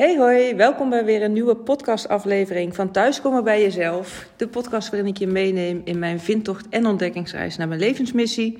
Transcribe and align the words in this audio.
Hey 0.00 0.16
hoi, 0.16 0.54
welkom 0.54 0.90
bij 0.90 1.04
weer 1.04 1.22
een 1.22 1.32
nieuwe 1.32 1.56
podcastaflevering 1.56 2.74
van 2.74 2.90
Thuiskomen 2.90 3.44
bij 3.44 3.62
Jezelf. 3.62 4.30
De 4.36 4.48
podcast 4.48 4.90
waarin 4.90 5.08
ik 5.08 5.16
je 5.16 5.26
meeneem 5.26 5.80
in 5.84 5.98
mijn 5.98 6.20
vindtocht 6.20 6.68
en 6.68 6.86
ontdekkingsreis 6.86 7.56
naar 7.56 7.68
mijn 7.68 7.80
levensmissie. 7.80 8.58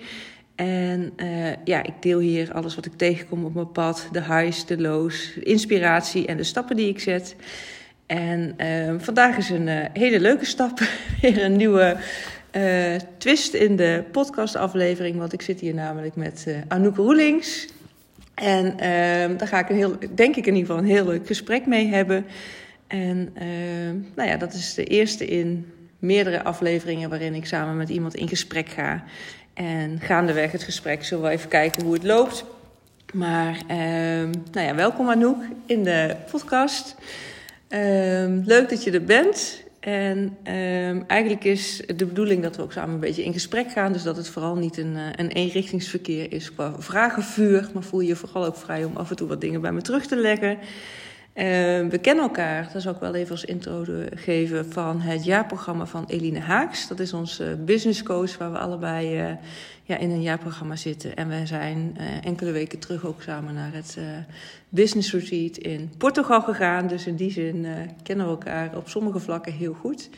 En 0.55 1.13
uh, 1.17 1.53
ja, 1.65 1.83
ik 1.83 1.93
deel 2.01 2.19
hier 2.19 2.53
alles 2.53 2.75
wat 2.75 2.87
ik 2.87 2.93
tegenkom 2.97 3.45
op 3.45 3.55
mijn 3.55 3.73
pad. 3.73 4.09
De 4.13 4.23
highs, 4.23 4.67
de 4.67 4.81
lows, 4.81 5.39
inspiratie 5.39 6.27
en 6.27 6.37
de 6.37 6.45
stappen 6.45 6.77
die 6.77 6.89
ik 6.89 7.01
zet. 7.01 7.37
En 8.07 8.55
uh, 8.59 8.95
vandaag 8.99 9.37
is 9.37 9.51
een 9.51 9.67
uh, 9.67 9.85
hele 9.93 10.21
leuke 10.21 10.45
stap. 10.45 10.79
weer 11.23 11.45
een 11.45 11.57
nieuwe 11.57 11.97
twist 13.19 13.55
in 13.55 13.77
de 13.77 14.05
podcastaflevering. 14.13 15.17
Want 15.19 15.33
ik 15.33 15.43
zit 15.43 15.61
hier 15.61 15.75
namelijk 15.75 16.17
met 16.17 16.47
Anouk 16.69 16.97
Roelings. 16.97 17.69
En 18.41 18.67
uh, 18.67 19.39
daar 19.39 19.49
ga 19.49 19.59
ik 19.59 19.69
een 19.69 19.77
heel, 19.77 19.97
denk 20.15 20.37
ik 20.37 20.47
in 20.47 20.55
ieder 20.55 20.67
geval 20.67 20.79
een 20.79 20.91
heel 20.91 21.05
leuk 21.05 21.27
gesprek 21.27 21.67
mee 21.67 21.87
hebben. 21.89 22.27
En 22.87 23.35
uh, 23.43 24.03
nou 24.15 24.29
ja, 24.29 24.37
dat 24.37 24.53
is 24.53 24.75
de 24.75 24.85
eerste 24.85 25.27
in 25.27 25.73
meerdere 25.99 26.43
afleveringen 26.43 27.09
waarin 27.09 27.35
ik 27.35 27.47
samen 27.47 27.77
met 27.77 27.89
iemand 27.89 28.15
in 28.15 28.29
gesprek 28.29 28.69
ga. 28.69 29.05
En 29.55 30.01
gaandeweg 30.01 30.53
het 30.53 30.63
gesprek 30.63 31.05
zullen 31.05 31.25
we 31.25 31.31
even 31.31 31.49
kijken 31.49 31.83
hoe 31.83 31.93
het 31.93 32.05
loopt. 32.05 32.45
Maar 33.13 33.55
uh, 33.71 33.77
nou 34.53 34.67
ja, 34.67 34.75
welkom 34.75 35.11
Anouk 35.11 35.43
in 35.67 35.85
de 35.85 36.17
podcast. 36.31 36.97
Ehm, 37.69 38.41
leuk 38.45 38.69
dat 38.69 38.85
je 38.85 38.91
er 38.91 39.05
bent. 39.05 39.63
En 39.81 40.19
um, 40.19 41.05
eigenlijk 41.07 41.45
is 41.45 41.83
de 41.97 42.07
bedoeling 42.07 42.43
dat 42.43 42.57
we 42.57 42.63
ook 42.63 42.73
samen 42.73 42.95
een 42.95 43.01
beetje 43.01 43.25
in 43.25 43.33
gesprek 43.33 43.71
gaan. 43.71 43.93
Dus 43.93 44.03
dat 44.03 44.17
het 44.17 44.29
vooral 44.29 44.57
niet 44.57 44.77
een, 44.77 44.95
uh, 44.95 45.07
een 45.17 45.29
eenrichtingsverkeer 45.29 46.33
is 46.33 46.55
qua 46.55 46.75
vragenvuur. 46.79 47.71
Maar 47.75 47.83
voel 47.83 48.01
je 48.01 48.07
je 48.07 48.17
vooral 48.17 48.45
ook 48.45 48.57
vrij 48.57 48.85
om 48.85 48.97
af 48.97 49.11
en 49.11 49.17
toe 49.17 49.29
wat 49.29 49.41
dingen 49.41 49.61
bij 49.61 49.73
me 49.73 49.81
terug 49.81 50.07
te 50.07 50.17
leggen. 50.17 50.59
Uh, 51.35 51.45
we 51.89 51.99
kennen 52.01 52.25
elkaar, 52.25 52.71
dat 52.73 52.83
zal 52.83 52.93
ik 52.93 53.01
wel 53.01 53.15
even 53.15 53.31
als 53.31 53.45
intro 53.45 53.85
geven, 54.15 54.73
van 54.73 55.01
het 55.01 55.25
jaarprogramma 55.25 55.87
van 55.87 56.05
Eline 56.07 56.41
Haaks. 56.41 56.89
Dat 56.89 57.01
is 57.01 57.13
onze 57.13 57.59
business 57.65 58.03
coach 58.03 58.39
waar 58.39 58.53
we 58.53 58.59
allebei 58.59 59.21
uh, 59.21 59.33
ja, 59.91 59.97
in 59.97 60.11
een 60.11 60.23
jaarprogramma 60.23 60.77
zitten. 60.77 61.17
En 61.17 61.29
wij 61.29 61.47
zijn 61.47 61.97
uh, 61.99 62.25
enkele 62.25 62.51
weken 62.51 62.79
terug 62.79 63.07
ook 63.07 63.23
samen 63.23 63.55
naar 63.55 63.73
het 63.73 63.97
uh, 63.99 64.05
business 64.69 65.13
retreat 65.13 65.57
in 65.57 65.91
Portugal 65.99 66.43
gegaan. 66.43 66.87
Dus 66.87 67.07
in 67.07 67.17
die 67.17 67.31
zin 67.31 67.65
uh, 67.65 67.73
kennen 68.03 68.27
we 68.27 68.33
elkaar 68.33 68.77
op 68.77 68.89
sommige 68.89 69.19
vlakken 69.19 69.53
heel 69.53 69.73
goed. 69.73 70.11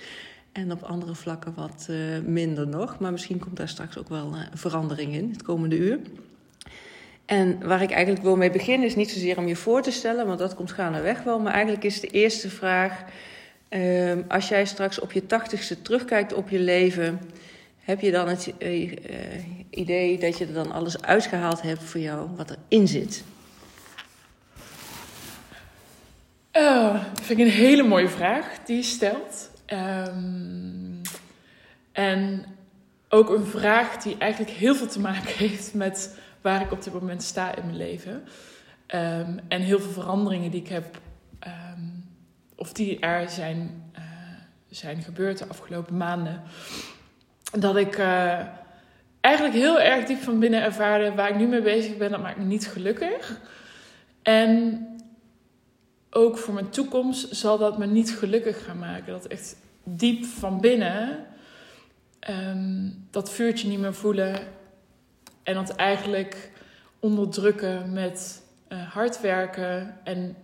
En 0.52 0.72
op 0.72 0.82
andere 0.82 1.14
vlakken 1.14 1.54
wat 1.54 1.88
minder 2.24 2.68
nog. 2.68 2.98
Maar 2.98 3.12
misschien 3.12 3.38
komt 3.38 3.56
daar 3.56 3.68
straks 3.68 3.98
ook 3.98 4.08
wel 4.08 4.34
een 4.34 4.58
verandering 4.58 5.14
in 5.14 5.30
het 5.30 5.42
komende 5.42 5.76
uur. 5.76 5.98
En 7.26 7.66
waar 7.66 7.82
ik 7.82 7.90
eigenlijk 7.90 8.22
wil 8.22 8.36
mee 8.36 8.50
beginnen 8.50 8.86
is 8.86 8.96
niet 8.96 9.10
zozeer 9.10 9.38
om 9.38 9.46
je 9.46 9.56
voor 9.56 9.82
te 9.82 9.90
stellen, 9.90 10.26
want 10.26 10.38
dat 10.38 10.54
komt 10.54 10.72
gaandeweg 10.72 11.22
wel. 11.22 11.40
Maar 11.40 11.52
eigenlijk 11.52 11.84
is 11.84 12.00
de 12.00 12.06
eerste 12.06 12.48
vraag: 12.48 13.04
uh, 13.70 14.12
als 14.28 14.48
jij 14.48 14.64
straks 14.64 15.00
op 15.00 15.12
je 15.12 15.26
tachtigste 15.26 15.82
terugkijkt 15.82 16.34
op 16.34 16.48
je 16.48 16.58
leven, 16.58 17.20
heb 17.80 18.00
je 18.00 18.10
dan 18.10 18.28
het 18.28 18.52
idee 19.74 20.18
dat 20.18 20.38
je 20.38 20.46
er 20.46 20.52
dan 20.52 20.72
alles 20.72 21.02
uitgehaald 21.02 21.62
hebt 21.62 21.82
voor 21.82 22.00
jou 22.00 22.28
wat 22.36 22.56
erin 22.68 22.88
zit? 22.88 23.24
Oh, 26.52 26.92
dat 26.92 27.24
vind 27.24 27.38
ik 27.38 27.46
een 27.46 27.52
hele 27.52 27.82
mooie 27.82 28.08
vraag 28.08 28.58
die 28.64 28.76
je 28.76 28.82
stelt. 28.82 29.50
Um, 29.66 31.00
en 31.92 32.44
ook 33.08 33.30
een 33.30 33.46
vraag 33.46 33.96
die 33.96 34.18
eigenlijk 34.18 34.52
heel 34.52 34.74
veel 34.74 34.88
te 34.88 35.00
maken 35.00 35.36
heeft 35.36 35.74
met 35.74 36.18
waar 36.40 36.60
ik 36.60 36.72
op 36.72 36.84
dit 36.84 36.92
moment 36.92 37.22
sta 37.22 37.54
in 37.56 37.64
mijn 37.64 37.76
leven. 37.76 38.12
Um, 38.12 39.40
en 39.48 39.60
heel 39.60 39.80
veel 39.80 39.90
veranderingen 39.90 40.50
die 40.50 40.60
ik 40.60 40.68
heb, 40.68 41.00
um, 41.46 42.04
of 42.56 42.72
die 42.72 42.98
er 42.98 43.30
zijn, 43.30 43.90
uh, 43.98 44.02
zijn 44.70 45.02
gebeurd 45.02 45.38
de 45.38 45.46
afgelopen 45.46 45.96
maanden. 45.96 46.42
Dat 47.58 47.76
ik 47.76 47.98
uh, 47.98 48.40
eigenlijk 49.22 49.56
heel 49.56 49.80
erg 49.80 50.04
diep 50.04 50.22
van 50.22 50.38
binnen 50.38 50.62
ervaarde 50.62 51.14
waar 51.14 51.28
ik 51.28 51.36
nu 51.36 51.46
mee 51.46 51.62
bezig 51.62 51.96
ben, 51.96 52.10
dat 52.10 52.22
maakt 52.22 52.38
me 52.38 52.44
niet 52.44 52.66
gelukkig. 52.66 53.40
En 54.22 54.86
ook 56.10 56.38
voor 56.38 56.54
mijn 56.54 56.70
toekomst 56.70 57.36
zal 57.36 57.58
dat 57.58 57.78
me 57.78 57.86
niet 57.86 58.10
gelukkig 58.10 58.64
gaan 58.64 58.78
maken. 58.78 59.12
Dat 59.12 59.26
echt 59.26 59.56
diep 59.84 60.24
van 60.24 60.60
binnen 60.60 61.26
um, 62.30 63.06
dat 63.10 63.30
vuurtje 63.30 63.68
niet 63.68 63.78
meer 63.78 63.94
voelen 63.94 64.40
en 65.42 65.54
dat 65.54 65.76
eigenlijk 65.76 66.50
onderdrukken 66.98 67.92
met 67.92 68.42
uh, 68.68 68.92
hard 68.92 69.20
werken 69.20 69.96
en 70.04 70.36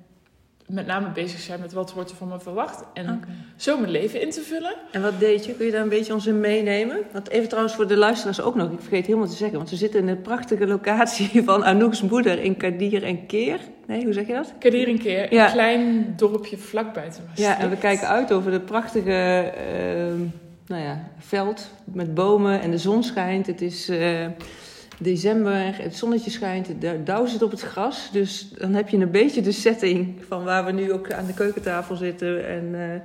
met 0.68 0.86
name 0.86 1.08
bezig 1.10 1.40
zijn 1.40 1.60
met 1.60 1.72
wat 1.72 1.92
wordt 1.92 2.10
er 2.10 2.16
van 2.16 2.28
me 2.28 2.40
verwacht. 2.40 2.84
En 2.94 3.04
okay. 3.04 3.34
zo 3.56 3.78
mijn 3.78 3.90
leven 3.90 4.20
in 4.20 4.30
te 4.30 4.40
vullen. 4.40 4.74
En 4.90 5.02
wat 5.02 5.20
deed 5.20 5.44
je? 5.44 5.54
Kun 5.54 5.66
je 5.66 5.72
daar 5.72 5.82
een 5.82 5.88
beetje 5.88 6.12
ons 6.12 6.26
in 6.26 6.40
meenemen? 6.40 6.98
Want 7.12 7.28
even 7.28 7.48
trouwens 7.48 7.74
voor 7.74 7.86
de 7.86 7.96
luisteraars 7.96 8.40
ook 8.40 8.54
nog. 8.54 8.72
Ik 8.72 8.80
vergeet 8.80 9.06
helemaal 9.06 9.28
te 9.28 9.36
zeggen. 9.36 9.56
Want 9.56 9.70
we 9.70 9.76
zitten 9.76 10.00
in 10.00 10.06
de 10.06 10.16
prachtige 10.16 10.66
locatie 10.66 11.42
van 11.44 11.64
Anouk's 11.64 12.02
moeder 12.02 12.38
in 12.42 12.56
Kadir 12.56 13.02
en 13.04 13.26
Keer. 13.26 13.58
Nee, 13.86 14.04
hoe 14.04 14.12
zeg 14.12 14.26
je 14.26 14.32
dat? 14.32 14.52
Kadir 14.58 14.88
en 14.88 14.98
Keer. 14.98 15.34
Ja. 15.34 15.46
Een 15.46 15.52
klein 15.52 16.14
dorpje 16.16 16.58
vlakbij 16.58 17.10
te 17.10 17.20
Ja, 17.34 17.58
en 17.58 17.70
we 17.70 17.76
kijken 17.76 18.08
uit 18.08 18.32
over 18.32 18.50
de 18.50 18.60
prachtige... 18.60 19.52
Uh, 19.56 20.30
nou 20.66 20.82
ja, 20.82 21.10
veld 21.18 21.70
met 21.84 22.14
bomen 22.14 22.60
en 22.60 22.70
de 22.70 22.78
zon 22.78 23.02
schijnt. 23.02 23.46
Het 23.46 23.60
is... 23.60 23.90
Uh, 23.90 24.26
december, 24.98 25.82
het 25.82 25.96
zonnetje 25.96 26.30
schijnt, 26.30 26.80
de 26.80 27.02
dauw 27.02 27.26
zit 27.26 27.42
op 27.42 27.50
het 27.50 27.60
gras. 27.60 28.10
Dus 28.12 28.50
dan 28.50 28.74
heb 28.74 28.88
je 28.88 28.96
een 28.96 29.10
beetje 29.10 29.40
de 29.40 29.52
setting 29.52 30.24
van 30.28 30.44
waar 30.44 30.64
we 30.64 30.72
nu 30.72 30.92
ook 30.92 31.12
aan 31.12 31.26
de 31.26 31.34
keukentafel 31.34 31.96
zitten 31.96 32.46
en 32.46 32.64
uh, 32.64 33.00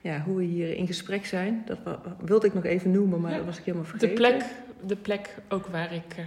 ja, 0.00 0.22
hoe 0.26 0.36
we 0.36 0.44
hier 0.44 0.76
in 0.76 0.86
gesprek 0.86 1.26
zijn. 1.26 1.64
Dat 1.66 1.78
wilde 2.20 2.46
ik 2.46 2.54
nog 2.54 2.64
even 2.64 2.90
noemen, 2.90 3.20
maar 3.20 3.30
ja, 3.30 3.36
dat 3.36 3.46
was 3.46 3.58
ik 3.58 3.64
helemaal 3.64 3.86
vergeten. 3.86 4.08
De 4.08 4.14
plek, 4.14 4.44
de 4.86 4.96
plek 4.96 5.34
ook 5.48 5.66
waar 5.66 5.94
ik 5.94 6.18
uh, 6.18 6.24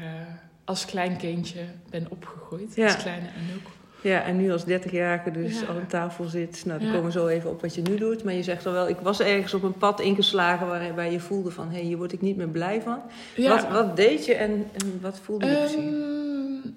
als 0.64 0.86
klein 0.86 1.18
kindje 1.18 1.62
ben 1.90 2.06
opgegroeid, 2.10 2.76
ja. 2.76 2.86
als 2.86 2.98
kleine 2.98 3.28
Anouk. 3.28 3.81
Ja, 4.02 4.24
en 4.24 4.38
nu 4.38 4.52
als 4.52 4.64
30-jarige 4.64 5.32
dus 5.32 5.60
ja. 5.60 5.66
al 5.66 5.76
aan 5.76 5.88
tafel 5.88 6.26
zit. 6.26 6.66
Nou, 6.66 6.80
dan 6.80 6.88
ja. 6.88 6.94
komen 6.94 7.12
we 7.12 7.20
zo 7.20 7.28
even 7.28 7.50
op 7.50 7.62
wat 7.62 7.76
je 7.76 7.82
nu 7.82 7.96
doet. 7.96 8.24
Maar 8.24 8.34
je 8.34 8.44
zegt 8.44 8.66
al 8.66 8.72
wel, 8.72 8.88
ik 8.88 8.98
was 8.98 9.20
ergens 9.20 9.54
op 9.54 9.64
een 9.64 9.78
pad 9.78 10.00
ingeslagen 10.00 10.68
waarbij 10.68 11.12
je 11.12 11.20
voelde 11.20 11.52
van... 11.52 11.68
hé, 11.68 11.74
hey, 11.74 11.82
hier 11.82 11.98
word 11.98 12.14
ik 12.14 12.22
niet 12.22 12.38
meer 12.38 12.48
blij 12.48 12.82
van. 12.82 13.02
Ja. 13.36 13.56
Wat, 13.56 13.70
wat 13.70 13.96
deed 13.96 14.26
je 14.26 14.34
en, 14.34 14.70
en 14.72 15.00
wat 15.02 15.20
voelde 15.20 15.46
je 15.46 15.52
um, 15.52 15.60
precies? 15.60 16.72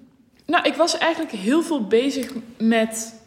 Nou, 0.45 0.67
ik 0.67 0.75
was 0.75 0.97
eigenlijk 0.97 1.31
heel 1.31 1.61
veel 1.61 1.87
bezig 1.87 2.33
met... 2.57 3.21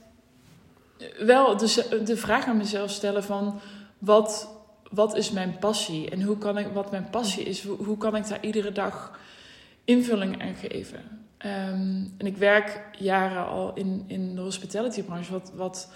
wel 1.19 1.57
de, 1.57 2.01
de 2.05 2.17
vraag 2.17 2.47
aan 2.47 2.57
mezelf 2.57 2.91
stellen 2.91 3.25
van... 3.25 3.61
wat, 3.99 4.49
wat 4.91 5.17
is 5.17 5.31
mijn 5.31 5.57
passie? 5.61 6.11
En 6.11 6.23
hoe 6.23 6.39
kan 6.39 6.59
ik, 6.59 6.67
wat 6.73 6.91
mijn 6.91 7.11
passie 7.11 7.45
is, 7.45 7.65
hoe, 7.65 7.77
hoe 7.77 7.97
kan 7.97 8.17
ik 8.17 8.29
daar 8.29 8.45
iedere 8.45 8.73
dag 8.73 9.19
invulling 9.85 10.43
aan 10.43 10.55
geven? 10.55 11.18
Um, 11.45 12.15
en 12.19 12.27
ik 12.27 12.37
werk 12.37 12.81
jaren 12.99 13.47
al 13.47 13.75
in, 13.75 14.05
in 14.07 14.35
de 14.35 14.41
hospitality 14.41 15.03
branche, 15.03 15.33
wat, 15.33 15.53
wat, 15.55 15.91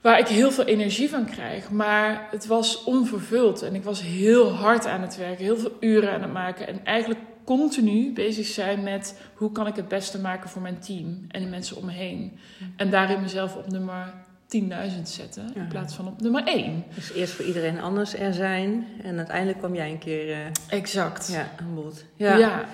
waar 0.00 0.18
ik 0.18 0.28
heel 0.28 0.50
veel 0.50 0.64
energie 0.64 1.10
van 1.10 1.24
krijg. 1.24 1.70
Maar 1.70 2.28
het 2.30 2.46
was 2.46 2.84
onvervuld 2.84 3.62
en 3.62 3.74
ik 3.74 3.84
was 3.84 4.02
heel 4.02 4.52
hard 4.52 4.86
aan 4.86 5.02
het 5.02 5.16
werken, 5.16 5.44
heel 5.44 5.58
veel 5.58 5.76
uren 5.80 6.12
aan 6.12 6.22
het 6.22 6.32
maken. 6.32 6.66
En 6.66 6.84
eigenlijk 6.84 7.20
continu 7.44 8.12
bezig 8.12 8.46
zijn 8.46 8.82
met 8.82 9.20
hoe 9.34 9.52
kan 9.52 9.66
ik 9.66 9.76
het 9.76 9.88
beste 9.88 10.20
maken 10.20 10.50
voor 10.50 10.62
mijn 10.62 10.78
team 10.78 11.24
en 11.28 11.42
de 11.42 11.48
mensen 11.48 11.76
om 11.76 11.84
me 11.84 11.92
heen. 11.92 12.38
En 12.76 12.90
daarin 12.90 13.20
mezelf 13.20 13.56
op 13.56 13.70
nummer 13.70 14.12
10.000 14.48 15.02
zetten 15.02 15.54
in 15.54 15.68
plaats 15.68 15.94
van 15.94 16.06
op 16.06 16.20
nummer 16.20 16.44
1. 16.44 16.84
Dus 16.94 17.12
eerst 17.12 17.32
voor 17.32 17.44
iedereen 17.44 17.80
anders 17.80 18.14
er 18.14 18.34
zijn 18.34 18.86
en 19.02 19.16
uiteindelijk 19.16 19.58
kwam 19.58 19.74
jij 19.74 19.90
een 19.90 19.98
keer 19.98 20.28
uh, 20.28 20.36
exact. 20.68 21.28
Ja, 21.32 21.50
aan 21.60 21.74
bod. 21.74 22.04
Ja. 22.14 22.36
ja. 22.36 22.64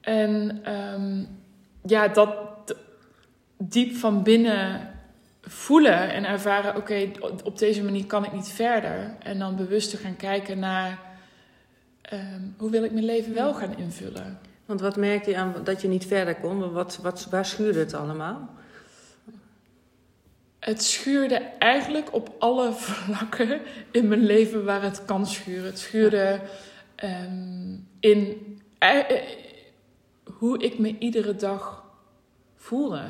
En 0.00 0.62
um, 0.74 1.28
ja, 1.86 2.08
dat 2.08 2.30
diep 3.56 3.94
van 3.94 4.22
binnen 4.22 4.90
voelen 5.40 6.12
en 6.12 6.24
ervaren: 6.24 6.76
oké, 6.76 6.78
okay, 6.78 7.32
op 7.44 7.58
deze 7.58 7.84
manier 7.84 8.06
kan 8.06 8.24
ik 8.24 8.32
niet 8.32 8.48
verder. 8.48 9.14
En 9.18 9.38
dan 9.38 9.56
bewust 9.56 9.90
te 9.90 9.96
gaan 9.96 10.16
kijken 10.16 10.58
naar 10.58 10.98
um, 12.12 12.54
hoe 12.58 12.70
wil 12.70 12.84
ik 12.84 12.92
mijn 12.92 13.04
leven 13.04 13.34
wel 13.34 13.54
gaan 13.54 13.78
invullen. 13.78 14.38
Want 14.66 14.80
wat 14.80 14.96
merkte 14.96 15.30
je 15.30 15.36
aan 15.36 15.54
dat 15.64 15.82
je 15.82 15.88
niet 15.88 16.06
verder 16.06 16.34
kon? 16.34 16.72
Wat, 16.72 16.98
wat, 17.02 17.26
waar 17.30 17.46
schuurde 17.46 17.78
het 17.78 17.94
allemaal? 17.94 18.48
Het 20.58 20.82
schuurde 20.82 21.34
eigenlijk 21.58 22.14
op 22.14 22.34
alle 22.38 22.72
vlakken 22.86 23.60
in 23.90 24.08
mijn 24.08 24.24
leven 24.24 24.64
waar 24.64 24.82
het 24.82 25.04
kan 25.04 25.26
schuren. 25.26 25.64
Het 25.64 25.78
schuurde 25.78 26.40
um, 27.04 27.88
in 28.00 28.36
hoe 30.40 30.58
ik 30.58 30.78
me 30.78 30.98
iedere 30.98 31.36
dag 31.36 31.84
voelde. 32.56 33.02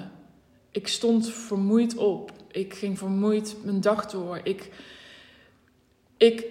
Ik 0.71 0.89
stond 0.89 1.29
vermoeid 1.29 1.97
op. 1.97 2.33
Ik 2.51 2.75
ging 2.75 2.99
vermoeid 2.99 3.57
mijn 3.63 3.81
dag 3.81 4.07
door. 4.07 4.41
Ik, 4.43 4.71
ik 6.17 6.47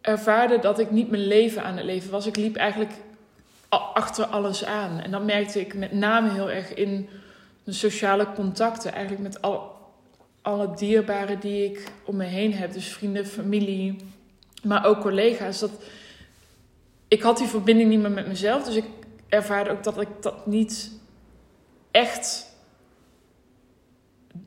ervaarde 0.00 0.58
dat 0.58 0.78
ik 0.78 0.90
niet 0.90 1.10
mijn 1.10 1.26
leven 1.26 1.62
aan 1.62 1.76
het 1.76 1.84
leven 1.84 2.10
was. 2.10 2.26
Ik 2.26 2.36
liep 2.36 2.56
eigenlijk 2.56 2.92
achter 3.68 4.24
alles 4.24 4.64
aan. 4.64 5.00
En 5.00 5.10
dat 5.10 5.24
merkte 5.24 5.60
ik 5.60 5.74
met 5.74 5.92
name 5.92 6.30
heel 6.30 6.50
erg 6.50 6.74
in 6.74 7.08
de 7.64 7.72
sociale 7.72 8.32
contacten. 8.34 8.92
Eigenlijk 8.92 9.22
met 9.22 9.42
al, 9.42 9.76
alle 10.42 10.74
dierbaren 10.74 11.40
die 11.40 11.64
ik 11.64 11.92
om 12.04 12.16
me 12.16 12.24
heen 12.24 12.54
heb. 12.54 12.72
Dus 12.72 12.92
vrienden, 12.92 13.26
familie, 13.26 13.96
maar 14.62 14.86
ook 14.86 15.00
collega's. 15.00 15.58
Dat, 15.58 15.70
ik 17.08 17.22
had 17.22 17.38
die 17.38 17.46
verbinding 17.46 17.90
niet 17.90 18.00
meer 18.00 18.10
met 18.10 18.26
mezelf. 18.26 18.64
Dus 18.64 18.76
ik 18.76 18.84
ervaarde 19.28 19.70
ook 19.70 19.84
dat 19.84 20.00
ik 20.00 20.08
dat 20.20 20.46
niet 20.46 20.90
echt 21.90 22.54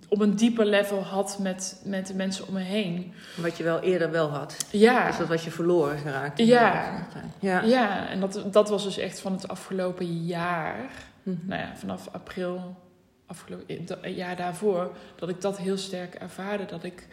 op 0.07 0.21
een 0.21 0.35
dieper 0.35 0.65
level 0.65 1.03
had 1.03 1.39
met, 1.39 1.81
met 1.83 2.07
de 2.07 2.13
mensen 2.13 2.47
om 2.47 2.53
me 2.53 2.59
heen. 2.59 3.13
Wat 3.41 3.57
je 3.57 3.63
wel 3.63 3.79
eerder 3.79 4.11
wel 4.11 4.29
had. 4.29 4.65
Ja. 4.71 5.07
Dus 5.07 5.17
dat 5.17 5.27
was 5.27 5.43
je 5.43 5.51
verloren 5.51 5.97
geraakt. 5.97 6.37
Ja. 6.37 7.07
Ja. 7.39 7.61
Ja, 7.61 8.09
en 8.09 8.19
dat, 8.19 8.43
dat 8.51 8.69
was 8.69 8.83
dus 8.83 8.97
echt 8.97 9.19
van 9.19 9.31
het 9.31 9.47
afgelopen 9.47 10.25
jaar. 10.25 10.77
Mhm. 11.23 11.37
Nou 11.47 11.61
ja, 11.61 11.75
vanaf 11.75 12.07
april, 12.11 12.75
afgelopen 13.25 13.85
een 14.01 14.13
jaar 14.13 14.35
daarvoor, 14.35 14.95
dat 15.15 15.29
ik 15.29 15.41
dat 15.41 15.57
heel 15.57 15.77
sterk 15.77 16.15
ervaarde. 16.15 16.65
Dat 16.65 16.83
ik 16.83 17.07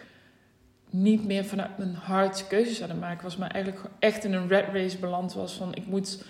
niet 0.91 1.25
meer 1.25 1.45
vanuit 1.45 1.79
mijn 1.79 1.95
hart 1.95 2.47
keuzes 2.47 2.83
aan 2.83 2.89
het 2.89 3.01
maken 3.01 3.23
was, 3.23 3.37
maar 3.37 3.51
eigenlijk 3.51 3.85
echt 3.99 4.25
in 4.25 4.33
een 4.33 4.49
red 4.49 4.67
race 4.73 4.99
beland 4.99 5.35
was 5.35 5.53
van 5.53 5.75
ik 5.75 5.87
moet, 5.87 6.25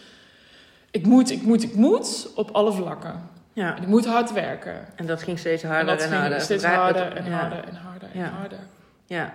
ik 0.91 1.07
moet, 1.07 1.31
ik 1.31 1.43
moet, 1.43 1.63
ik 1.63 1.75
moet 1.75 2.29
op 2.35 2.51
alle 2.51 2.73
vlakken. 2.73 3.29
ja. 3.53 3.77
En 3.77 3.83
ik 3.83 3.89
moet 3.89 4.07
hard 4.07 4.33
werken. 4.33 4.87
En 4.97 5.07
dat 5.07 5.23
ging 5.23 5.39
steeds 5.39 5.63
En 5.63 5.69
harder 5.71 5.87
dat 5.87 6.03
en, 6.03 6.09
ging 6.09 6.21
harder. 6.21 6.41
steeds 6.41 6.65
harder 6.65 7.17
en 7.17 7.25
ja. 7.25 7.31
harder 7.39 7.65
en 7.65 7.75
harder 7.75 8.09
en 8.13 8.21
Ja. 8.21 8.29
harder. 8.29 8.59
Ja. 9.07 9.33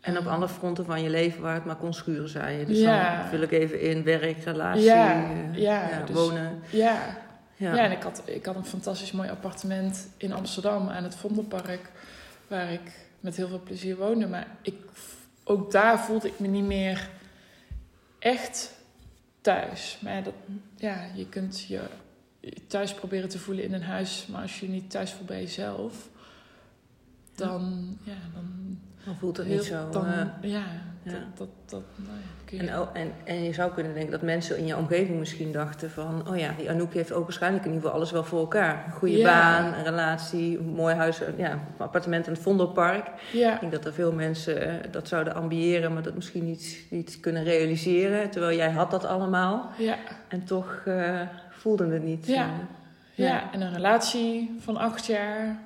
En 0.00 0.18
op 0.18 0.24
Ehm, 0.24 0.32
alle 0.34 0.48
fronten 0.48 0.84
van 0.84 1.02
je 1.02 1.10
leven 1.10 1.42
waar 1.42 1.54
het 1.54 1.64
maar 1.64 1.76
kon 1.76 1.94
schuren, 1.94 2.28
zei 2.28 2.58
je. 2.58 2.64
Dus 2.64 2.78
Ja. 2.78 3.16
dan 3.16 3.28
vul 3.28 3.40
ik 3.40 3.50
even 3.52 3.80
in 3.80 4.04
werk, 4.04 4.44
relatie, 4.44 4.82
Ja, 4.84 5.14
eh, 5.14 5.58
ja, 5.62 6.02
dus- 6.06 6.16
wonen. 6.16 6.62
Ja, 6.70 6.96
Ja. 7.58 7.74
Ja, 7.74 7.84
en 7.84 7.90
ik 7.90 8.02
had, 8.02 8.22
ik 8.24 8.44
had 8.46 8.56
een 8.56 8.64
fantastisch 8.64 9.12
mooi 9.12 9.28
appartement 9.30 10.08
in 10.16 10.32
Amsterdam 10.32 10.88
aan 10.88 11.02
het 11.04 11.14
Vondelpark, 11.14 11.90
waar 12.48 12.72
ik 12.72 12.80
met 13.20 13.36
heel 13.36 13.48
veel 13.48 13.60
plezier 13.64 13.96
woonde. 13.96 14.26
Maar 14.26 14.46
ik, 14.62 14.74
ook 15.44 15.72
daar 15.72 15.98
voelde 16.00 16.28
ik 16.28 16.38
me 16.38 16.46
niet 16.46 16.64
meer 16.64 17.08
echt 18.18 18.74
thuis. 19.46 19.98
Maar 20.00 20.22
dat, 20.22 20.34
ja, 20.76 21.10
je 21.14 21.28
kunt 21.28 21.60
je 21.60 21.80
thuis 22.66 22.94
proberen 22.94 23.28
te 23.28 23.38
voelen 23.38 23.64
in 23.64 23.72
een 23.72 23.82
huis, 23.82 24.26
maar 24.26 24.42
als 24.42 24.60
je 24.60 24.66
je 24.66 24.72
niet 24.72 24.90
thuis 24.90 25.12
voelt 25.12 25.26
bij 25.26 25.40
jezelf, 25.40 26.08
dan, 27.34 27.96
ja, 28.02 28.18
dan, 28.34 28.78
Dan 29.06 29.14
voelt 29.18 29.36
het 29.36 29.46
heel- 29.46 29.56
niet 29.56 29.64
zo. 29.64 29.88
dan, 29.90 30.06
eh, 30.06 30.20
ja, 30.40 30.62
ja. 31.02 31.12
Dat, 31.12 31.20
dat, 31.34 31.48
dat, 31.66 31.82
nou 31.96 32.10
ja, 32.18 32.64
je, 32.64 32.70
en, 32.70 32.80
oh, 32.80 32.88
en, 32.92 33.12
en 33.24 33.42
je 33.42 33.52
zou 33.52 33.72
kunnen 33.72 33.92
denken 33.94 34.10
dat 34.12 34.22
mensen 34.22 34.58
in 34.58 34.66
je 34.66 34.76
omgeving 34.76 35.18
misschien 35.18 35.52
dachten 35.52 35.90
van... 35.90 36.28
oh 36.28 36.36
ja, 36.38 36.50
die 36.58 36.70
Anouk 36.70 36.94
heeft 36.94 37.12
ook 37.12 37.22
waarschijnlijk 37.24 37.64
in 37.64 37.70
ieder 37.70 37.84
geval 37.84 38.00
alles 38.00 38.12
wel 38.12 38.24
voor 38.24 38.38
elkaar. 38.38 38.84
Een 38.86 38.92
goede 38.92 39.16
Ja. 39.16 39.24
baan, 39.24 39.74
een 39.74 39.84
relatie, 39.84 40.58
een 40.58 40.64
mooi 40.74 40.94
huis, 40.94 41.20
een- 41.20 41.34
ja, 41.36 41.50
een 41.52 41.60
appartement 41.78 42.26
in 42.26 42.32
het 42.32 42.42
Vondelpark. 42.42 43.06
Ik 43.32 43.56
denk 43.60 43.72
dat 43.72 43.84
er 43.84 43.92
veel 43.92 44.12
mensen 44.12 44.62
eh, 44.82 44.90
dat 44.92 45.08
zouden 45.08 45.34
ambiëren... 45.34 45.92
maar 45.92 46.02
dat 46.02 46.14
misschien 46.14 46.44
niet, 46.44 46.86
niet 46.90 47.18
kunnen 47.20 47.44
realiseren. 47.44 48.30
Terwijl 48.30 48.56
jij 48.56 48.70
had 48.70 48.90
dat 48.90 49.04
allemaal 49.04 49.70
ja. 49.78 49.96
en 50.28 50.44
toch 50.44 50.82
eh, 50.84 51.20
voelde 51.50 51.86
het 51.86 52.02
niet. 52.04 52.26
Ja. 52.26 52.34
eh. 52.44 52.48
Ja. 53.14 53.26
Ja. 53.26 53.52
en 53.52 53.60
een 53.60 53.72
relatie 53.72 54.56
van 54.60 54.76
acht 54.76 55.06
jaar. 55.06 55.58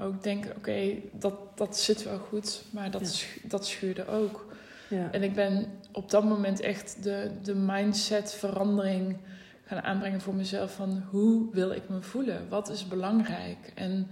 Ook 0.00 0.22
denken, 0.22 0.56
oké, 0.56 0.94
dat, 1.12 1.34
dat 1.54 1.78
zit 1.78 2.02
wel 2.02 2.18
goed, 2.18 2.62
maar 2.70 2.90
dat, 2.90 3.20
Ja. 3.20 3.26
dat 3.48 3.66
schuurde 3.66 4.06
ook. 4.06 4.46
ja. 4.88 5.10
En 5.12 5.22
ik 5.22 5.34
ben 5.34 5.66
op 5.92 6.10
dat 6.10 6.24
moment 6.24 6.60
echt 6.60 7.02
de, 7.02 7.30
de 7.42 7.54
mindset 7.54 8.32
verandering 8.34 9.16
gaan 9.64 9.82
aanbrengen 9.82 10.20
voor 10.20 10.34
mezelf 10.34 10.74
van 10.74 11.02
hoe 11.10 11.48
wil 11.52 11.70
ik 11.70 11.88
me 11.88 12.02
voelen? 12.02 12.48
Wat 12.48 12.68
is 12.70 12.88
belangrijk? 12.88 13.72
En 13.74 14.08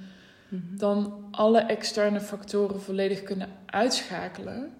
Mhm. 0.49 0.77
dan 0.77 1.25
alle 1.31 1.61
externe 1.61 2.21
factoren 2.21 2.81
volledig 2.83 3.23
kunnen 3.23 3.49
uitschakelen. 3.67 4.73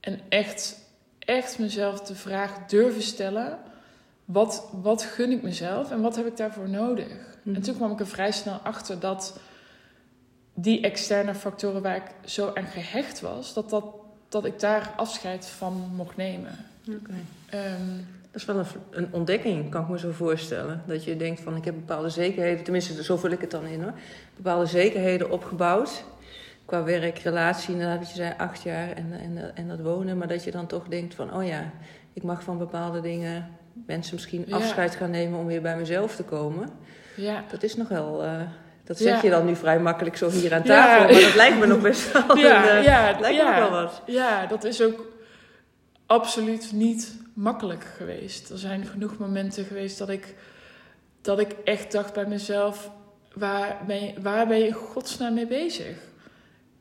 En 0.00 0.20
echt, 0.28 0.78
echt 1.18 1.58
mezelf 1.58 2.00
de 2.00 2.14
vraag 2.14 2.66
durven 2.66 3.02
stellen: 3.02 3.58
wat, 4.24 4.68
wat 4.72 5.02
gun 5.02 5.30
ik 5.30 5.42
mezelf 5.42 5.90
en 5.90 6.00
wat 6.00 6.16
heb 6.16 6.26
ik 6.26 6.36
daarvoor 6.36 6.68
nodig? 6.68 7.36
Mhm. 7.42 7.54
En 7.54 7.62
toen 7.62 7.76
kwam 7.76 7.92
ik 7.92 8.00
er 8.00 8.06
vrij 8.06 8.32
snel 8.32 8.54
achter 8.56 9.00
dat 9.00 9.38
die 10.54 10.80
externe 10.80 11.34
factoren 11.34 11.82
waar 11.82 11.96
ik 11.96 12.10
zo 12.24 12.50
aan 12.54 12.66
gehecht 12.66 13.20
was, 13.20 13.54
dat, 13.54 13.70
dat, 13.70 13.84
dat 14.28 14.44
ik 14.44 14.60
daar 14.60 14.92
afscheid 14.96 15.46
van 15.46 15.90
mocht 15.94 16.16
nemen. 16.16 16.50
Ehm, 17.48 17.96
Dat 18.30 18.40
is 18.40 18.44
wel 18.44 18.58
een, 18.58 18.66
een 18.90 19.08
ontdekking, 19.10 19.70
kan 19.70 19.82
ik 19.82 19.88
me 19.88 19.98
zo 19.98 20.10
voorstellen. 20.10 20.82
Dat 20.86 21.04
je 21.04 21.16
denkt 21.16 21.40
van, 21.40 21.56
ik 21.56 21.64
heb 21.64 21.74
bepaalde 21.74 22.08
zekerheden, 22.08 22.64
tenminste, 22.64 23.04
zo 23.04 23.16
vul 23.16 23.30
ik 23.30 23.40
het 23.40 23.50
dan 23.50 23.66
in 23.66 23.82
hoor. 23.82 23.92
Bepaalde 24.36 24.66
zekerheden 24.66 25.30
opgebouwd. 25.30 26.04
Qua 26.64 26.82
werk, 26.84 27.18
relatie, 27.18 27.72
inderdaad, 27.72 27.98
wat 27.98 28.08
je 28.08 28.14
zei, 28.14 28.34
acht 28.38 28.62
jaar 28.62 28.90
en, 28.92 29.12
en, 29.12 29.56
en 29.56 29.68
dat 29.68 29.80
wonen. 29.80 30.18
Maar 30.18 30.28
dat 30.28 30.44
je 30.44 30.50
dan 30.50 30.66
toch 30.66 30.88
denkt 30.88 31.14
van, 31.14 31.34
oh 31.34 31.46
ja, 31.46 31.70
ik 32.12 32.22
mag 32.22 32.42
van 32.42 32.58
bepaalde 32.58 33.00
dingen 33.00 33.48
mensen 33.86 34.14
misschien 34.14 34.44
Ja. 34.46 34.56
afscheid 34.56 34.94
gaan 34.94 35.10
nemen 35.10 35.38
om 35.38 35.46
weer 35.46 35.62
bij 35.62 35.76
mezelf 35.76 36.16
te 36.16 36.22
komen. 36.22 36.68
ja. 37.16 37.44
Dat 37.50 37.62
is 37.62 37.76
nog 37.76 37.88
wel, 37.88 38.22
eh, 38.24 38.40
dat 38.84 38.96
zeg 38.98 39.14
Ja. 39.14 39.22
je 39.22 39.30
dan 39.30 39.46
nu 39.46 39.56
vrij 39.56 39.80
makkelijk 39.80 40.16
zo 40.16 40.30
hier 40.30 40.54
aan 40.54 40.60
Ja. 40.64 40.66
tafel. 40.66 41.12
Maar 41.12 41.22
dat 41.22 41.34
lijkt 41.34 41.58
me 41.58 41.66
nog 41.66 41.80
best 41.80 42.12
wel, 42.12 42.36
Ja, 42.46 42.70
een, 42.70 42.78
eh, 42.78 42.84
ja, 42.84 43.16
lijkt 43.20 43.44
me 43.44 43.54
wel 43.58 43.70
wat. 43.70 44.02
Ja, 44.06 44.46
dat 44.46 44.64
is 44.64 44.82
ook 44.82 45.06
absoluut 46.06 46.72
niet 46.72 47.14
makkelijk 47.34 47.84
geweest. 47.96 48.50
Er 48.50 48.58
zijn 48.58 48.86
genoeg 48.86 49.18
momenten 49.18 49.64
geweest 49.64 49.98
dat 49.98 50.08
ik, 50.08 50.34
dat 51.20 51.38
ik 51.38 51.52
echt 51.64 51.92
dacht 51.92 52.12
bij 52.12 52.26
mezelf: 52.26 52.90
waar 53.34 53.78
ben 53.86 54.04
je, 54.04 54.12
waar 54.20 54.46
ben 54.46 54.58
je 54.58 54.66
in 54.66 54.72
godsnaam 54.72 55.34
mee 55.34 55.46
bezig? 55.46 55.96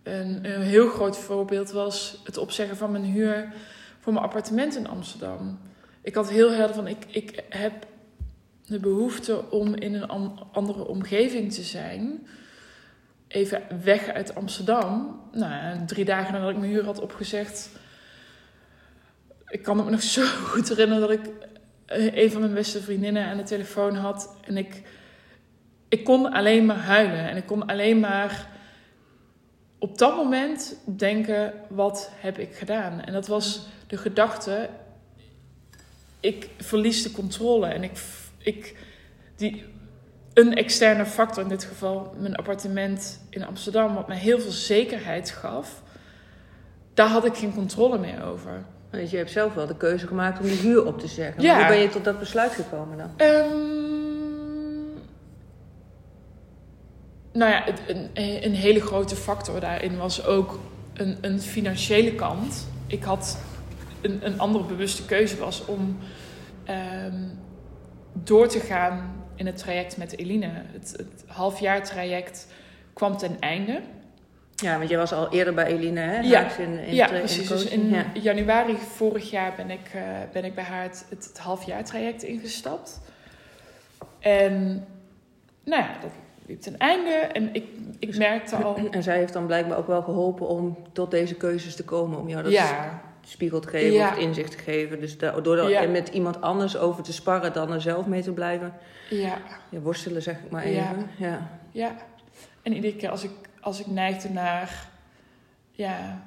Een, 0.04 0.40
een 0.56 0.62
heel 0.62 0.88
groot 0.88 1.18
voorbeeld 1.18 1.72
was 1.72 2.22
het 2.24 2.38
opzeggen 2.38 2.78
van 2.78 2.92
mijn 2.92 3.04
huur 3.04 3.54
voor 4.00 4.14
mijn 4.14 4.26
appartement 4.26 4.76
in 4.76 4.88
Amsterdam. 4.90 5.60
Ik 6.02 6.16
had 6.16 6.30
heel 6.30 6.52
helder 6.52 6.76
van: 6.76 6.88
ik, 6.88 7.06
ik 7.08 7.44
heb 7.50 7.74
de 8.72 8.80
behoefte 8.80 9.50
om 9.50 9.76
in 9.76 9.94
een 9.94 10.08
an- 10.08 10.48
andere 10.52 10.88
omgeving 10.88 11.54
te 11.54 11.64
zijn 11.64 12.28
even 13.28 13.62
weg 13.84 14.08
uit 14.08 14.36
Amsterdam. 14.36 15.22
Nou, 15.32 15.86
drie 15.86 16.06
dagen 16.06 16.34
nadat 16.34 16.50
ik 16.50 16.58
mijn 16.58 16.72
huur 16.72 16.86
had 16.86 17.00
opgezegd. 17.00 17.70
Ik 19.48 19.64
kan 19.64 19.76
me 19.78 19.90
nog 19.90 20.02
zo 20.18 20.26
goed 20.26 20.70
herinneren 20.70 21.02
dat 21.02 21.12
ik 21.12 21.32
eh, 21.86 22.16
een 22.24 22.32
van 22.32 22.42
mijn 22.42 22.54
beste 22.54 22.82
vriendinnen 22.82 23.26
aan 23.26 23.38
de 23.38 23.44
telefoon 23.44 23.96
had. 23.96 24.36
En 24.46 24.58
ik, 24.58 24.82
ik 25.90 26.04
kon 26.04 26.32
alleen 26.32 26.66
maar 26.66 26.78
huilen. 26.78 27.30
En 27.30 27.38
ik 27.38 27.46
kon 27.46 27.66
alleen 27.66 28.00
maar 28.00 28.48
op 29.80 29.98
dat 29.98 30.16
moment 30.16 30.76
denken: 30.86 31.54
wat 31.70 32.12
heb 32.16 32.38
ik 32.38 32.56
gedaan? 32.56 33.02
En 33.02 33.14
dat 33.14 33.28
was 33.28 33.68
de 33.88 33.98
gedachte: 33.98 34.70
ik 36.20 36.50
verlies 36.58 37.04
de 37.04 37.12
controle. 37.12 37.68
En 37.68 37.84
ik, 37.84 37.92
ik 38.44 38.76
die, 39.36 39.64
een 40.34 40.54
externe 40.56 41.06
factor, 41.06 41.44
in 41.44 41.50
dit 41.50 41.64
geval 41.64 42.16
mijn 42.18 42.36
appartement 42.36 43.22
in 43.30 43.46
Amsterdam, 43.46 43.94
wat 43.94 44.08
mij 44.08 44.18
heel 44.18 44.40
veel 44.40 44.52
zekerheid 44.52 45.30
gaf, 45.30 45.82
daar 46.94 47.08
had 47.08 47.26
ik 47.26 47.36
geen 47.36 47.54
controle 47.54 47.98
meer 47.98 48.24
over. 48.24 48.64
Dus 48.90 49.12
je 49.12 49.18
hebt 49.18 49.32
zelf 49.32 49.54
wel 49.54 49.68
de 49.68 49.78
keuze 49.78 50.08
gemaakt 50.08 50.40
om 50.40 50.46
die 50.46 50.58
huur 50.58 50.86
op 50.86 51.00
te 51.00 51.08
zeggen. 51.08 51.44
Ja. 51.44 51.58
Hoe 51.58 51.68
ben 51.68 51.78
je 51.78 51.90
tot 51.90 52.04
dat 52.04 52.20
besluit 52.20 52.52
gekomen 52.52 52.98
dan? 52.98 53.10
Ehm, 53.18 53.82
nou 57.34 57.52
ja, 57.52 57.64
een, 57.88 58.10
een 58.44 58.54
hele 58.54 58.82
grote 58.82 59.16
factor 59.16 59.60
daarin 59.60 59.98
was 59.98 60.26
ook 60.26 60.60
een, 60.94 61.18
een 61.22 61.40
financiële 61.40 62.16
kant. 62.16 62.68
Ik 62.88 63.04
had 63.04 63.38
een, 64.02 64.26
een 64.26 64.40
andere 64.40 64.64
bewuste 64.64 65.06
keuze 65.06 65.38
was 65.38 65.66
om 65.66 65.98
ehm, 66.64 67.24
door 68.14 68.48
te 68.48 68.60
gaan 68.60 69.24
in 69.36 69.46
het 69.46 69.58
traject 69.58 69.98
met 69.98 70.18
Eline. 70.18 70.50
Het, 70.54 70.94
het 70.98 71.24
halfjaartraject 71.28 72.48
kwam 72.94 73.18
ten 73.18 73.40
einde. 73.40 73.82
Ja, 74.56 74.78
want 74.78 74.90
jij 74.90 74.98
was 74.98 75.14
al 75.14 75.32
eerder 75.32 75.54
bij 75.54 75.66
Eline, 75.66 76.00
hè? 76.00 76.20
Ja. 76.20 76.58
In, 76.58 76.80
in 76.80 76.96
ja, 76.96 77.10
in 77.10 77.20
precies. 77.20 77.48
Dus 77.48 77.66
in 77.66 77.90
Ja. 77.90 78.06
januari 78.14 78.78
vorig 78.78 79.30
jaar 79.30 79.54
ben 79.56 79.70
ik, 79.70 79.90
eh, 79.94 80.02
ben 80.32 80.46
ik 80.46 80.56
bij 80.56 80.64
haar 80.64 80.84
het, 80.84 81.06
het, 81.10 81.26
het 81.26 81.40
halfjaartraject 81.40 82.24
ingestapt. 82.24 83.02
En 84.20 84.86
nou 85.64 85.82
ja, 85.82 85.90
dat 86.02 86.12
liep 86.46 86.62
ten 86.62 86.78
einde. 86.78 87.10
En 87.10 87.50
ik, 87.54 87.66
ik 88.00 88.18
merkte 88.18 88.56
al... 88.56 88.76
En 88.92 89.04
zij 89.04 89.18
heeft 89.18 89.34
dan 89.34 89.46
blijkbaar 89.46 89.78
ook 89.78 89.88
wel 89.88 90.02
geholpen 90.02 90.48
om 90.48 90.78
tot 90.92 91.12
deze 91.12 91.36
keuzes 91.36 91.76
te 91.76 91.84
komen. 91.84 92.20
Om 92.20 92.30
jou 92.30 92.44
dat 92.44 92.52
Ja, 92.52 93.02
spiegel 93.22 93.60
te 93.60 93.68
geven 93.68 93.92
Ja. 93.92 94.10
of 94.10 94.18
inzicht 94.18 94.52
te 94.52 94.58
geven. 94.58 95.00
Dus 95.00 95.18
door 95.18 95.58
er 95.58 95.70
Ja. 95.70 95.88
met 95.88 96.08
iemand 96.08 96.42
anders 96.42 96.78
over 96.78 97.04
te 97.04 97.14
sparren 97.14 97.54
dan 97.54 97.72
er 97.72 97.82
zelf 97.82 98.06
mee 98.06 98.22
te 98.22 98.32
blijven. 98.32 98.74
ja, 99.10 99.38
Ja, 99.70 99.80
worstelen 99.80 100.22
zeg 100.22 100.40
ik 100.40 100.52
maar 100.52 100.64
even. 100.64 101.10
Ja. 101.18 101.50
ja. 101.72 101.96
En 102.62 102.74
iedere 102.74 102.96
keer 102.96 103.10
als 103.10 103.24
ik, 103.24 103.32
als 103.62 103.80
ik 103.80 103.88
neigde 103.88 104.30
naar... 104.30 104.90
Ja, 105.72 106.24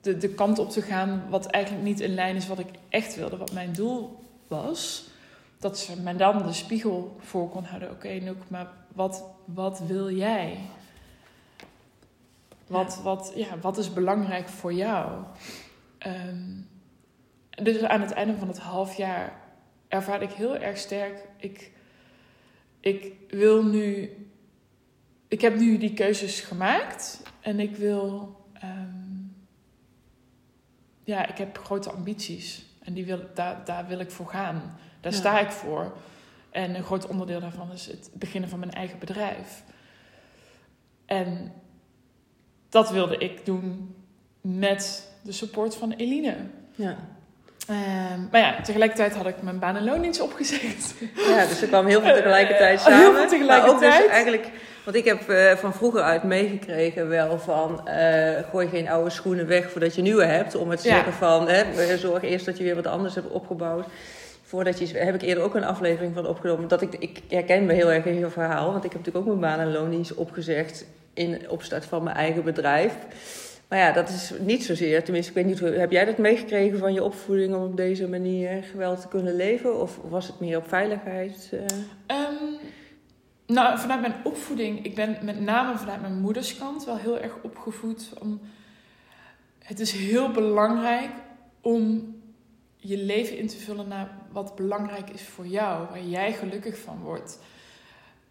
de, 0.00 0.16
de 0.18 0.28
kant 0.28 0.58
op 0.58 0.70
te 0.70 0.82
gaan 0.82 1.22
wat 1.28 1.46
eigenlijk 1.46 1.84
niet 1.84 2.00
in 2.00 2.14
lijn 2.14 2.36
is 2.36 2.46
wat 2.46 2.58
ik 2.58 2.68
echt 2.88 3.16
wilde. 3.16 3.36
Wat 3.36 3.52
mijn 3.52 3.72
doel 3.72 4.18
was. 4.48 5.08
Dat 5.58 5.78
ze 5.78 6.00
me 6.00 6.16
dan 6.16 6.46
de 6.46 6.52
spiegel 6.52 7.16
voor 7.20 7.48
kon 7.48 7.64
houden. 7.64 7.90
Oké, 7.90 8.08
Noek, 8.08 8.36
maar 8.48 8.66
wat, 8.94 9.24
wat 9.44 9.80
wil 9.86 10.10
jij? 10.10 10.58
Wat, 12.66 13.00
wat, 13.02 13.32
ja, 13.34 13.46
wat 13.60 13.78
is 13.78 13.92
belangrijk 13.92 14.48
voor 14.48 14.72
jou? 14.72 15.10
Ehm, 15.98 16.60
dus 17.50 17.82
aan 17.82 18.00
het 18.00 18.10
einde 18.12 18.36
van 18.36 18.48
het 18.48 18.58
half 18.58 18.96
jaar 18.96 19.40
ervaar 19.88 20.22
ik 20.22 20.30
heel 20.32 20.56
erg 20.56 20.78
sterk. 20.78 21.28
Ik, 21.36 21.72
ik 22.80 23.12
wil 23.28 23.64
nu. 23.64 24.10
Ik 25.28 25.40
heb 25.40 25.56
nu 25.56 25.78
die 25.78 25.94
keuzes 25.94 26.40
gemaakt 26.40 27.22
en 27.40 27.60
ik 27.60 27.76
wil. 27.76 28.34
ehm, 28.52 29.04
ja, 31.04 31.26
ik 31.26 31.38
heb 31.38 31.58
grote 31.58 31.90
ambities 31.90 32.64
en 32.82 32.94
die 32.94 33.04
wil, 33.04 33.20
daar, 33.34 33.64
daar 33.64 33.86
wil 33.86 33.98
ik 33.98 34.10
voor 34.10 34.26
gaan. 34.26 34.78
Daar 35.00 35.12
Ja. 35.12 35.18
sta 35.18 35.40
ik 35.40 35.50
voor. 35.50 35.96
En 36.50 36.74
een 36.74 36.82
groot 36.84 37.06
onderdeel 37.06 37.40
daarvan 37.40 37.72
is 37.72 37.86
het 37.86 38.10
beginnen 38.14 38.50
van 38.50 38.58
mijn 38.58 38.72
eigen 38.72 38.98
bedrijf. 38.98 39.62
En 41.06 41.52
dat 42.68 42.90
wilde 42.90 43.18
ik 43.18 43.44
doen 43.44 43.94
met 44.40 45.12
de 45.26 45.32
support 45.32 45.74
van 45.74 45.92
Eline. 45.96 46.34
Ja. 46.74 46.96
Ehm, 47.68 48.20
maar 48.30 48.40
ja, 48.40 48.60
tegelijkertijd 48.62 49.14
had 49.14 49.26
ik 49.26 49.42
mijn 49.42 49.58
baan 49.58 49.76
en 49.76 49.84
loondienst 49.84 50.20
opgezegd. 50.20 50.94
ja, 51.28 51.46
dus 51.46 51.62
er 51.62 51.68
kwam 51.68 51.86
heel 51.86 52.00
veel 52.02 52.14
tegelijkertijd 52.14 52.78
Eh, 52.78 52.84
samen. 52.84 52.98
heel 52.98 53.14
veel 53.14 53.28
tegelijkertijd. 53.28 53.80
Maar 53.80 53.90
ook 53.92 54.00
dus 54.00 54.10
eigenlijk, 54.10 54.50
want 54.84 54.96
ik 54.96 55.04
heb 55.04 55.28
eh, 55.28 55.52
van 55.52 55.74
vroeger 55.74 56.00
uit 56.02 56.22
meegekregen 56.22 57.08
wel 57.08 57.38
van... 57.38 57.88
eh, 57.88 58.42
gooi 58.50 58.68
geen 58.68 58.88
oude 58.88 59.10
schoenen 59.10 59.46
weg 59.46 59.70
voordat 59.70 59.94
je 59.94 60.02
nieuwe 60.02 60.24
hebt. 60.24 60.54
Om 60.54 60.70
het 60.70 60.80
te 60.82 60.88
Ja. 60.88 60.94
zeggen 60.94 61.12
van, 61.12 61.48
hè, 61.48 61.96
zorg 61.96 62.22
eerst 62.22 62.46
dat 62.46 62.58
je 62.58 62.64
weer 62.64 62.74
wat 62.74 62.86
anders 62.86 63.14
hebt 63.14 63.30
opgebouwd. 63.30 63.86
Voordat 64.42 64.78
je, 64.78 64.98
heb 64.98 65.14
ik 65.14 65.22
eerder 65.22 65.44
ook 65.44 65.54
een 65.54 65.64
aflevering 65.64 66.14
van 66.14 66.26
opgenomen. 66.26 66.68
Dat 66.68 66.82
ik, 66.82 66.94
ik 66.98 67.20
herken 67.28 67.64
me 67.66 67.72
heel 67.72 67.92
erg 67.92 68.04
in 68.04 68.18
je 68.18 68.28
verhaal. 68.30 68.72
Want 68.72 68.84
ik 68.84 68.92
heb 68.92 69.04
natuurlijk 69.04 69.26
ook 69.32 69.38
mijn 69.38 69.52
baan 69.56 69.66
en 69.66 69.72
loondienst 69.72 70.14
opgezegd 70.14 70.84
in 71.14 71.50
opstart 71.50 71.84
van 71.84 72.02
mijn 72.02 72.16
eigen 72.16 72.44
bedrijf. 72.44 72.92
Maar 73.68 73.78
ja, 73.78 73.92
dat 73.92 74.08
is 74.08 74.32
niet 74.40 74.64
zozeer. 74.64 75.04
Tenminste, 75.04 75.30
ik 75.30 75.36
weet 75.36 75.46
niet, 75.46 75.78
heb 75.78 75.90
jij 75.90 76.04
dat 76.04 76.18
meegekregen 76.18 76.78
van 76.78 76.92
je 76.92 77.02
opvoeding 77.02 77.54
om 77.54 77.62
op 77.64 77.76
deze 77.76 78.08
manier 78.08 78.62
geweld 78.62 79.00
te 79.00 79.08
kunnen 79.08 79.36
leven? 79.36 79.80
Of 79.80 79.98
was 80.08 80.26
het 80.26 80.40
meer 80.40 80.56
op 80.56 80.68
veiligheid? 80.68 81.50
eh? 81.52 81.60
Ehm, 82.06 82.34
nou, 83.46 83.78
vanuit 83.78 84.00
mijn 84.00 84.14
opvoeding, 84.24 84.84
ik 84.84 84.94
ben 84.94 85.18
met 85.22 85.40
name 85.40 85.78
vanuit 85.78 86.00
mijn 86.00 86.20
moederskant 86.20 86.84
wel 86.84 86.96
heel 86.96 87.20
erg 87.20 87.36
opgevoed. 87.42 88.12
Om, 88.20 88.40
het 89.58 89.80
is 89.80 89.92
heel 89.92 90.30
belangrijk 90.30 91.10
om 91.60 92.14
je 92.76 92.98
leven 92.98 93.38
in 93.38 93.46
te 93.46 93.56
vullen 93.56 93.88
naar 93.88 94.10
wat 94.32 94.54
belangrijk 94.56 95.10
is 95.10 95.22
voor 95.22 95.46
jou, 95.46 95.86
waar 95.88 96.02
jij 96.02 96.32
gelukkig 96.32 96.78
van 96.78 97.00
wordt. 97.02 97.38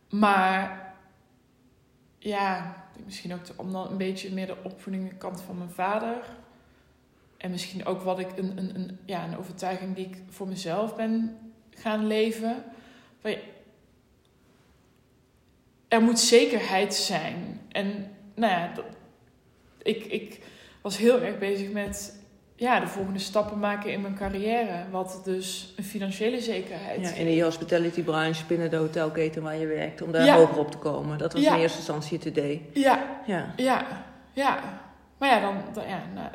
Maar 0.10 0.85
ja, 2.30 2.76
misschien 3.06 3.34
ook 3.34 3.42
om 3.56 3.72
dan 3.72 3.92
een 3.92 3.98
beetje 3.98 4.34
meer 4.34 4.46
de 4.46 4.64
opvoedingskant 4.64 5.42
van 5.42 5.58
mijn 5.58 5.70
vader. 5.70 6.18
En 7.38 7.52
misschien 7.52 7.86
ook 7.86 8.02
wat 8.02 8.20
ik 8.20 8.38
een, 8.38 8.58
een, 8.58 8.76
een, 8.76 9.00
ja, 9.06 9.24
een 9.24 9.38
overtuiging 9.38 9.96
die 9.96 10.06
ik 10.06 10.18
voor 10.30 10.48
mezelf 10.48 10.96
ben 10.96 11.38
gaan 11.70 12.08
leven. 12.08 12.64
Er 15.88 16.02
moet 16.02 16.20
zekerheid 16.20 16.94
zijn. 16.94 17.62
En 17.72 18.12
nou 18.36 18.54
ja, 18.54 18.74
dat, 18.74 18.86
ik, 19.82 20.06
ik 20.06 20.40
was 20.82 20.98
heel 20.98 21.22
erg 21.22 21.38
bezig 21.38 21.72
met 21.72 22.15
ja, 22.56 22.80
de 22.80 22.88
volgende 22.88 23.20
stappen 23.20 23.60
maken 23.60 23.92
in 23.92 24.02
mijn 24.02 24.16
carrière. 24.16 24.90
Wat 24.92 25.22
dus 25.24 25.74
een 25.78 25.84
financiële 25.84 26.42
zekerheid 26.42 27.02
Ja, 27.02 27.10
in 27.14 27.26
de 27.36 27.44
hospitality 27.44 28.04
branche 28.04 28.46
binnen 28.46 28.70
de 28.70 28.76
hotelketen 28.76 29.42
waar 29.44 29.56
je 29.58 29.68
werkt, 29.68 30.02
om 30.02 30.12
daar 30.12 30.26
Ja. 30.26 30.36
hoger 30.38 30.58
op 30.58 30.72
te 30.72 30.78
komen. 30.78 31.18
Dat 31.18 31.34
was 31.34 31.42
Ja. 31.42 31.54
in 31.56 31.62
eerste 31.62 31.78
instantie 31.78 32.18
het 32.18 32.26
idee. 32.28 32.70
Ja, 32.74 33.22
Ja. 33.26 33.54
ja, 33.56 33.86
ja. 34.34 34.84
Maar 35.18 35.30
ja, 35.30 35.40
dan, 35.40 35.56
dan 35.74 35.88
ja, 35.88 36.04
nou, 36.14 36.30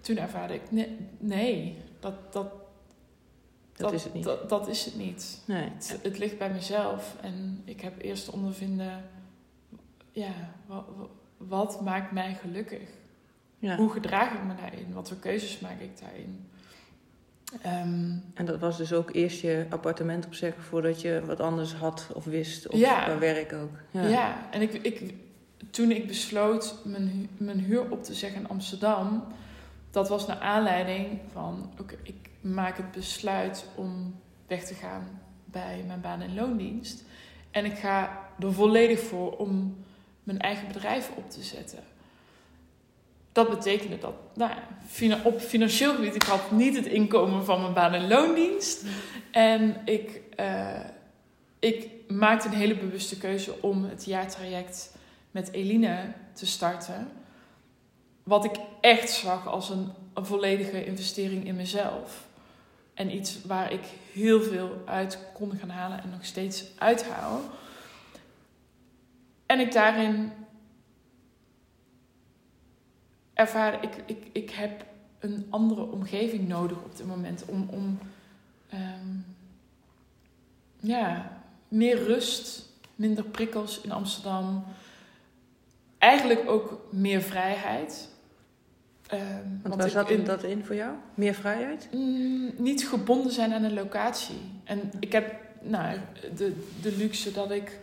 toen 0.00 0.16
ervaarde 0.16 0.54
ik, 0.54 0.70
nee, 0.70 0.96
nee 1.18 1.82
dat, 2.00 2.32
dat, 2.32 2.46
Dat 3.76 3.92
is 3.92 4.04
het 4.04 4.14
niet. 4.14 4.24
Dat, 4.24 4.48
dat 4.48 4.68
is 4.68 4.84
het 4.84 4.96
niet. 4.96 5.42
Nee. 5.44 5.62
Het, 5.74 5.98
het 6.02 6.18
ligt 6.18 6.38
bij 6.38 6.50
mezelf. 6.50 7.16
En 7.20 7.62
ik 7.64 7.80
heb 7.80 8.02
eerst 8.02 8.24
te 8.24 8.32
ondervinden, 8.32 9.04
ja, 10.12 10.30
wat, 10.66 10.84
wat 11.36 11.80
maakt 11.80 12.12
mij 12.12 12.34
gelukkig? 12.34 12.88
Ja. 13.58 13.76
Hoe 13.76 13.90
gedraag 13.90 14.32
ik 14.32 14.44
me 14.44 14.54
daarin? 14.60 14.92
Wat 14.92 15.08
voor 15.08 15.16
keuzes 15.16 15.58
maak 15.60 15.80
ik 15.80 16.00
daarin? 16.00 16.46
Ehm, 17.62 18.10
En 18.34 18.44
dat 18.44 18.58
was 18.58 18.76
dus 18.76 18.92
ook 18.92 19.14
eerst 19.14 19.40
je 19.40 19.66
appartement 19.70 20.26
opzeggen 20.26 20.62
voordat 20.62 21.00
je 21.00 21.22
wat 21.26 21.40
anders 21.40 21.74
had 21.74 22.06
of 22.14 22.24
wist. 22.24 22.68
Of 22.68 22.78
Ja. 22.78 23.04
qua 23.04 23.18
werk 23.18 23.52
ook. 23.52 23.70
ja. 23.90 24.06
Ja. 24.06 24.48
en 24.50 24.60
ik, 24.62 24.72
ik, 24.72 25.14
toen 25.70 25.90
ik 25.90 26.06
besloot 26.06 26.78
mijn, 26.84 27.08
hu- 27.08 27.44
mijn 27.44 27.58
huur 27.58 27.90
op 27.90 28.04
te 28.04 28.14
zeggen 28.14 28.40
in 28.40 28.48
Amsterdam, 28.48 29.24
dat 29.90 30.08
was 30.08 30.26
naar 30.26 30.38
aanleiding 30.38 31.20
van, 31.32 31.70
oké, 31.80 31.94
ik 32.02 32.28
maak 32.40 32.76
het 32.76 32.90
besluit 32.92 33.64
om 33.74 34.14
weg 34.46 34.64
te 34.64 34.74
gaan 34.74 35.20
bij 35.44 35.84
mijn 35.86 36.00
baan- 36.00 36.20
en 36.20 36.34
loondienst. 36.34 37.04
En 37.50 37.64
ik 37.64 37.78
ga 37.78 38.20
er 38.38 38.52
volledig 38.52 39.00
voor 39.00 39.36
om 39.36 39.76
mijn 40.22 40.38
eigen 40.38 40.68
bedrijf 40.68 41.10
op 41.16 41.30
te 41.30 41.42
zetten. 41.42 41.78
Dat 43.32 43.50
betekende 43.50 43.98
dat, 43.98 44.14
nou, 44.34 44.52
op 45.24 45.40
financieel 45.40 45.94
gebied, 45.94 46.14
ik 46.14 46.22
had 46.22 46.50
niet 46.50 46.76
het 46.76 46.86
inkomen 46.86 47.44
van 47.44 47.60
mijn 47.60 47.72
baan- 47.72 47.94
en 47.94 48.08
loondienst. 48.08 48.84
En 49.30 49.76
ik, 49.84 50.20
eh, 50.36 50.80
ik 51.58 51.88
maakte 52.08 52.48
een 52.48 52.54
hele 52.54 52.76
bewuste 52.76 53.18
keuze 53.18 53.54
om 53.60 53.84
het 53.84 54.04
jaartraject 54.04 54.96
met 55.30 55.52
Eline 55.52 56.12
te 56.32 56.46
starten. 56.46 57.08
Wat 58.22 58.44
ik 58.44 58.56
echt 58.80 59.10
zag 59.10 59.46
als 59.46 59.70
een, 59.70 59.92
een 60.14 60.26
volledige 60.26 60.84
investering 60.84 61.46
in 61.46 61.56
mezelf. 61.56 62.26
En 62.94 63.14
iets 63.14 63.38
waar 63.46 63.72
ik 63.72 63.84
heel 64.12 64.42
veel 64.42 64.82
uit 64.84 65.18
kon 65.34 65.52
gaan 65.60 65.70
halen 65.70 66.02
en 66.02 66.10
nog 66.10 66.24
steeds 66.24 66.64
uithaal. 66.78 67.40
En 69.46 69.60
ik 69.60 69.72
daarin 69.72 70.32
ervaar, 73.38 73.82
ik, 73.82 73.90
ik, 74.06 74.26
ik 74.32 74.50
heb 74.50 74.84
een 75.18 75.46
andere 75.50 75.82
omgeving 75.82 76.48
nodig 76.48 76.76
op 76.84 76.96
dit 76.96 77.06
moment 77.06 77.44
om, 77.46 77.68
om 77.70 77.98
ehm, 78.68 79.08
ja, 80.80 81.38
meer 81.68 82.02
rust, 82.04 82.68
minder 82.94 83.24
prikkels 83.24 83.80
in 83.80 83.92
Amsterdam. 83.92 84.64
Eigenlijk 85.98 86.48
ook 86.50 86.80
meer 86.90 87.22
vrijheid. 87.22 88.08
Ehm, 89.06 89.44
Want 89.62 89.74
waar 89.74 89.88
zat 89.90 90.10
in- 90.10 90.24
dat 90.24 90.42
in 90.42 90.64
voor 90.64 90.74
jou? 90.74 90.94
Meer 91.14 91.34
vrijheid? 91.34 91.88
Mm, 91.92 92.50
niet 92.56 92.88
gebonden 92.88 93.32
zijn 93.32 93.52
aan 93.52 93.62
een 93.64 93.74
locatie. 93.74 94.40
En 94.64 94.90
ik 95.00 95.12
heb 95.12 95.34
nou, 95.62 95.98
de, 96.36 96.66
de 96.82 96.96
luxe 96.96 97.32
dat 97.32 97.50
ik 97.50 97.78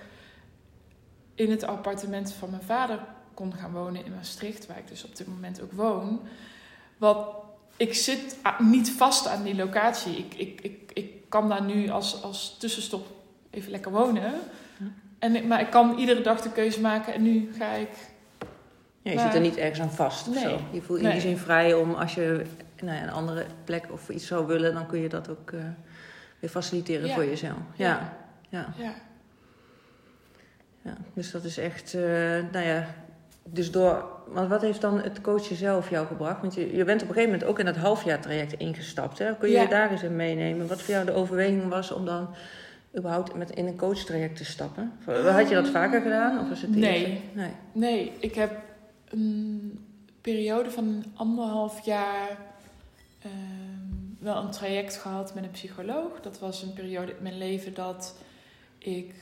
in 1.36 1.52
het 1.52 1.64
appartement 1.64 2.34
van 2.34 2.50
mijn 2.50 2.62
vader 2.64 3.00
kon 3.36 3.54
gaan 3.54 3.72
wonen 3.72 4.06
in 4.06 4.14
Maastricht, 4.16 4.68
waar 4.68 4.78
ik 4.78 4.88
dus 4.88 5.04
op 5.06 5.16
dit 5.16 5.28
moment 5.28 5.62
ook 5.62 5.72
woon. 5.72 6.20
Wat, 6.98 7.28
ik 7.78 7.94
zit 7.94 8.38
niet 8.60 8.92
vast 8.92 9.28
aan 9.28 9.44
die 9.44 9.56
locatie. 9.56 10.18
Ik, 10.18 10.34
ik, 10.34 10.62
ik, 10.62 10.92
ik 10.94 11.30
kan 11.30 11.50
daar 11.50 11.64
nu 11.64 11.90
als, 11.90 12.24
als 12.24 12.56
tussenstop 12.60 13.08
even 13.50 13.72
lekker 13.72 13.92
wonen. 13.92 14.22
Ja. 14.24 14.34
En, 15.20 15.48
maar 15.48 15.60
ik 15.62 15.70
kan 15.70 15.98
iedere 15.98 16.22
dag 16.22 16.42
de 16.42 16.52
keuze 16.52 16.82
maken 16.82 17.14
en 17.14 17.22
nu 17.22 17.54
ga 17.58 17.72
ik 17.72 17.90
Ja, 19.02 19.12
je 19.12 19.18
Maar- 19.18 19.26
zit 19.26 19.34
er 19.36 19.42
niet 19.42 19.58
ergens 19.58 19.80
aan 19.80 19.92
vast 19.92 20.28
of 20.28 20.34
Nee. 20.34 20.44
zo. 20.44 20.60
Je 20.72 20.82
voelt 20.82 21.00
in 21.00 21.10
die 21.10 21.20
zin 21.22 21.38
vrij 21.38 21.74
om 21.74 21.94
als 21.94 22.14
je 22.16 22.46
naar 22.82 23.04
een 23.04 23.10
andere 23.12 23.46
plek 23.64 23.86
of 23.92 24.10
iets 24.10 24.28
zou 24.28 24.46
willen, 24.48 24.74
dan 24.74 24.86
kun 24.88 25.00
je 25.00 25.10
dat 25.10 25.30
ook 25.30 25.52
eh, 25.52 25.60
weer 26.40 26.50
faciliteren 26.50 27.08
Ja. 27.08 27.14
voor 27.14 27.26
jezelf. 27.26 27.58
Ja. 27.76 28.14
ja. 28.50 28.74
ja, 28.78 28.94
Ja, 30.82 30.98
dus 31.14 31.32
dat 31.32 31.44
is 31.44 31.58
echt, 31.58 31.94
eh, 31.94 32.02
nou 32.52 32.60
ja, 32.66 32.88
dus 33.50 33.72
door, 33.72 34.06
want 34.28 34.50
wat 34.50 34.62
heeft 34.62 34.82
dan 34.82 35.02
het 35.02 35.22
coachen 35.22 35.56
zelf 35.56 35.90
jou 35.90 36.08
gebracht? 36.08 36.42
Want 36.42 36.54
je, 36.56 36.76
je 36.76 36.84
bent 36.84 37.02
op 37.02 37.08
een 37.08 37.14
gegeven 37.14 37.32
moment 37.34 37.50
ook 37.50 37.60
in 37.60 37.66
dat 37.66 37.76
halfjaartraject 37.76 38.54
ingestapt. 38.54 39.20
Hè? 39.20 39.36
Kun 39.38 39.50
je 39.50 39.56
Ja. 39.56 39.62
je 39.62 39.68
daar 39.68 39.92
eens 39.92 40.04
in 40.04 40.16
meenemen? 40.16 40.68
Wat 40.68 40.82
voor 40.82 40.94
jou 40.94 41.06
de 41.06 41.12
overweging 41.14 41.68
was 41.70 41.92
om 41.92 42.06
dan 42.06 42.28
überhaupt 42.98 43.34
met 43.36 43.50
in 43.52 43.66
een 43.68 43.78
coachtraject 43.78 44.36
te 44.38 44.46
stappen? 44.46 44.92
Had 45.06 45.50
je 45.50 45.56
dat 45.56 45.70
vaker 45.70 46.02
gedaan? 46.02 46.40
Of 46.40 46.50
was 46.50 46.62
het 46.62 46.76
Nee. 46.76 47.06
eerste? 47.06 47.22
Nee. 47.34 47.50
Nee, 47.72 48.12
ik 48.20 48.36
heb 48.36 48.52
een 49.10 49.80
periode 50.22 50.72
van 50.72 51.04
anderhalf 51.16 51.86
jaar 51.86 52.38
ehm, 53.22 53.32
wel 54.20 54.44
een 54.44 54.52
traject 54.52 54.96
gehad 54.98 55.34
met 55.36 55.44
een 55.44 55.52
psycholoog. 55.52 56.22
Dat 56.22 56.40
was 56.40 56.62
een 56.64 56.74
periode 56.74 57.12
in 57.12 57.24
mijn 57.24 57.38
leven 57.38 57.74
dat 57.74 58.16
ik 58.78 59.14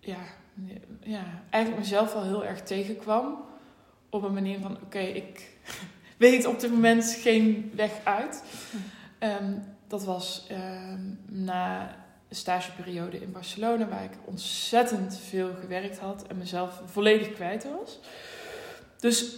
ja, 0.00 0.18
ja, 1.00 1.24
eigenlijk 1.50 1.84
mezelf 1.84 2.12
wel 2.12 2.22
heel 2.22 2.44
erg 2.44 2.62
tegenkwam. 2.62 3.44
Op 4.10 4.22
een 4.22 4.34
manier 4.34 4.60
van, 4.60 4.78
oké, 4.82 4.98
ik 4.98 5.50
weet 6.16 6.46
op 6.46 6.60
dit 6.60 6.70
moment 6.70 7.18
geen 7.20 7.72
weg 7.74 7.92
uit. 8.04 8.42
Ehm, 9.18 9.52
dat 9.86 10.04
was 10.04 10.46
ehm, 10.48 11.00
na 11.26 11.96
een 12.28 12.36
stageperiode 12.36 13.20
in 13.20 13.32
Barcelona, 13.32 13.88
waar 13.88 14.04
ik 14.04 14.16
ontzettend 14.24 15.18
veel 15.18 15.54
gewerkt 15.60 15.98
had 15.98 16.26
en 16.26 16.38
mezelf 16.38 16.82
volledig 16.84 17.32
kwijt 17.32 17.66
was. 17.78 17.98
Dus 18.98 19.36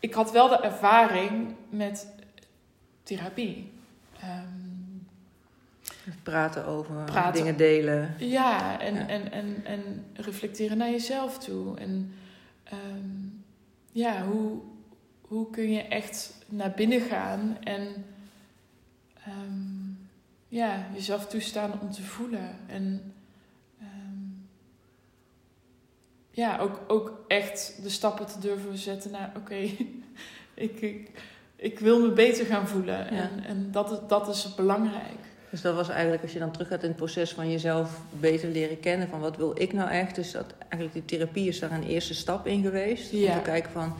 ik 0.00 0.14
had 0.14 0.32
wel 0.32 0.48
de 0.48 0.60
ervaring 0.60 1.54
met 1.68 2.06
therapie. 3.02 3.72
Ehm, 4.20 4.65
Praten 6.22 6.66
over, 6.66 7.04
Praten. 7.04 7.32
dingen 7.32 7.56
delen. 7.56 8.14
ja, 8.18 8.80
en, 8.80 8.94
Ja. 8.94 9.08
En, 9.08 9.32
en, 9.32 9.64
en 9.64 10.04
reflecteren 10.14 10.76
naar 10.76 10.90
jezelf 10.90 11.38
toe. 11.38 11.78
En 11.78 12.14
ehm, 12.64 13.26
ja, 13.92 14.26
hoe, 14.26 14.60
hoe 15.20 15.50
kun 15.50 15.70
je 15.70 15.82
echt 15.82 16.34
naar 16.48 16.72
binnen 16.76 17.00
gaan 17.00 17.56
en 17.64 18.04
ehm, 19.24 19.86
ja, 20.48 20.86
jezelf 20.94 21.26
toestaan 21.26 21.80
om 21.80 21.90
te 21.90 22.02
voelen. 22.02 22.56
En 22.66 23.14
ehm, 23.80 24.18
ja, 26.30 26.58
ook, 26.58 26.80
ook 26.86 27.24
echt 27.28 27.78
de 27.82 27.88
stappen 27.88 28.26
te 28.26 28.38
durven 28.38 28.78
zetten 28.78 29.10
naar 29.10 29.32
oké, 29.36 29.54
ik, 30.54 30.80
ik, 30.80 31.10
ik 31.56 31.78
wil 31.78 32.00
me 32.00 32.12
beter 32.12 32.46
gaan 32.46 32.68
voelen. 32.68 33.08
En, 33.08 33.44
en 33.44 33.70
dat, 33.70 34.08
dat 34.08 34.28
is 34.28 34.54
belangrijk. 34.54 35.34
Dus 35.56 35.64
dat 35.64 35.74
was 35.74 35.88
eigenlijk, 35.88 36.22
als 36.22 36.32
je 36.32 36.38
dan 36.38 36.50
terug 36.50 36.68
gaat 36.68 36.82
in 36.82 36.88
het 36.88 36.96
proces 36.96 37.32
van 37.32 37.50
jezelf 37.50 38.00
beter 38.20 38.48
leren 38.48 38.80
kennen, 38.80 39.08
van 39.08 39.20
wat 39.20 39.36
wil 39.36 39.52
ik 39.60 39.72
nou 39.72 39.90
echt? 39.90 40.14
Dus 40.14 40.32
dat 40.32 40.44
eigenlijk 40.58 40.92
die 40.92 41.04
therapie 41.18 41.48
is 41.48 41.58
daar 41.58 41.70
een 41.72 41.86
eerste 41.86 42.14
stap 42.14 42.46
in 42.46 42.62
geweest. 42.62 43.12
Om 43.12 43.18
Ja. 43.18 43.34
te 43.36 43.40
kijken 43.42 43.70
van, 43.72 43.94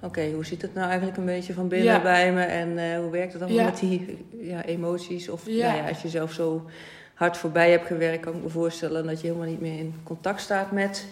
oké, 0.00 0.30
hoe 0.30 0.44
zit 0.44 0.62
het 0.62 0.74
nou 0.74 0.86
eigenlijk 0.88 1.18
een 1.18 1.24
beetje 1.24 1.52
van 1.52 1.68
binnen 1.68 1.92
Ja. 1.92 2.02
bij 2.02 2.32
me? 2.32 2.42
En 2.42 2.78
eh, 2.78 2.98
hoe 2.98 3.10
werkt 3.10 3.32
het 3.32 3.42
allemaal 3.42 3.60
Ja. 3.60 3.64
met 3.70 3.78
die 3.80 4.26
ja, 4.40 4.64
emoties? 4.64 5.28
Of 5.28 5.42
Ja. 5.46 5.66
Nou 5.72 5.82
ja, 5.82 5.88
als 5.88 6.02
je 6.02 6.08
zelf 6.08 6.32
zo 6.32 6.66
hard 7.14 7.36
voorbij 7.36 7.70
hebt 7.70 7.86
gewerkt, 7.86 8.22
kan 8.24 8.34
ik 8.36 8.42
me 8.42 8.48
voorstellen 8.48 9.06
dat 9.06 9.20
je 9.20 9.26
helemaal 9.26 9.48
niet 9.48 9.60
meer 9.60 9.78
in 9.78 9.94
contact 10.02 10.40
staat 10.40 10.70
met... 10.72 11.06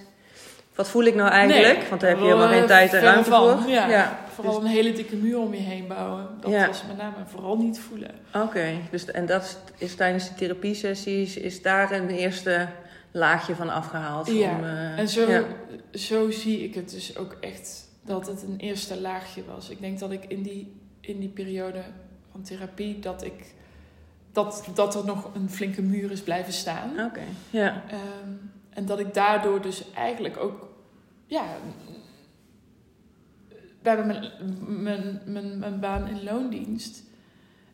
Wat 0.79 0.89
voel 0.89 1.05
ik 1.05 1.15
nou 1.15 1.31
eigenlijk? 1.31 1.79
Nee, 1.79 1.89
Want 1.89 2.01
daar 2.01 2.11
heb 2.11 2.19
je 2.19 2.25
helemaal 2.25 2.49
geen 2.49 2.61
eh, 2.61 2.67
tijd 2.67 2.93
en 2.93 3.01
ruimte 3.01 3.31
van, 3.31 3.61
voor. 3.63 3.71
Ja, 3.71 4.19
vooral 4.35 4.55
dus- 4.61 4.63
een 4.69 4.75
hele 4.75 4.93
dikke 4.93 5.17
muur 5.17 5.39
om 5.39 5.55
je 5.55 5.61
heen 5.61 5.87
bouwen. 5.87 6.27
Dat 6.41 6.51
Ja. 6.51 6.67
was 6.67 6.83
met 6.87 6.97
name 6.97 7.15
vooral 7.27 7.57
niet 7.57 7.79
voelen. 7.81 8.11
Oké, 8.35 8.67
dus 8.91 9.05
en 9.05 9.27
dat 9.27 9.43
is, 9.43 9.57
is 9.87 9.95
tijdens 9.95 10.29
de 10.29 10.35
therapiesessies, 10.35 11.37
is 11.37 11.63
daar 11.63 11.93
een 11.93 12.09
eerste 12.09 12.69
laagje 13.11 13.55
van 13.55 13.69
afgehaald? 13.69 14.27
Ja, 14.27 14.51
om, 14.51 14.65
eh, 14.65 14.99
En 14.99 15.09
zo, 15.09 15.31
ja. 15.31 15.43
zo 15.93 16.31
zie 16.31 16.65
ik 16.65 16.75
het 16.75 16.91
dus 16.91 17.17
ook 17.17 17.37
echt 17.41 17.89
dat 18.05 18.27
het 18.27 18.43
een 18.43 18.57
eerste 18.59 19.01
laagje 19.01 19.43
was. 19.55 19.69
Ik 19.71 19.81
denk 19.81 19.99
dat 19.99 20.11
ik 20.11 20.25
in 20.29 20.43
die, 20.43 20.81
in 21.01 21.19
die 21.21 21.29
periode 21.29 21.81
van 22.33 22.43
therapie 22.43 22.99
dat 22.99 23.25
ik 23.25 23.55
dat, 24.33 24.65
dat 24.75 24.95
er 24.95 25.05
nog 25.05 25.31
een 25.35 25.51
flinke 25.51 25.83
muur 25.83 26.11
is 26.11 26.21
blijven 26.21 26.53
staan. 26.53 26.91
Oké, 27.07 27.23
ja. 27.51 27.83
Ehm, 27.89 28.33
en 28.79 28.87
dat 28.87 28.99
ik 28.99 29.15
daardoor 29.15 29.61
dus 29.63 29.93
eigenlijk 29.93 30.37
ook 30.37 30.69
ja, 31.27 31.45
bij 33.83 34.05
mijn, 34.05 34.31
mijn, 34.83 35.21
mijn, 35.25 35.59
mijn 35.59 35.81
baan 35.81 36.09
in 36.09 36.25
loondienst 36.25 37.03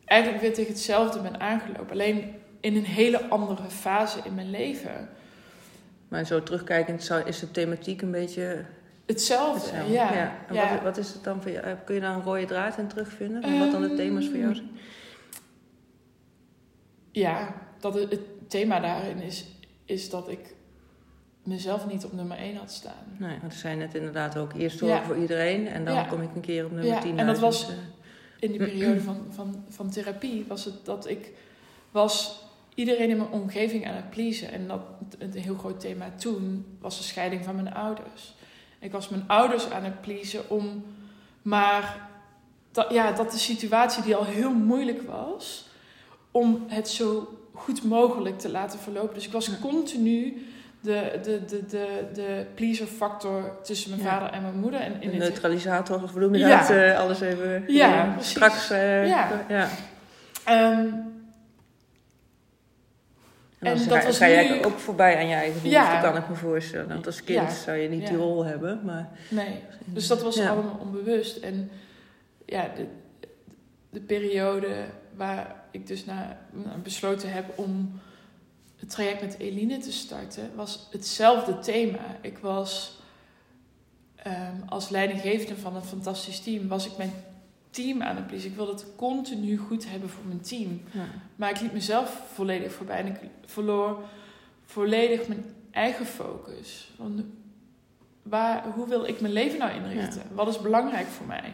eigenlijk 0.05 0.41
weer 0.41 0.53
tegen 0.53 0.71
hetzelfde 0.71 1.19
ben 1.19 1.39
aangelopen. 1.39 1.91
Alleen 1.91 2.33
in 2.59 2.75
een 2.75 2.85
hele 2.85 3.27
andere 3.27 3.69
fase 3.69 4.19
in 4.23 4.35
mijn 4.35 4.49
leven. 4.49 5.09
Maar 6.07 6.25
zo 6.25 6.43
terugkijkend 6.43 7.03
zou, 7.03 7.27
is 7.27 7.39
de 7.39 7.51
thematiek 7.51 8.01
een 8.01 8.11
beetje 8.11 8.65
Hetzelfde, 9.05 9.59
hetzelfde. 9.59 9.93
ja. 9.93 10.35
En 10.47 10.55
ja. 10.55 10.73
Wat, 10.73 10.81
wat 10.81 10.97
is 10.97 11.13
het 11.13 11.23
dan 11.23 11.41
voor 11.41 11.51
jou? 11.51 11.77
Kun 11.85 11.95
je 11.95 12.01
daar 12.01 12.15
een 12.15 12.23
rode 12.23 12.45
draad 12.45 12.77
in 12.77 12.87
terugvinden? 12.87 13.41
Van 13.41 13.59
wat 13.59 13.71
dan 13.71 13.81
de 13.81 13.95
thema's 13.95 14.25
voor 14.25 14.37
jou 14.37 14.55
zijn? 14.55 14.69
Ja, 17.11 17.53
dat 17.79 17.93
het, 17.93 18.11
het 18.11 18.49
thema 18.49 18.79
daarin 18.79 19.21
is, 19.21 19.45
is 19.85 20.09
dat 20.09 20.29
ik 20.29 20.54
mezelf 21.45 21.87
niet 21.87 22.05
op 22.05 22.13
nummer 22.13 22.37
1 22.37 22.55
had 22.55 22.71
staan. 22.71 23.05
Nee, 23.17 23.37
want 23.41 23.53
er 23.53 23.59
zijn 23.59 23.77
net 23.77 23.95
inderdaad 23.95 24.37
ook 24.37 24.53
eerst 24.53 24.79
Ja. 24.79 24.87
zorgen 24.87 25.05
voor 25.05 25.17
iedereen 25.17 25.67
en 25.67 25.85
dan 25.85 25.93
Ja. 25.93 26.03
kom 26.03 26.21
ik 26.21 26.29
een 26.35 26.41
keer 26.41 26.65
op 26.65 26.71
nummer 26.71 26.89
Ja, 26.93 26.99
10 26.99 27.09
en 27.19 27.25
dat 27.25 27.35
uit. 27.35 27.39
was- 27.39 27.65
Dus, 27.67 27.75
eh, 27.75 27.81
In 28.39 28.51
die 28.51 28.59
periode 28.59 29.01
van, 29.01 29.25
van, 29.29 29.63
van 29.69 29.89
therapie 29.89 30.45
was 30.47 30.65
het 30.65 30.85
dat 30.85 31.09
ik 31.09 31.31
was 31.91 32.43
iedereen 32.75 33.09
in 33.09 33.17
mijn 33.17 33.29
omgeving 33.29 33.87
aan 33.87 33.95
het 33.95 34.09
pleasen. 34.09 34.51
En 34.51 34.67
dat 34.67 34.79
een 35.19 35.33
heel 35.33 35.55
groot 35.55 35.79
thema 35.79 36.11
toen 36.15 36.65
was 36.79 36.97
de 36.97 37.03
scheiding 37.03 37.43
van 37.43 37.55
mijn 37.55 37.73
ouders. 37.73 38.35
Ik 38.79 38.91
was 38.91 39.09
mijn 39.09 39.23
ouders 39.27 39.69
aan 39.69 39.83
het 39.83 40.01
pleasen 40.01 40.49
om 40.49 40.83
maar 41.41 42.09
dat, 42.71 42.91
ja, 42.91 43.11
dat 43.11 43.31
de 43.31 43.37
situatie 43.37 44.03
die 44.03 44.15
al 44.15 44.25
heel 44.25 44.53
moeilijk 44.53 45.01
was, 45.01 45.67
om 46.31 46.63
het 46.67 46.89
zo 46.89 47.37
goed 47.53 47.83
mogelijk 47.83 48.39
te 48.39 48.49
laten 48.49 48.79
verlopen. 48.79 49.13
Dus 49.13 49.25
ik 49.25 49.31
was 49.31 49.59
continu 49.59 50.45
de, 50.85 51.19
de, 51.23 51.45
de, 51.45 51.65
de, 51.65 52.05
de 52.13 52.45
pleaser 52.55 52.87
factor 52.87 53.57
tussen 53.63 53.89
mijn 53.89 54.01
Ja. 54.01 54.09
vader 54.09 54.29
en 54.29 54.41
mijn 54.41 54.59
moeder. 54.59 54.79
En 54.79 55.01
in 55.01 55.17
neutralisator, 55.17 56.03
of 56.03 56.13
je 56.13 56.47
Ja. 56.47 56.59
dat? 56.59 56.69
eh, 56.69 56.99
alles 56.99 57.21
even 57.21 57.63
Ja, 57.67 58.15
straks. 58.19 58.69
eh, 58.69 59.07
Ja. 59.07 59.45
ja. 59.49 59.67
Ehm, 60.45 60.87
En 63.59 63.71
dan 63.71 63.79
En 63.79 63.79
ga, 64.17 64.25
nu- 64.25 64.33
eigenlijk 64.33 64.65
ook 64.65 64.79
voorbij 64.79 65.17
aan 65.17 65.27
je 65.27 65.33
eigen 65.33 65.53
behoefte, 65.61 65.69
Ja. 65.93 66.01
kan 66.01 66.17
ik 66.17 66.29
me 66.29 66.35
voorstellen. 66.35 66.87
Want 66.87 67.05
als 67.05 67.23
kind 67.23 67.39
Ja. 67.49 67.53
zou 67.55 67.77
je 67.77 67.89
niet 67.89 68.07
die 68.07 68.17
rol 68.17 68.45
hebben, 68.45 68.79
maar... 68.83 69.09
Nee, 69.29 69.63
dus 69.85 70.07
dat 70.07 70.21
was 70.21 70.39
allemaal 70.39 70.77
onbewust. 70.81 71.37
En 71.37 71.69
ja, 72.45 72.69
de, 72.75 72.85
de 73.89 73.99
periode 73.99 74.67
waar 75.15 75.55
ik 75.71 75.87
dus 75.87 76.05
na, 76.05 76.37
nou, 76.51 76.77
besloten 76.83 77.31
heb 77.31 77.45
om 77.55 77.99
het 78.85 78.93
traject 78.93 79.21
met 79.21 79.39
Eline 79.39 79.77
te 79.77 79.91
starten, 79.91 80.55
was 80.55 80.87
hetzelfde 80.91 81.59
thema. 81.59 82.17
Ik 82.21 82.37
was 82.37 82.99
ehm, 84.15 84.55
als 84.65 84.89
leidinggevende 84.89 85.61
van 85.61 85.75
een 85.75 85.83
fantastisch 85.83 86.39
team, 86.39 86.67
was 86.67 86.85
ik 86.85 86.97
mijn 86.97 87.13
team 87.69 88.01
aan 88.01 88.15
het 88.15 88.27
pleasen. 88.27 88.49
Ik 88.49 88.55
wilde 88.55 88.71
het 88.71 88.85
continu 88.95 89.57
goed 89.57 89.89
hebben 89.89 90.09
voor 90.09 90.25
mijn 90.25 90.41
team. 90.41 90.81
Ja. 90.91 91.05
Maar 91.35 91.49
ik 91.49 91.59
liet 91.59 91.73
mezelf 91.73 92.21
volledig 92.33 92.71
voorbij 92.71 92.97
en 92.97 93.07
ik 93.07 93.19
verloor 93.45 94.03
volledig 94.65 95.27
mijn 95.27 95.45
eigen 95.71 96.05
focus. 96.05 96.91
Waar, 98.21 98.65
hoe 98.75 98.87
wil 98.87 99.05
ik 99.05 99.21
mijn 99.21 99.33
leven 99.33 99.59
nou 99.59 99.71
inrichten? 99.71 100.21
Wat 100.33 100.47
is 100.47 100.61
belangrijk 100.61 101.07
voor 101.07 101.25
mij? 101.25 101.53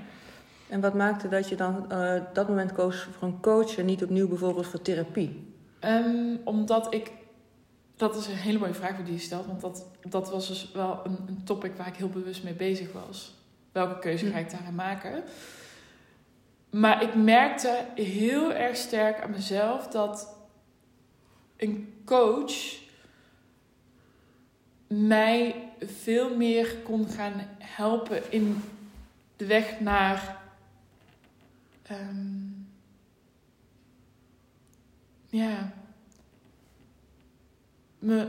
En 0.70 0.82
wat 0.82 0.94
maakte 0.94 1.30
dat 1.30 1.50
je 1.50 1.56
dan 1.56 1.92
eh 1.92 2.22
dat 2.34 2.48
moment 2.48 2.72
koos 2.72 3.08
voor 3.18 3.28
een 3.28 3.40
coach 3.42 3.78
en 3.78 3.86
niet 3.86 4.04
opnieuw 4.04 4.28
bijvoorbeeld 4.28 4.68
voor 4.68 4.82
therapie? 4.82 5.50
Ehm, 5.82 6.36
omdat 6.44 6.94
ik, 6.94 7.12
dat 8.02 8.16
is 8.16 8.28
een 8.28 8.36
hele 8.36 8.60
mooie 8.60 8.74
vraag 8.74 9.04
die 9.04 9.14
je 9.14 9.20
stelt, 9.20 9.46
want 9.46 9.62
dat, 9.62 9.86
dat 10.10 10.30
was 10.30 10.48
dus 10.48 10.72
wel 10.72 11.02
een, 11.04 11.18
een 11.28 11.44
topic 11.44 11.76
waar 11.76 11.88
ik 11.88 11.96
heel 11.96 12.10
bewust 12.10 12.44
mee 12.44 12.54
bezig 12.54 12.92
was. 12.92 13.34
Welke 13.72 14.00
keuze 14.00 14.32
ga 14.32 14.38
ik 14.38 14.52
daarin 14.52 14.76
maken? 14.76 15.24
Maar 16.70 17.04
ik 17.04 17.16
merkte 17.16 17.86
heel 17.96 18.54
erg 18.54 18.76
sterk 18.76 19.22
aan 19.22 19.32
mezelf 19.32 19.88
dat 19.88 20.36
een 21.58 22.02
coach 22.06 22.80
mij 24.88 25.70
veel 25.80 26.36
meer 26.36 26.76
kon 26.84 27.08
gaan 27.08 27.48
helpen 27.58 28.32
in 28.32 28.64
de 29.36 29.46
weg 29.46 29.80
naar. 29.80 30.42
ehm, 31.84 32.50
ja. 35.30 35.81
Me. 38.02 38.28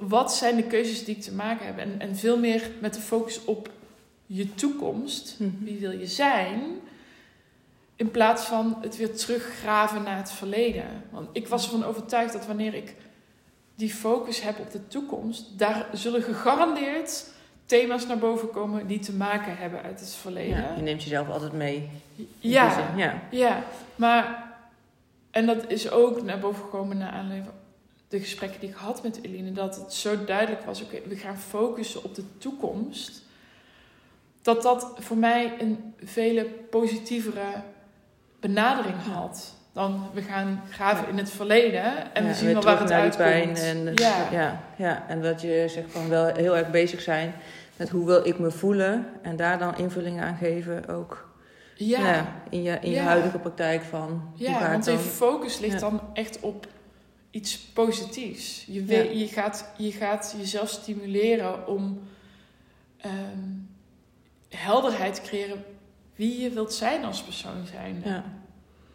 Wat 0.00 0.34
zijn 0.34 0.56
de 0.56 0.62
keuzes 0.62 1.04
die 1.04 1.16
ik 1.16 1.22
te 1.22 1.34
maken 1.34 1.66
heb? 1.66 1.78
En, 1.78 2.00
en 2.00 2.16
veel 2.16 2.38
meer 2.38 2.70
met 2.80 2.94
de 2.94 3.00
focus 3.00 3.44
op 3.44 3.70
je 4.26 4.54
toekomst. 4.54 5.36
Wie 5.58 5.78
wil 5.78 5.90
je 5.90 6.06
zijn? 6.06 6.60
In 7.96 8.10
plaats 8.10 8.44
van 8.44 8.78
het 8.80 8.96
weer 8.96 9.16
teruggraven 9.16 10.02
naar 10.02 10.16
het 10.16 10.32
verleden. 10.32 11.04
Want 11.10 11.28
ik 11.32 11.48
was 11.48 11.64
ervan 11.64 11.84
overtuigd 11.84 12.32
dat 12.32 12.46
wanneer 12.46 12.74
ik 12.74 12.94
die 13.74 13.94
focus 13.94 14.40
heb 14.40 14.58
op 14.58 14.70
de 14.70 14.86
toekomst, 14.88 15.58
daar 15.58 15.86
zullen 15.92 16.22
gegarandeerd 16.22 17.26
thema's 17.66 18.06
naar 18.06 18.18
boven 18.18 18.50
komen 18.50 18.86
die 18.86 18.98
te 18.98 19.12
maken 19.12 19.56
hebben 19.56 19.82
uit 19.82 20.00
het 20.00 20.14
verleden. 20.14 20.56
Ja, 20.56 20.74
je 20.76 20.82
neemt 20.82 21.02
jezelf 21.02 21.28
altijd 21.28 21.52
mee. 21.52 21.90
Ja, 22.38 22.92
ja. 22.96 23.22
ja, 23.30 23.62
maar 23.96 24.49
en 25.30 25.46
dat 25.46 25.70
is 25.70 25.90
ook 25.90 26.22
naar 26.22 26.38
boven 26.38 26.62
gekomen 26.62 26.98
naar 26.98 27.10
aanleiding 27.10 27.44
van 27.44 27.54
de 28.08 28.20
gesprekken 28.20 28.60
die 28.60 28.68
ik 28.68 28.74
had 28.74 29.02
met 29.02 29.18
Eline, 29.22 29.52
dat 29.52 29.76
het 29.76 29.92
zo 29.92 30.24
duidelijk 30.24 30.62
was: 30.62 30.82
oké, 30.82 30.98
we 31.08 31.16
gaan 31.16 31.38
focussen 31.38 32.04
op 32.04 32.14
de 32.14 32.24
toekomst. 32.38 33.22
Dat 34.42 34.62
dat 34.62 34.92
voor 34.98 35.16
mij 35.16 35.54
een 35.58 35.94
vele 36.04 36.44
positievere 36.70 37.62
benadering 38.40 39.02
had 39.02 39.54
dan 39.72 40.10
we 40.14 40.22
gaan 40.22 40.62
graven 40.70 41.08
in 41.08 41.18
het 41.18 41.30
verleden 41.30 42.14
en 42.14 42.22
Ja, 42.22 42.28
we 42.28 42.34
zien 42.34 42.52
wel 42.52 42.62
waar 42.62 42.80
het 42.80 42.90
uitkomt. 42.90 43.16
pijn 43.16 43.56
En, 43.56 43.92
ja. 43.94 44.28
ja. 44.30 44.60
Ja, 44.76 45.04
en 45.08 45.22
dat 45.22 45.40
je 45.40 45.64
zegt 45.68 45.90
van 45.90 46.08
wel 46.08 46.34
heel 46.34 46.56
erg 46.56 46.70
bezig 46.70 47.00
zijn 47.00 47.34
met 47.76 47.88
hoe 47.88 48.06
wil 48.06 48.26
ik 48.26 48.38
me 48.38 48.50
voelen 48.50 49.06
en 49.22 49.36
daar 49.36 49.58
dan 49.58 49.76
invulling 49.76 50.20
aan 50.20 50.36
geven 50.36 50.88
ook 50.88 51.29
Ja. 51.86 52.42
in 52.50 52.62
je, 52.62 52.78
in 52.80 52.90
je 52.90 52.96
Ja. 52.96 53.02
huidige 53.04 53.38
praktijk 53.38 53.82
van 53.82 54.32
Ja, 54.34 54.70
want 54.70 54.84
je 54.84 54.98
focus 54.98 55.58
ligt 55.58 55.80
dan 55.80 56.00
echt 56.12 56.40
op 56.40 56.66
iets 57.30 57.58
positiefs. 57.58 58.64
Je, 58.66 58.84
weet, 58.84 59.18
je, 59.18 59.26
gaat, 59.26 59.72
je 59.76 59.92
gaat 59.92 60.34
jezelf 60.38 60.68
stimuleren 60.68 61.66
om 61.66 62.00
ehm, 62.96 63.38
helderheid 64.48 65.14
te 65.14 65.20
creëren 65.20 65.64
wie 66.14 66.40
je 66.40 66.50
wilt 66.50 66.72
zijn 66.72 67.04
als 67.04 67.22
persoon 67.22 67.66
zijn. 67.66 68.02
Ja. 68.04 68.24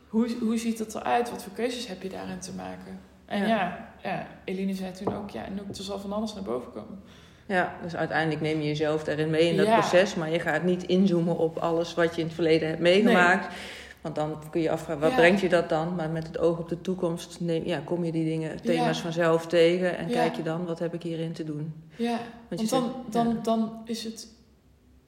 Hoe, 0.07 0.35
hoe 0.39 0.57
ziet 0.57 0.79
het 0.79 0.95
eruit? 0.95 1.29
Wat 1.29 1.43
voor 1.43 1.53
keuzes 1.53 1.87
heb 1.87 2.01
je 2.01 2.09
daarin 2.09 2.39
te 2.39 2.53
maken? 2.53 2.99
En 3.25 3.39
ja, 3.39 3.47
ja, 3.47 3.89
ja 4.03 4.27
Eline 4.43 4.73
zei 4.73 4.91
toen 4.91 5.15
ook, 5.15 5.29
ja, 5.29 5.45
en 5.45 5.61
ook 5.61 5.67
er 5.67 5.83
zal 5.83 5.99
van 5.99 6.13
alles 6.13 6.33
naar 6.33 6.43
boven 6.43 6.71
komen. 6.71 7.03
Ja, 7.45 7.75
dus 7.83 7.95
uiteindelijk 7.95 8.41
neem 8.41 8.59
je 8.59 8.67
jezelf 8.67 9.03
daarin 9.03 9.29
mee 9.29 9.49
in 9.49 9.57
dat 9.57 9.65
proces, 9.65 10.15
maar 10.15 10.31
je 10.31 10.39
gaat 10.39 10.63
niet 10.63 10.83
inzoomen 10.83 11.37
op 11.37 11.57
alles 11.57 11.93
wat 11.93 12.15
je 12.15 12.21
in 12.21 12.27
het 12.27 12.35
verleden 12.35 12.67
hebt 12.67 12.79
meegemaakt. 12.79 13.55
Want 14.01 14.15
dan 14.15 14.43
kun 14.51 14.61
je 14.61 14.71
afvragen, 14.71 15.01
wat 15.01 15.15
brengt 15.15 15.41
je 15.41 15.49
dat 15.49 15.69
dan? 15.69 15.95
Maar 15.95 16.09
met 16.09 16.27
het 16.27 16.37
oog 16.37 16.59
op 16.59 16.69
de 16.69 16.81
toekomst 16.81 17.39
neem, 17.39 17.65
ja, 17.65 17.81
kom 17.83 18.03
je 18.03 18.11
die 18.11 18.25
dingen, 18.25 18.61
thema's 18.61 18.99
vanzelf 18.99 19.47
tegen 19.47 19.97
en 19.97 20.07
kijk 20.07 20.35
je 20.35 20.43
dan, 20.43 20.65
wat 20.65 20.79
heb 20.79 20.93
ik 20.93 21.03
hierin 21.03 21.33
te 21.33 21.43
doen? 21.43 21.73
Ja, 21.95 22.19
want, 22.47 22.69
dan, 22.69 23.05
dan, 23.09 23.39
dan 23.43 23.81
is 23.85 24.03
het 24.03 24.27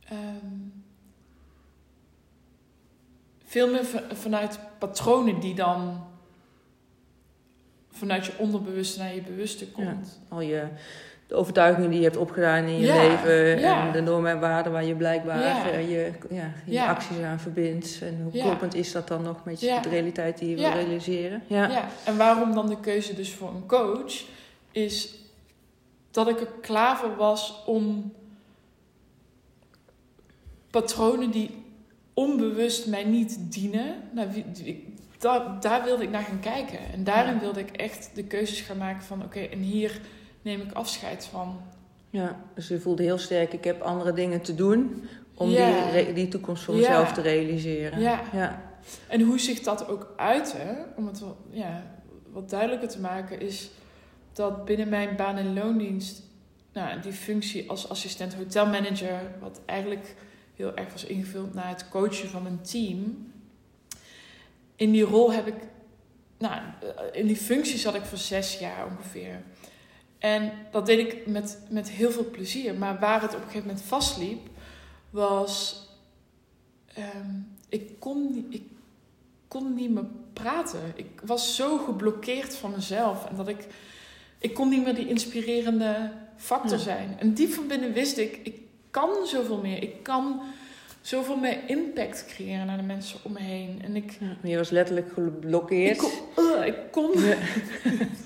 ehm, 0.10 0.45
veel 3.45 3.71
meer 3.71 3.86
vanuit 4.13 4.60
patronen 4.78 5.39
die 5.39 5.56
dan 5.56 6.04
vanuit 7.91 8.26
je 8.26 8.38
onderbewuste 8.38 9.00
naar 9.00 9.15
je 9.15 9.21
bewuste 9.21 9.71
komt. 9.71 10.19
al 10.30 10.41
je 10.41 10.67
de 11.27 11.35
overtuigingen 11.35 11.89
die 11.89 11.99
je 11.99 12.05
hebt 12.05 12.17
opgedaan 12.17 12.63
in 12.63 12.79
je 12.79 12.93
leven 12.93 13.63
en 13.63 13.91
de 13.91 14.01
normen 14.01 14.31
en 14.31 14.39
waarden 14.39 14.71
waar 14.71 14.85
je 14.85 14.95
blijkbaar 14.95 15.81
je, 15.81 16.11
ja, 16.29 16.53
je 16.65 16.85
acties 16.85 17.21
aan 17.21 17.39
verbindt. 17.39 17.99
En 18.01 18.21
hoe 18.23 18.41
kloppend 18.41 18.75
is 18.75 18.91
dat 18.91 19.07
dan 19.07 19.21
nog 19.23 19.43
met 19.43 19.59
de 19.59 19.89
realiteit 19.89 20.37
die 20.37 20.49
je 20.49 20.55
wil 20.55 20.71
realiseren? 20.71 21.43
Ja. 21.47 21.67
ja, 21.67 21.87
en 22.03 22.17
waarom 22.17 22.53
dan 22.53 22.69
de 22.69 22.79
keuze 22.79 23.15
dus 23.15 23.33
voor 23.33 23.49
een 23.49 23.65
coach 23.65 24.23
is 24.71 25.15
dat 26.11 26.27
ik 26.27 26.39
er 26.39 26.49
klaar 26.61 26.97
voor 26.97 27.15
was 27.15 27.63
om 27.65 28.13
patronen 30.69 31.31
die 31.31 31.63
onbewust 32.13 32.87
mij 32.87 33.03
niet 33.03 33.51
dienen, 33.51 33.95
nou, 34.11 34.43
daar, 35.17 35.59
daar 35.59 35.83
wilde 35.83 36.03
ik 36.03 36.09
naar 36.09 36.23
gaan 36.23 36.39
kijken. 36.39 36.79
En 36.93 37.03
daarin 37.03 37.39
wilde 37.39 37.59
ik 37.59 37.71
echt 37.71 38.09
de 38.13 38.23
keuzes 38.23 38.61
gaan 38.61 38.77
maken 38.77 39.03
van 39.03 39.23
oké, 39.23 39.39
en 39.39 39.59
hier 39.59 40.01
neem 40.47 40.62
ik 40.62 40.71
afscheid 40.71 41.25
van. 41.25 41.62
Ja, 42.10 42.39
dus 42.53 42.67
je 42.67 42.79
voelde 42.79 43.03
heel 43.03 43.17
sterk, 43.17 43.53
ik 43.53 43.63
heb 43.63 43.81
andere 43.81 44.13
dingen 44.13 44.41
te 44.41 44.55
doen 44.55 45.03
om 45.33 45.49
die, 45.49 46.13
die 46.13 46.27
toekomst 46.27 46.63
voor 46.63 46.75
mezelf 46.75 47.12
te 47.12 47.21
realiseren. 47.21 47.99
Ja. 47.99 48.21
ja. 48.33 48.62
En 49.07 49.21
hoe 49.21 49.39
zich 49.39 49.60
dat 49.60 49.88
ook 49.88 50.13
uitte, 50.15 50.86
om 50.95 51.07
het 51.07 51.19
wel, 51.19 51.38
ja, 51.49 51.83
wat 52.31 52.49
duidelijker 52.49 52.89
te 52.89 52.99
maken, 52.99 53.39
is 53.39 53.69
dat 54.33 54.65
binnen 54.65 54.89
mijn 54.89 55.15
baan- 55.15 55.38
en 55.38 55.53
loondienst, 55.53 56.21
nou, 56.73 56.99
die 56.99 57.12
functie 57.12 57.69
als 57.69 57.89
assistent 57.89 58.36
hotelmanager, 58.36 59.19
wat 59.39 59.62
eigenlijk 59.65 60.15
heel 60.55 60.75
erg 60.75 60.91
was 60.91 61.03
ingevuld 61.03 61.53
naar 61.53 61.69
het 61.69 61.89
coachen 61.89 62.29
van 62.29 62.45
een 62.45 62.62
team. 62.62 63.31
In 64.75 64.91
die 64.91 65.03
rol 65.03 65.31
heb 65.31 65.47
ik, 65.47 65.55
nou, 66.38 66.62
in 67.12 67.27
die 67.27 67.36
functie 67.36 67.77
zat 67.77 67.95
ik 67.95 68.05
voor 68.05 68.17
zes 68.17 68.60
jaar 68.60 68.86
ongeveer. 68.86 69.41
En 70.19 70.51
dat 70.71 70.86
deed 70.86 70.99
ik 70.99 71.27
met, 71.27 71.60
met 71.69 71.89
heel 71.89 72.12
veel 72.12 72.30
plezier. 72.30 72.75
Maar 72.75 72.99
waar 72.99 73.21
het 73.21 73.32
op 73.32 73.38
een 73.38 73.45
gegeven 73.45 73.67
moment 73.67 73.86
vastliep, 73.86 74.47
was. 75.10 75.86
Ehm, 76.93 77.36
ik, 77.69 77.99
kon, 77.99 78.47
ik 78.49 78.63
kon 79.47 79.73
niet 79.73 79.89
meer 79.89 80.06
praten. 80.34 80.93
Ik 80.95 81.21
was 81.23 81.56
zo 81.56 81.77
geblokkeerd 81.77 82.56
van 82.56 82.71
mezelf. 82.71 83.25
En 83.25 83.36
dat 83.36 83.47
ik. 83.47 83.67
Ik 84.39 84.53
kon 84.53 84.69
niet 84.69 84.84
meer 84.84 84.95
die 84.95 85.08
inspirerende 85.08 86.12
factor 86.36 86.80
zijn. 86.80 87.15
En 87.19 87.34
diep 87.34 87.51
van 87.51 87.67
binnen 87.67 87.93
wist 87.93 88.17
ik, 88.17 88.39
ik 88.43 88.56
kan 88.91 89.10
zoveel 89.25 89.58
meer. 89.58 89.84
Ik 89.84 90.03
kan 90.03 90.41
zoveel 91.08 91.36
meer 91.36 91.58
impact 91.65 92.26
creëren 92.28 92.65
naar 92.65 92.78
de 92.78 92.84
mensen 92.84 93.20
om 93.24 93.32
me 93.32 93.39
heen. 93.39 93.82
En 93.84 93.96
ik, 93.96 94.17
ja, 94.20 94.50
je 94.50 94.58
was 94.58 94.70
letterlijk 94.70 95.12
geblokkeerd. 95.13 95.91
Ik 95.91 95.98
kon. 95.98 96.46
Uh, 96.46 96.65
ik 96.65 96.76
kon 96.91 97.12
ja. 97.13 97.36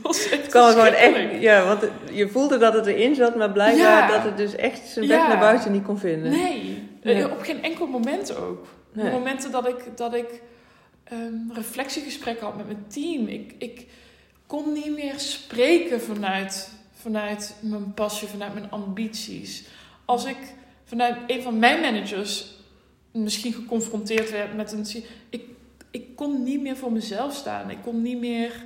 het 0.38 0.48
kan 0.50 0.72
gewoon 0.72 0.94
echt. 0.94 1.42
Ja, 1.42 1.66
want 1.66 1.84
je 2.12 2.28
voelde 2.28 2.58
dat 2.58 2.74
het 2.74 2.86
erin 2.86 3.16
zat, 3.16 3.36
maar 3.36 3.52
blijkbaar 3.52 4.12
dat 4.12 4.24
het 4.24 4.38
dus 4.38 4.56
echt 4.56 4.88
zijn 4.88 5.08
weg 5.08 5.28
naar 5.28 5.40
buiten 5.40 5.72
niet 5.72 5.84
kon 5.84 5.98
vinden. 5.98 6.32
Nee, 6.32 6.90
eh, 7.02 7.32
op 7.32 7.42
geen 7.42 7.64
enkel 7.64 7.88
moment 7.88 8.36
ook. 8.36 8.68
Nee. 8.94 9.06
De 9.06 9.12
momenten 9.12 9.52
dat 9.52 9.68
ik, 9.68 9.98
dat 9.98 10.14
ik 10.14 10.42
um, 11.12 11.52
reflectiegesprekken 11.54 12.46
had 12.46 12.58
met 12.58 12.66
mijn 12.66 12.86
team. 12.88 13.28
Ik, 13.28 13.54
ik 13.58 13.86
kon 14.48 14.74
niet 14.74 14.96
meer 14.96 15.20
spreken 15.20 16.02
vanuit, 16.02 16.72
vanuit 16.94 17.56
mijn 17.60 17.94
passie, 17.94 18.28
vanuit 18.28 18.54
mijn 18.54 18.72
ambities. 18.72 19.64
Als 20.06 20.26
ik 20.26 20.38
vanuit 20.86 21.16
een 21.28 21.42
van 21.42 21.60
mijn 21.60 21.82
managers 21.82 22.60
misschien 23.12 23.54
geconfronteerd 23.54 24.32
werd 24.32 24.56
met 24.56 24.72
een. 24.72 25.04
Ik, 25.30 25.44
ik 25.92 26.16
kon 26.16 26.44
niet 26.44 26.62
meer 26.62 26.78
voor 26.78 26.92
mezelf 26.92 27.34
staan. 27.34 27.70
Ik 27.70 27.78
kon 27.84 28.02
niet 28.02 28.20
meer 28.20 28.64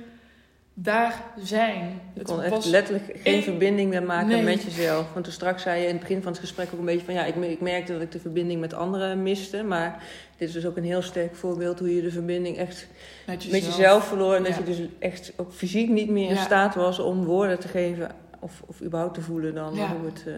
daar 0.78 1.24
zijn. 1.38 2.00
Je 2.14 2.22
kon 2.22 2.42
echt 2.42 2.64
letterlijk 2.64 3.18
geen 3.22 3.42
verbinding 3.42 3.90
meer 3.90 4.02
maken 4.02 4.44
met 4.44 4.62
jezelf. 4.62 5.12
Want 5.12 5.24
toen 5.24 5.34
straks 5.34 5.62
zei 5.62 5.80
je 5.80 5.86
in 5.86 5.92
het 5.92 6.00
begin 6.00 6.22
van 6.22 6.32
het 6.32 6.40
gesprek 6.40 6.68
ook 6.72 6.78
een 6.78 6.84
beetje 6.84 7.04
van... 7.04 7.14
ja, 7.14 7.24
ik, 7.24 7.36
ik 7.36 7.60
merkte 7.60 7.92
dat 7.92 8.02
ik 8.02 8.12
de 8.12 8.18
verbinding 8.18 8.60
met 8.60 8.74
anderen 8.74 9.22
miste. 9.22 9.62
Maar 9.62 10.02
dit 10.36 10.48
is 10.48 10.54
dus 10.54 10.66
ook 10.66 10.76
een 10.76 10.84
heel 10.84 11.02
sterk 11.02 11.34
voorbeeld... 11.34 11.78
hoe 11.78 11.94
je 11.94 12.02
de 12.02 12.10
verbinding 12.10 12.56
echt 12.56 12.86
met 13.26 13.42
jezelf, 13.42 13.62
met 13.64 13.74
jezelf 13.76 14.06
verloor. 14.06 14.34
En 14.34 14.42
dat 14.42 14.56
je 14.56 14.64
dus 14.64 14.80
echt 14.98 15.32
ook 15.36 15.52
fysiek 15.52 15.88
niet 15.88 16.10
meer 16.10 16.30
in 16.30 16.36
staat 16.36 16.74
was 16.74 16.98
om 16.98 17.24
woorden 17.24 17.60
te 17.60 17.68
geven... 17.68 18.10
of, 18.40 18.62
of 18.66 18.82
überhaupt 18.82 19.14
te 19.14 19.22
voelen 19.22 19.54
dan 19.54 19.78
hoe 19.78 20.06
het... 20.06 20.24
Uh, 20.26 20.34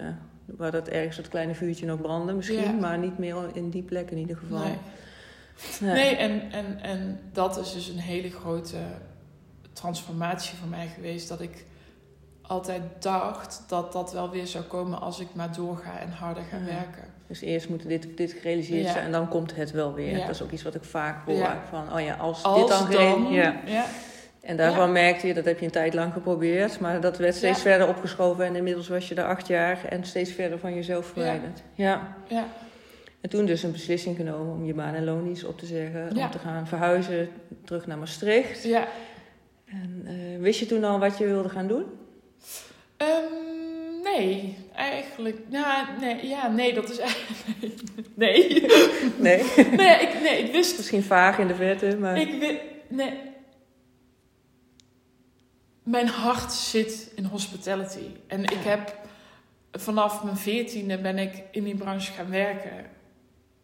waar 0.56 0.70
dat 0.70 0.88
ergens 0.88 1.16
dat 1.16 1.28
kleine 1.28 1.54
vuurtje 1.54 1.87
nog 1.87 2.00
brandde 2.00 2.32
misschien, 2.32 2.78
maar 2.78 2.98
niet 2.98 3.18
meer 3.18 3.37
in 3.52 3.70
die 3.70 3.82
plek 3.82 4.11
in 4.11 4.18
ieder 4.18 4.37
geval. 4.37 4.58
Nee, 4.58 4.78
nee. 5.80 6.16
en, 6.16 6.52
en, 6.52 6.80
en 6.80 7.20
dat 7.32 7.58
is 7.58 7.72
dus 7.72 7.88
een 7.88 7.98
hele 7.98 8.30
grote 8.30 8.76
transformatie 9.72 10.58
voor 10.58 10.68
mij 10.68 10.87
geweest. 10.87 11.28
Dat 11.28 11.40
ik 11.40 11.64
altijd 12.42 12.82
dacht 12.98 13.62
dat 13.66 13.92
dat 13.92 14.12
wel 14.12 14.30
weer 14.30 14.46
zou 14.46 14.64
komen 14.64 15.00
als 15.00 15.20
ik 15.20 15.28
maar 15.34 15.54
doorga 15.54 15.98
en 15.98 16.11
harder 16.11 16.42
ga 16.42 16.64
werken. 16.64 17.04
Dus 17.26 17.40
eerst 17.40 17.68
moet 17.68 17.88
dit, 17.88 18.16
dit 18.16 18.32
gerealiseerd 18.32 18.88
zijn 18.88 19.04
en 19.04 19.12
dan 19.12 19.28
komt 19.28 19.56
het 19.56 19.70
wel 19.70 19.94
weer. 19.94 20.18
Dat 20.18 20.28
is 20.28 20.42
ook 20.42 20.50
iets 20.50 20.62
wat 20.62 20.74
ik 20.74 20.84
vaak 20.84 21.26
hoor. 21.26 21.56
Van, 21.68 21.92
oh 21.92 22.00
ja, 22.00 22.14
als, 22.14 22.42
als 22.42 22.58
dit 22.58 22.68
dan... 22.68 22.90
dan 22.90 23.32
ja. 23.32 23.84
En 24.40 24.57
daarvan 24.57 24.92
merkte 24.92 25.27
je, 25.27 25.35
dat 25.35 25.44
heb 25.44 25.59
je 25.59 25.64
een 25.64 25.70
tijd 25.70 25.94
lang 25.94 26.12
geprobeerd, 26.12 26.81
maar 26.81 27.01
dat 27.01 27.18
werd 27.18 27.35
steeds 27.35 27.62
verder 27.62 27.88
opgeschoven 27.88 28.44
en 28.44 28.57
inmiddels 28.57 28.88
was 28.88 29.09
je 29.09 29.14
er 29.14 29.24
acht 29.24 29.46
jaar 29.46 29.85
en 29.85 30.05
steeds 30.05 30.33
verder 30.33 30.59
van 30.59 30.74
jezelf 30.74 31.07
verwijderd. 31.07 31.62
Ja. 31.74 32.16
ja. 32.29 32.46
En 33.20 33.31
toen 33.31 33.46
dus 33.46 33.62
een 33.62 33.72
beslissing 33.72 34.16
genomen 34.16 34.55
om 34.55 34.64
je 34.64 34.74
baan 34.74 34.94
en 34.94 35.05
loondienst 35.05 35.44
op 35.44 35.59
te 35.59 35.66
zeggen, 35.66 36.16
om 36.16 36.31
te 36.31 36.38
gaan 36.38 36.66
verhuizen 36.66 37.29
terug 37.64 37.87
naar 37.87 37.98
Maastricht. 37.98 38.64
Ja. 38.64 38.88
En 39.64 40.05
uh, 40.09 40.40
wist 40.40 40.61
je 40.61 40.66
toen 40.66 40.85
al 40.85 40.98
wat 40.98 41.18
je 41.18 41.24
wilde 41.24 41.48
gaan 41.48 41.66
doen? 41.66 41.85
Um, 42.98 44.03
nee, 44.03 44.57
eigenlijk. 44.74 45.37
Ja, 45.48 45.88
nee, 46.01 46.27
ja, 46.27 46.48
nee, 46.48 46.74
dat 46.74 46.90
is 46.90 46.98
eigenlijk. 46.98 47.46
Nee. 48.14 48.66
Nee. 49.18 49.44
nee, 49.77 50.01
ik, 50.01 50.20
nee, 50.22 50.42
ik 50.44 50.53
wist. 50.53 50.77
Misschien 50.77 51.03
vaag 51.03 51.38
in 51.38 51.46
de 51.46 51.55
verte, 51.55 51.96
maar. 51.98 52.20
Ik 52.20 52.40
wist. 52.40 52.61
Nee, 52.88 53.12
mijn 55.88 56.09
hart 56.09 56.53
zit 56.53 57.12
in 57.14 57.24
hospitality. 57.24 58.07
En 58.27 58.42
ik 58.42 58.62
heb 58.64 58.96
vanaf 59.72 60.24
mijn 60.24 60.37
veertiende 60.37 60.98
ben 60.98 61.18
ik 61.18 61.42
in 61.51 61.64
die 61.64 61.77
branche 61.77 62.12
gaan 62.12 62.31
werken. 62.31 62.87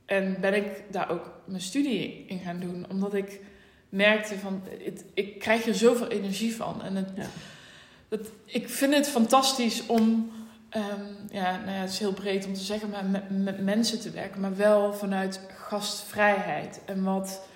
En 0.04 0.36
ben 0.40 0.54
ik 0.54 0.82
daar 0.90 1.10
ook 1.10 1.40
mijn 1.44 1.62
studie 1.62 2.24
in 2.26 2.38
gaan 2.38 2.60
doen. 2.60 2.86
Omdat 2.90 3.14
ik 3.14 3.40
merkte 3.88 4.38
van, 4.38 4.62
het, 4.84 5.04
ik 5.14 5.38
krijg 5.38 5.66
er 5.66 5.74
zoveel 5.74 6.08
energie 6.08 6.56
van. 6.56 6.82
En 6.82 6.96
het, 6.96 7.10
ja. 7.14 8.18
ik 8.44 8.68
vind 8.68 8.94
het 8.94 9.08
fantastisch 9.08 9.86
om, 9.86 10.30
um, 10.76 11.28
ja, 11.30 11.56
nou 11.56 11.70
ja, 11.70 11.80
het 11.80 11.90
is 11.90 11.98
heel 11.98 12.12
breed 12.12 12.46
om 12.46 12.54
te 12.54 12.60
zeggen, 12.60 12.90
maar 12.90 13.04
met, 13.04 13.42
met 13.42 13.64
mensen 13.64 14.00
te 14.00 14.10
werken. 14.10 14.40
Maar 14.40 14.56
wel 14.56 14.92
vanuit 14.92 15.40
gastvrijheid. 15.56 16.80
En 16.84 17.02
wat, 17.02 17.46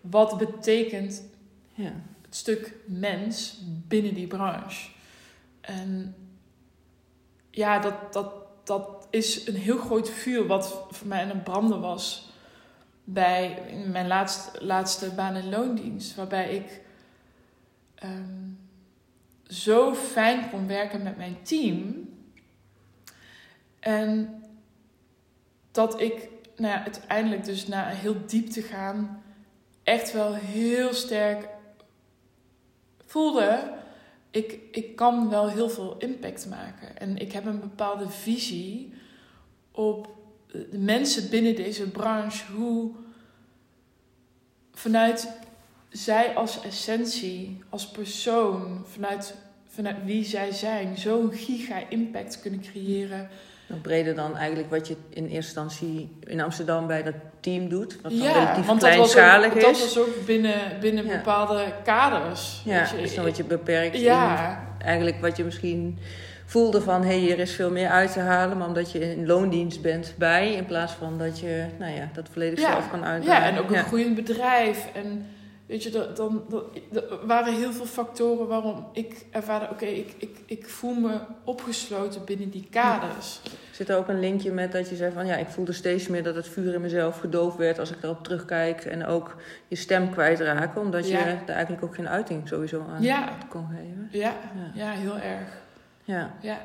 wat 0.00 0.38
betekent 0.38 1.22
ja 1.74 1.92
stuk 2.38 2.74
mens 2.86 3.58
binnen 3.64 4.14
die 4.14 4.26
branche. 4.26 4.90
En 5.60 6.14
ja, 7.50 7.78
dat, 7.78 8.12
dat, 8.12 8.32
dat 8.64 9.06
is 9.10 9.46
een 9.46 9.56
heel 9.56 9.78
groot 9.78 10.10
vuur 10.10 10.46
wat 10.46 10.84
voor 10.90 11.06
mij 11.06 11.22
aan 11.22 11.28
het 11.28 11.44
branden 11.44 11.80
was 11.80 12.32
bij 13.04 13.62
mijn 13.86 14.06
laatste, 14.06 14.64
laatste 14.64 15.10
baan- 15.10 15.34
en 15.34 15.48
loondienst. 15.48 16.14
Waarbij 16.14 16.54
ik 16.54 16.80
ehm, 17.94 18.48
zo 19.46 19.94
fijn 19.94 20.50
kon 20.50 20.66
werken 20.66 21.02
met 21.02 21.16
mijn 21.16 21.42
team. 21.42 22.08
En 23.80 24.42
dat 25.70 26.00
ik 26.00 26.28
nou 26.56 26.72
ja, 26.72 26.82
uiteindelijk 26.82 27.44
dus 27.44 27.66
na 27.66 27.86
heel 27.86 28.26
diep 28.26 28.48
te 28.48 28.62
gaan... 28.62 29.22
echt 29.82 30.12
wel 30.12 30.34
heel 30.34 30.94
sterk 30.94 31.48
voelde 33.08 33.72
ik, 34.30 34.58
ik 34.70 34.96
kan 34.96 35.28
wel 35.30 35.48
heel 35.48 35.70
veel 35.70 35.96
impact 35.98 36.48
maken. 36.48 36.98
En 36.98 37.16
ik 37.16 37.32
heb 37.32 37.46
een 37.46 37.60
bepaalde 37.60 38.08
visie 38.08 38.92
op 39.70 40.08
de 40.46 40.78
mensen 40.78 41.30
binnen 41.30 41.56
deze 41.56 41.90
branche. 41.90 42.52
Hoe 42.52 42.92
vanuit 44.72 45.28
zij 45.88 46.34
als 46.34 46.62
essentie, 46.62 47.62
als 47.68 47.90
persoon, 47.90 48.84
vanuit, 48.86 49.34
vanuit 49.66 50.04
wie 50.04 50.24
zij 50.24 50.52
zijn, 50.52 50.98
zo'n 50.98 51.32
giga-impact 51.32 52.40
kunnen 52.40 52.60
creëren. 52.60 53.28
Nog 53.68 53.80
breder 53.80 54.14
dan 54.14 54.36
eigenlijk 54.36 54.70
wat 54.70 54.88
je 54.88 54.96
in 55.08 55.22
eerste 55.22 55.34
instantie 55.36 56.10
in 56.26 56.40
Amsterdam 56.40 56.86
bij 56.86 57.02
dat 57.02 57.14
team 57.40 57.68
doet. 57.68 57.98
Wat 58.02 58.10
dan 58.10 58.20
ja, 58.20 58.32
relatief 58.32 58.66
want 58.66 58.80
dat 58.80 58.90
kleinschalig 58.90 59.50
ook, 59.50 59.56
is. 59.56 59.62
dat 59.62 59.78
was 59.78 59.98
ook 59.98 60.26
binnen, 60.26 60.60
binnen 60.80 61.06
Ja. 61.06 61.16
bepaalde 61.16 61.64
kaders. 61.84 62.62
ja, 62.64 62.88
dus 63.00 63.14
dan 63.14 63.24
word 63.24 63.36
je 63.36 63.44
beperkt 63.44 64.00
Ja, 64.00 64.50
in 64.78 64.84
eigenlijk 64.86 65.20
wat 65.20 65.36
je 65.36 65.44
misschien 65.44 65.98
voelde 66.44 66.80
van... 66.80 67.02
hé, 67.02 67.08
hey, 67.08 67.18
hier 67.18 67.38
is 67.38 67.52
veel 67.54 67.70
meer 67.70 67.88
uit 67.88 68.12
te 68.12 68.20
halen. 68.20 68.58
Maar 68.58 68.66
omdat 68.66 68.92
je 68.92 69.12
in 69.12 69.26
loondienst 69.26 69.82
bent 69.82 70.14
bij... 70.18 70.52
in 70.52 70.66
plaats 70.66 70.92
van 70.92 71.18
dat 71.18 71.40
je 71.40 71.64
nou 71.78 71.92
ja, 71.92 72.08
dat 72.12 72.28
volledig 72.32 72.58
zelf 72.58 72.90
kan 72.90 73.04
uitdagen. 73.04 73.42
ja, 73.42 73.50
en 73.50 73.58
ook 73.58 73.70
een 73.70 73.84
groeiend 73.84 74.14
bedrijf. 74.14 74.86
En 74.94 75.26
weet 75.68 75.82
je, 75.82 75.90
dat- 75.90 76.16
dan, 76.16 76.44
er 76.92 77.26
waren 77.26 77.54
heel 77.54 77.72
veel 77.72 77.86
factoren 77.86 78.46
waarom 78.46 78.86
ik 78.92 79.24
ervaarde... 79.30 79.68
oké, 79.70 79.84
ik, 79.84 80.14
ik, 80.18 80.36
ik 80.46 80.68
voel 80.68 80.94
me 80.94 81.18
opgesloten 81.44 82.24
binnen 82.24 82.50
die 82.50 82.66
kaders. 82.70 83.40
Zit 83.72 83.88
er 83.88 83.96
ook 83.96 84.08
een 84.08 84.20
linkje 84.20 84.52
met 84.52 84.72
dat 84.72 84.88
je 84.88 84.96
zei 84.96 85.12
van... 85.12 85.26
ja, 85.26 85.36
ik 85.36 85.48
voelde 85.48 85.72
steeds 85.72 86.08
meer 86.08 86.22
dat 86.22 86.34
het 86.34 86.48
vuur 86.48 86.74
in 86.74 86.80
mezelf 86.80 87.18
gedoofd 87.20 87.56
werd... 87.56 87.78
als 87.78 87.90
ik 87.90 88.02
erop 88.02 88.24
terugkijk. 88.24 88.84
En 88.84 89.06
ook 89.06 89.36
je 89.68 89.76
stem 89.76 90.10
kwijtraken. 90.10 90.80
Omdat 90.80 91.06
je 91.08 91.12
Ja. 91.16 91.26
er 91.26 91.48
eigenlijk 91.54 91.84
ook 91.84 91.94
geen 91.94 92.08
uiting 92.08 92.48
sowieso 92.48 92.84
aan 92.94 93.02
Ja. 93.02 93.28
kon 93.48 93.66
geven. 93.70 94.08
Ja, 94.10 94.34
Ja. 94.54 94.70
ja, 94.74 94.90
heel 94.90 95.16
erg. 95.18 95.48
Ja. 96.04 96.30
Ja, 96.40 96.58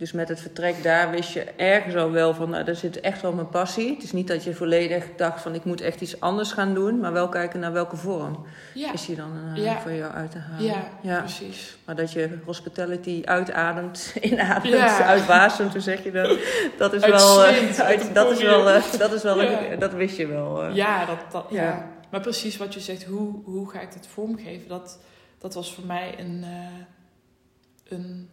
Dus 0.00 0.12
met 0.12 0.28
het 0.28 0.40
vertrek 0.40 0.82
daar 0.82 1.10
wist 1.10 1.32
je 1.32 1.44
ergens 1.44 1.94
al 1.94 2.10
wel 2.10 2.34
van, 2.34 2.50
nou, 2.50 2.64
daar 2.64 2.74
zit 2.74 3.00
echt 3.00 3.22
wel 3.22 3.32
mijn 3.32 3.48
passie. 3.48 3.94
Het 3.94 4.02
is 4.02 4.12
niet 4.12 4.28
dat 4.28 4.44
je 4.44 4.54
volledig 4.54 5.04
dacht 5.16 5.42
van, 5.42 5.54
ik 5.54 5.64
moet 5.64 5.80
echt 5.80 6.00
iets 6.00 6.20
anders 6.20 6.52
gaan 6.52 6.74
doen, 6.74 7.00
maar 7.00 7.12
wel 7.12 7.28
kijken 7.28 7.60
naar 7.60 7.72
welke 7.72 7.96
vorm 7.96 8.46
ja, 8.74 8.92
is 8.92 9.06
die 9.06 9.16
dan 9.16 9.30
eh, 9.54 9.62
Ja. 9.64 9.80
voor 9.80 9.92
jou 9.92 10.12
uit 10.12 10.30
te 10.30 10.38
halen. 10.38 10.64
ja, 10.66 10.84
ja. 11.02 11.18
precies. 11.18 11.76
Maar 11.84 11.96
dat 11.96 12.12
je 12.12 12.38
hospitality 12.44 13.22
uitademt, 13.24 14.14
inademt, 14.20 15.00
uitwasemt, 15.00 15.72
hoe 15.72 15.80
zeg 15.82 16.04
je 16.04 16.10
dat? 16.10 16.38
Dat 16.78 16.92
is 16.92 17.06
wel, 17.06 17.44
eh, 17.44 17.78
uit- 17.80 18.14
dat 18.14 18.30
is 18.30 18.42
wel, 18.42 18.70
eh, 18.70 18.82
dat 18.98 19.12
is 19.12 19.22
wel, 19.22 19.42
een- 19.42 19.78
dat 19.78 19.92
wist 19.92 20.16
je 20.16 20.26
wel. 20.26 20.62
eh. 20.64 20.74
Ja, 20.74 21.04
dat, 21.06 21.18
dat, 21.32 21.46
ja. 21.50 21.88
Maar 22.10 22.20
precies 22.20 22.56
wat 22.56 22.74
je 22.74 22.80
zegt, 22.80 23.04
hoe, 23.04 23.42
hoe 23.44 23.70
ga 23.70 23.80
ik 23.80 23.92
dat 23.92 24.06
vormgeven? 24.06 24.68
Dat, 24.68 24.98
dat 25.38 25.54
was 25.54 25.74
voor 25.74 25.84
mij 25.86 26.14
een, 26.18 26.40
eh, 26.44 27.98
een, 27.98 28.30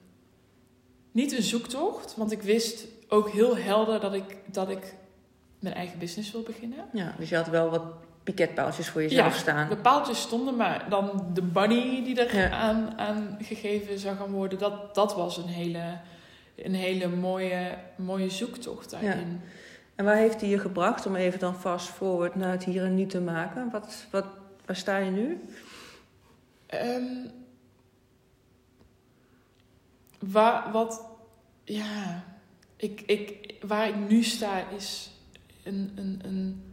niet 1.18 1.38
een 1.38 1.44
zoektocht, 1.44 2.16
want 2.16 2.32
ik 2.32 2.42
wist 2.42 2.86
ook 3.08 3.30
heel 3.30 3.58
helder 3.58 4.00
dat 4.00 4.14
ik, 4.14 4.38
dat 4.46 4.70
ik 4.70 4.94
mijn 5.60 5.76
eigen 5.76 6.00
business 6.00 6.32
wil 6.32 6.42
beginnen. 6.42 6.78
Ja, 6.94 7.16
dus 7.20 7.30
je 7.30 7.36
had 7.36 7.48
wel 7.48 7.70
wat 7.70 7.84
piketpaaltjes 8.24 8.90
voor 8.90 9.02
jezelf 9.02 9.34
Ja, 9.34 9.40
staan. 9.40 9.70
De 9.70 9.78
paaltjes 9.78 10.22
stonden, 10.22 10.56
maar 10.56 10.86
dan 10.90 11.26
de 11.34 11.42
money 11.54 12.02
die 12.04 12.22
er 12.22 12.36
Ja. 12.38 12.50
aan, 12.50 12.98
aan 12.98 13.38
gegeven 13.42 14.00
zou 14.00 14.16
gaan 14.16 14.32
worden, 14.32 14.60
dat, 14.60 14.96
dat 14.96 15.16
was 15.16 15.38
een 15.38 15.48
hele, 15.48 15.98
een 16.56 16.76
hele 16.76 17.08
mooie, 17.08 17.78
mooie 17.96 18.30
zoektocht 18.30 18.90
daarin. 18.90 19.42
En 19.96 20.06
waar 20.06 20.16
heeft 20.16 20.40
die 20.40 20.50
je 20.50 20.60
gebracht 20.60 21.06
om 21.06 21.16
even 21.16 21.40
dan 21.40 21.56
fast 21.56 21.88
forward 21.88 22.36
naar 22.36 22.52
het 22.52 22.64
hier 22.64 22.84
en 22.84 22.96
nu 22.96 23.06
te 23.06 23.22
maken? 23.22 23.70
Wat, 23.72 24.06
wat, 24.12 24.26
waar 24.66 24.76
sta 24.76 24.98
je 24.98 25.12
nu? 25.12 25.42
Ehm, 26.66 27.04
waar, 30.20 30.72
wat, 30.72 31.06
ja, 31.64 32.24
ik, 32.76 33.02
ik, 33.02 33.54
waar 33.62 33.88
ik 33.88 33.96
nu 33.96 34.24
sta 34.24 34.70
is 34.70 35.12
een, 35.64 35.92
een, 35.96 36.20
een, 36.24 36.64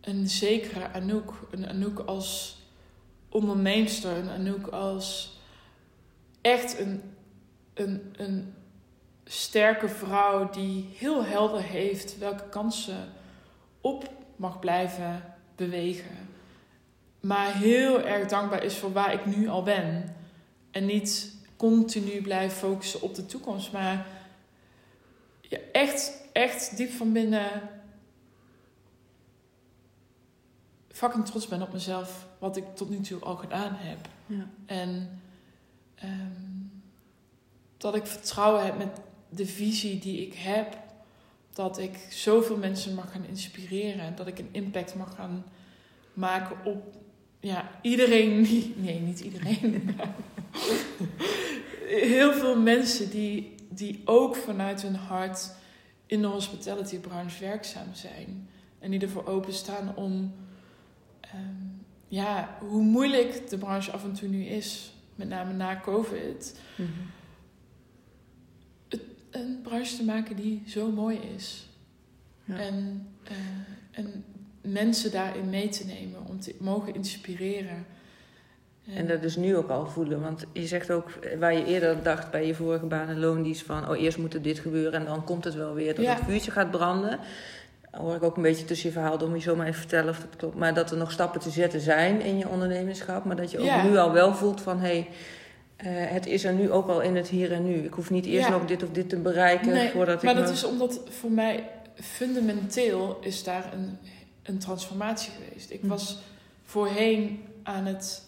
een 0.00 0.28
zekere 0.28 0.92
Anouk. 0.92 1.48
Een 1.50 1.68
Anouk 1.68 1.98
als 1.98 2.58
onderneemster, 3.28 4.16
een 4.16 4.28
Anouk 4.28 4.66
als 4.66 5.38
echt 6.40 6.78
een, 6.78 7.02
een, 7.74 8.14
een 8.16 8.54
sterke 9.24 9.88
vrouw 9.88 10.50
die 10.50 10.88
heel 10.94 11.24
helder 11.24 11.62
heeft 11.62 12.18
welke 12.18 12.48
kansen 12.48 13.08
op 13.80 14.12
mag 14.36 14.58
blijven 14.58 15.34
bewegen 15.56 16.28
maar 17.20 17.54
heel 17.54 18.00
erg 18.00 18.28
dankbaar 18.28 18.62
is 18.62 18.76
voor 18.76 18.92
waar 18.92 19.12
ik 19.12 19.26
nu 19.26 19.48
al 19.48 19.62
ben. 19.62 20.16
En 20.70 20.86
niet 20.86 21.34
continu 21.58 22.22
blijf 22.22 22.54
focussen 22.54 23.02
op 23.02 23.14
de 23.14 23.26
toekomst, 23.26 23.72
maar 23.72 24.06
ja, 25.40 25.58
echt, 25.72 26.22
echt 26.32 26.76
diep 26.76 26.90
van 26.90 27.12
binnen 27.12 27.50
fucking 30.98 31.26
trots 31.26 31.48
ben 31.48 31.62
op 31.62 31.72
mezelf, 31.72 32.26
wat 32.38 32.56
ik 32.56 32.64
tot 32.74 32.90
nu 32.90 33.00
toe 33.00 33.20
al 33.20 33.36
gedaan 33.36 33.74
heb. 33.74 34.08
Ja. 34.26 34.48
En 34.66 35.20
ehm, 35.94 36.58
dat 37.76 37.94
ik 37.94 38.06
vertrouwen 38.06 38.64
heb 38.64 38.78
met 38.78 39.00
de 39.28 39.46
visie 39.46 39.98
die 39.98 40.26
ik 40.26 40.34
heb. 40.34 40.78
Dat 41.52 41.78
ik 41.78 42.06
zoveel 42.10 42.56
mensen 42.56 42.94
mag 42.94 43.12
gaan 43.12 43.24
inspireren. 43.24 44.00
En 44.00 44.14
dat 44.14 44.26
ik 44.26 44.38
een 44.38 44.48
impact 44.52 44.94
mag 44.94 45.14
gaan 45.14 45.44
maken 46.12 46.64
op 46.64 46.96
ja, 47.40 47.70
iedereen. 47.82 48.42
die- 48.48 48.74
Nee, 48.76 49.00
niet 49.00 49.20
iedereen. 49.20 49.90
Heel 52.10 52.32
veel 52.32 52.60
mensen 52.60 53.10
die, 53.10 53.54
die 53.68 54.00
ook 54.04 54.36
vanuit 54.36 54.82
hun 54.82 54.94
hart 54.94 55.50
in 56.06 56.20
de 56.20 56.26
hospitality 56.26 56.98
branche 56.98 57.40
werkzaam 57.44 57.94
zijn. 57.94 58.48
En 58.78 58.90
die 58.90 59.00
ervoor 59.00 59.26
openstaan 59.26 59.96
om, 59.96 60.34
ehm, 61.20 61.54
ja, 62.08 62.58
hoe 62.60 62.82
moeilijk 62.82 63.48
de 63.50 63.58
branche 63.58 63.90
af 63.92 64.04
en 64.04 64.12
toe 64.12 64.28
nu 64.28 64.44
is, 64.44 64.92
met 65.14 65.28
name 65.28 65.52
na 65.52 65.80
COVID, 65.80 66.60
Mhm. 66.76 66.88
een 69.30 69.60
branche 69.62 69.96
te 69.96 70.04
maken 70.04 70.36
die 70.36 70.62
zo 70.66 70.90
mooi 70.90 71.18
is. 71.36 71.66
Ja. 72.44 72.56
En, 72.58 73.06
eh, 73.24 73.36
en 73.90 74.24
mensen 74.62 75.10
daarin 75.10 75.50
mee 75.50 75.68
te 75.68 75.86
nemen, 75.86 76.20
om 76.28 76.40
te 76.40 76.54
mogen 76.58 76.94
inspireren. 76.94 77.86
En 78.94 79.06
dat 79.06 79.22
dus 79.22 79.36
nu 79.36 79.56
ook 79.56 79.68
al 79.68 79.86
voelen. 79.86 80.20
Want 80.20 80.44
je 80.52 80.66
zegt 80.66 80.90
ook, 80.90 81.08
eh, 81.10 81.38
waar 81.38 81.54
je 81.54 81.64
eerder 81.64 82.02
dacht 82.02 82.30
bij 82.30 82.46
je 82.46 82.54
vorige 82.54 82.86
baan 82.86 83.08
en 83.08 83.18
loondienst 83.20 83.62
van... 83.62 83.88
oh, 83.90 84.00
eerst 84.00 84.18
moet 84.18 84.34
er 84.34 84.42
dit 84.42 84.58
gebeuren 84.58 84.92
en 85.00 85.04
dan 85.06 85.24
komt 85.24 85.44
het 85.44 85.54
wel 85.54 85.74
weer. 85.74 85.94
Dat 85.94 86.04
Ja. 86.04 86.14
het 86.14 86.24
vuurtje 86.24 86.50
gaat 86.50 86.70
branden. 86.70 87.18
Dan 87.90 88.00
hoor 88.00 88.14
ik 88.14 88.22
ook 88.22 88.36
een 88.36 88.42
beetje 88.42 88.64
tussen 88.64 88.88
je 88.88 88.94
verhaal. 88.94 89.28
Moet 89.28 89.36
je 89.42 89.48
zomaar 89.50 89.66
even 89.66 89.78
vertellen 89.80 90.08
of 90.10 90.18
dat 90.18 90.36
klopt. 90.36 90.54
Maar 90.56 90.74
dat 90.74 90.90
er 90.90 90.96
nog 90.96 91.12
stappen 91.12 91.40
te 91.40 91.50
zetten 91.50 91.80
zijn 91.80 92.20
in 92.20 92.38
je 92.38 92.48
ondernemerschap. 92.48 93.24
Maar 93.24 93.36
dat 93.36 93.50
je 93.50 93.58
ook 93.58 93.64
Ja. 93.64 93.82
nu 93.82 93.96
al 93.96 94.12
wel 94.12 94.34
voelt 94.34 94.60
van... 94.60 94.80
Hey, 94.80 95.08
eh, 95.76 95.86
het 95.90 96.26
is 96.26 96.44
er 96.44 96.52
nu 96.52 96.70
ook 96.70 96.88
al 96.88 97.00
in 97.00 97.16
het 97.16 97.28
hier 97.28 97.52
en 97.52 97.64
nu. 97.64 97.74
Ik 97.74 97.92
hoef 97.92 98.10
niet 98.10 98.26
eerst 98.26 98.48
Ja. 98.48 98.52
nog 98.56 98.64
dit 98.66 98.82
of 98.82 98.90
dit 98.90 99.08
te 99.08 99.16
bereiken 99.16 99.72
Nee, 99.72 99.88
voordat 99.90 100.22
maar 100.22 100.32
ik... 100.32 100.38
dat 100.38 100.48
me- 100.48 100.52
is 100.54 100.64
omdat 100.64 101.00
voor 101.08 101.30
mij 101.30 101.64
fundamenteel 101.94 103.18
is 103.22 103.44
daar 103.44 103.72
een, 103.72 103.98
een 104.48 104.58
transformatie 104.58 105.30
geweest. 105.32 105.70
Ik 105.70 105.80
Hm. 105.80 105.86
was 105.88 106.18
voorheen 106.64 107.40
aan 107.62 107.86
het 107.86 108.22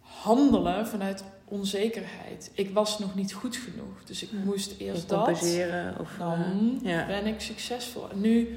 handelen 0.00 0.86
vanuit 0.86 1.24
onzekerheid. 1.44 2.50
Ik 2.54 2.70
was 2.70 2.98
nog 2.98 3.14
niet 3.14 3.32
goed 3.32 3.56
genoeg, 3.56 4.04
dus 4.04 4.22
ik 4.22 4.28
Hm. 4.28 4.36
moest 4.44 4.74
eerst 4.78 5.08
dat. 5.08 5.24
compenseren. 5.24 5.98
Of, 6.00 6.10
Dan 6.18 6.80
eh, 6.84 6.90
ja. 6.90 7.06
ben 7.06 7.26
ik 7.26 7.40
succesvol. 7.40 8.10
En 8.10 8.20
nu 8.20 8.56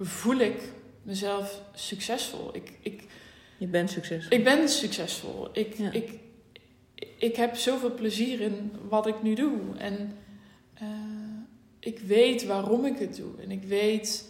voel 0.00 0.36
ik 0.38 0.62
mezelf 1.02 1.60
succesvol. 1.74 2.50
Ik, 2.52 2.72
ik, 2.80 3.02
Je 3.58 3.66
bent 3.66 3.90
succes. 3.90 4.28
ik 4.28 4.44
ben 4.44 4.68
succesvol. 4.68 5.48
Ik, 5.52 5.74
Ja. 5.76 5.92
ik, 5.92 6.18
ik 7.18 7.36
heb 7.36 7.56
zoveel 7.56 7.94
plezier 7.94 8.40
in 8.40 8.72
wat 8.88 9.06
ik 9.06 9.22
nu 9.22 9.34
doe. 9.34 9.58
En 9.78 10.16
eh, 10.74 10.86
ik 11.80 11.98
weet 11.98 12.44
waarom 12.46 12.84
ik 12.86 12.98
het 12.98 13.16
doe. 13.16 13.40
En 13.42 13.50
ik 13.50 13.62
weet 13.62 14.24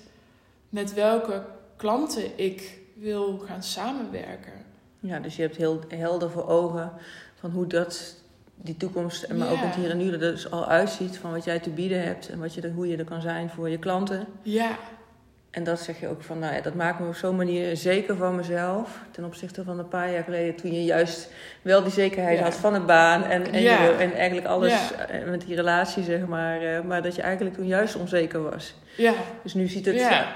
met 0.69 0.95
welke 0.95 1.45
klanten 1.81 2.23
ik 2.39 2.79
wil 2.95 3.43
gaan 3.47 3.63
samenwerken. 3.63 4.53
Ja, 5.01 5.19
dus 5.19 5.37
je 5.37 5.43
hebt 5.43 5.57
heel 5.57 5.81
helder 5.89 6.31
voor 6.31 6.49
ogen 6.49 6.93
van 7.35 7.51
hoe 7.51 7.67
dat, 7.67 8.15
die 8.55 8.77
toekomst, 8.77 9.23
en 9.23 9.39
maar 9.39 9.51
ook 9.51 9.59
het 9.61 9.75
hier 9.75 9.91
en 9.91 9.97
nu 9.99 10.13
er 10.13 10.19
dus 10.19 10.51
al 10.51 10.67
uitziet 10.67 11.19
van 11.19 11.31
wat 11.33 11.45
jij 11.45 11.59
te 11.59 11.71
bieden 11.71 12.03
hebt 12.05 12.29
en 12.29 12.39
wat 12.39 12.55
je 12.55 12.61
er, 12.61 12.71
hoe 12.71 12.89
je 12.89 12.97
er 12.97 13.05
kan 13.05 13.21
zijn 13.21 13.51
voor 13.51 13.69
je 13.69 13.79
klanten. 13.79 14.27
Ja, 14.43 14.71
En 15.51 15.65
dat 15.65 15.81
zeg 15.81 16.01
je 16.01 16.09
ook 16.09 16.23
van, 16.23 16.39
nou 16.39 16.55
ja, 16.55 16.61
dat 16.61 16.75
maakt 16.75 17.01
me 17.01 17.07
op 17.09 17.15
zo'n 17.15 17.37
manier 17.37 17.77
zeker 17.77 18.17
van 18.17 18.37
mezelf. 18.37 19.01
Ten 19.11 19.25
opzichte 19.25 19.65
van 19.65 19.79
een 19.79 19.89
paar 19.89 20.13
jaar 20.13 20.25
geleden, 20.25 20.55
toen 20.57 20.73
je 20.73 20.85
juist 20.85 21.31
wel 21.63 21.83
die 21.83 21.93
zekerheid 21.93 22.39
Ja. 22.39 22.45
had 22.45 22.55
van 22.55 22.75
een 22.75 22.87
baan 22.87 23.23
en, 23.25 23.53
en, 23.53 23.61
Ja. 23.63 23.83
je, 23.83 23.91
en 23.91 24.13
eigenlijk 24.13 24.47
alles 24.47 24.73
Ja. 24.91 25.07
eh, 25.07 25.29
met 25.31 25.41
die 25.47 25.57
relatie, 25.57 26.03
zeg 26.03 26.27
maar. 26.27 26.61
eh, 26.63 26.83
maar 26.83 27.03
dat 27.03 27.15
je 27.15 27.23
eigenlijk 27.23 27.55
toen 27.57 27.67
juist 27.67 27.97
onzeker 27.97 28.43
was. 28.43 28.75
ja, 28.97 29.13
Dus 29.43 29.55
nu 29.55 29.67
ziet 29.69 29.87
het, 29.87 29.95
ja. 29.95 30.33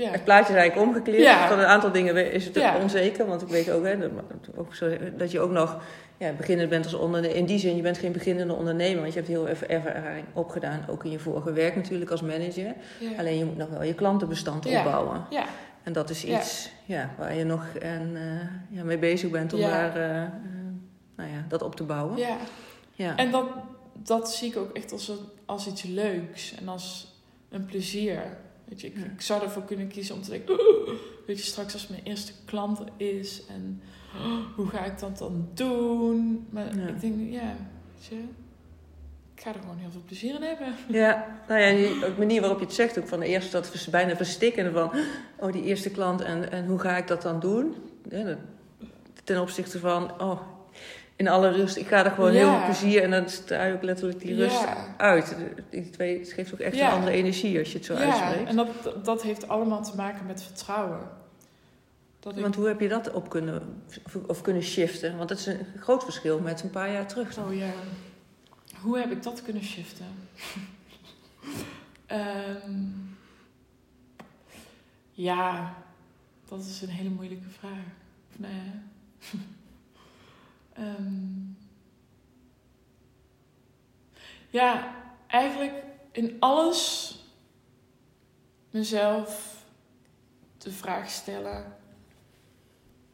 Ja. 0.00 0.10
het 0.10 0.24
plaatje 0.24 0.52
is 0.52 0.58
eigenlijk 0.58 0.88
omgekleerd. 0.88 1.22
Ja. 1.22 1.48
Van 1.48 1.58
een 1.58 1.64
aantal 1.64 1.92
dingen 1.92 2.32
is 2.32 2.44
het 2.44 2.54
Ja. 2.54 2.76
onzeker. 2.82 3.26
Want 3.26 3.42
ik 3.42 3.48
weet 3.48 3.70
ook, 3.70 3.84
hè, 3.84 3.98
dat, 3.98 4.10
ook 4.56 4.74
zo, 4.74 4.96
dat 5.16 5.30
je 5.30 5.40
ook 5.40 5.50
nog 5.50 5.82
ja, 6.16 6.32
beginnend 6.32 6.68
bent 6.68 6.84
als 6.84 6.94
ondernemer. 6.94 7.36
In 7.36 7.44
die 7.44 7.58
zin, 7.58 7.76
je 7.76 7.82
bent 7.82 7.98
geen 7.98 8.12
beginnende 8.12 8.54
ondernemer. 8.54 9.00
Want 9.00 9.12
je 9.12 9.18
hebt 9.18 9.30
heel 9.30 9.46
even 9.46 9.68
ervaring 9.68 10.24
opgedaan. 10.32 10.84
Ook 10.88 11.04
in 11.04 11.10
je 11.10 11.18
vorige 11.18 11.52
werk 11.52 11.76
natuurlijk 11.76 12.10
als 12.10 12.22
manager. 12.22 12.74
Alleen 13.18 13.38
je 13.38 13.44
moet 13.44 13.56
nog 13.56 13.68
wel 13.68 13.82
je 13.82 13.94
klantenbestand 13.94 14.66
opbouwen. 14.66 15.24
ja. 15.30 15.44
En 15.82 15.92
dat 15.92 16.10
is 16.10 16.24
iets 16.24 16.70
ja, 16.84 17.10
waar 17.18 17.34
je 17.34 17.44
nog 17.44 17.66
en, 17.80 18.10
eh, 18.14 18.76
ja, 18.78 18.84
mee 18.84 18.98
bezig 18.98 19.30
bent 19.30 19.52
om 19.52 19.60
daar, 19.60 19.96
eh, 19.96 20.22
eh, 20.22 20.28
nou 21.16 21.30
ja, 21.30 21.44
dat 21.48 21.62
op 21.62 21.74
te 21.74 21.82
bouwen. 21.82 22.16
ja. 22.18 22.36
Ja. 22.94 23.16
En 23.16 23.30
dat, 23.30 23.46
dat 23.94 24.32
zie 24.32 24.50
ik 24.50 24.56
ook 24.56 24.76
echt 24.76 24.92
als, 24.92 25.12
als 25.46 25.66
iets 25.66 25.82
leuks 25.82 26.54
en 26.60 26.68
als 26.68 27.14
een 27.48 27.64
plezier. 27.64 28.22
Weet 28.70 28.80
je, 28.80 28.86
ik, 28.86 28.96
Ja. 28.96 29.04
ik 29.04 29.20
zou 29.20 29.42
ervoor 29.42 29.64
kunnen 29.64 29.88
kiezen 29.88 30.14
om 30.14 30.22
te 30.22 30.30
denken, 30.30 30.54
"Oh, 30.60 30.88
weet 31.26 31.38
je, 31.38 31.44
straks 31.44 31.72
als 31.72 31.88
mijn 31.88 32.02
eerste 32.04 32.32
klant 32.44 32.78
er 32.78 32.88
is 32.96 33.42
en 33.46 33.80
oh, 34.16 34.54
hoe 34.56 34.66
ga 34.66 34.84
ik 34.84 34.98
dat 34.98 35.18
dan 35.18 35.48
doen? 35.54 36.46
Maar 36.50 36.78
Ja. 36.78 36.86
ik 36.86 37.00
denk, 37.00 37.32
ja, 37.32 37.56
weet 37.94 38.04
je, 38.08 38.14
ik 39.34 39.40
ga 39.46 39.54
er 39.54 39.60
gewoon 39.60 39.78
heel 39.78 39.90
veel 39.90 40.02
plezier 40.06 40.34
in 40.34 40.42
hebben. 40.42 40.74
Ja, 40.88 41.40
nou 41.48 41.60
ja, 41.60 41.70
die 41.76 41.98
de 41.98 42.14
manier 42.18 42.40
waarop 42.40 42.58
je 42.58 42.64
het 42.64 42.74
zegt, 42.74 42.98
ook 42.98 43.06
van 43.08 43.20
eerst 43.20 43.52
dat 43.52 43.70
vers- 43.70 43.88
bijna 43.88 44.16
verstikken 44.16 44.72
van, 44.72 44.90
oh 45.38 45.52
die 45.52 45.62
eerste 45.62 45.90
klant 45.90 46.20
en, 46.20 46.52
en 46.52 46.66
hoe 46.66 46.78
ga 46.78 46.96
ik 46.96 47.06
dat 47.06 47.22
dan 47.22 47.40
doen? 47.40 47.74
Ja, 48.10 48.22
dat- 48.24 48.38
ten 49.24 49.40
opzichte 49.40 49.78
van, 49.78 50.20
oh, 50.20 50.40
in 51.20 51.28
alle 51.28 51.50
rust, 51.50 51.76
ik 51.76 51.86
ga 51.86 52.04
er 52.04 52.10
gewoon 52.10 52.30
heel 52.32 52.50
veel 52.50 52.64
plezier 52.64 53.02
en 53.02 53.10
dan 53.10 53.28
straal 53.28 53.66
je 53.66 53.72
ook 53.74 53.82
letterlijk 53.82 54.20
die 54.20 54.34
rust 54.34 54.60
Ja. 54.60 54.94
uit. 54.96 55.36
Die 55.70 55.90
twee, 55.90 56.18
het 56.18 56.32
geeft 56.32 56.52
ook 56.52 56.58
echt 56.58 56.76
Ja. 56.76 56.88
een 56.88 56.94
andere 56.94 57.16
energie 57.16 57.58
als 57.58 57.72
je 57.72 57.76
het 57.76 57.86
zo 57.86 57.94
ja, 57.94 58.00
uitspreekt. 58.00 58.48
en 58.48 58.56
dat, 58.56 58.68
dat 59.04 59.22
heeft 59.22 59.48
allemaal 59.48 59.82
te 59.82 59.96
maken 59.96 60.26
met 60.26 60.42
vertrouwen. 60.42 61.00
Dat 62.20 62.36
ik, 62.36 62.42
Want 62.42 62.54
hoe 62.54 62.66
heb 62.66 62.80
je 62.80 62.88
dat 62.88 63.10
op 63.12 63.28
kunnen, 63.28 63.82
of 64.26 64.40
kunnen 64.40 64.62
shiften? 64.62 65.16
Want 65.16 65.28
dat 65.28 65.38
is 65.38 65.46
een 65.46 65.66
groot 65.78 66.04
verschil 66.04 66.38
met 66.40 66.62
een 66.62 66.70
paar 66.70 66.92
jaar 66.92 67.06
terug. 67.06 67.34
dan. 67.34 67.44
Oh 67.44 67.54
ja. 67.54 67.70
Hoe 68.80 68.98
heb 68.98 69.10
ik 69.10 69.22
dat 69.22 69.42
kunnen 69.42 69.62
shiften? 69.64 70.06
Ehm, 72.06 72.82
ja, 75.12 75.74
dat 76.48 76.60
is 76.64 76.82
een 76.82 76.88
hele 76.88 77.08
moeilijke 77.10 77.48
vraag. 77.58 77.84
Nee. 78.36 78.70
Ehm, 80.80 81.52
ja, 84.50 84.94
eigenlijk 85.26 85.84
in 86.12 86.36
alles 86.38 87.14
mezelf 88.70 89.62
de 90.58 90.72
vraag 90.72 91.10
stellen: 91.10 91.76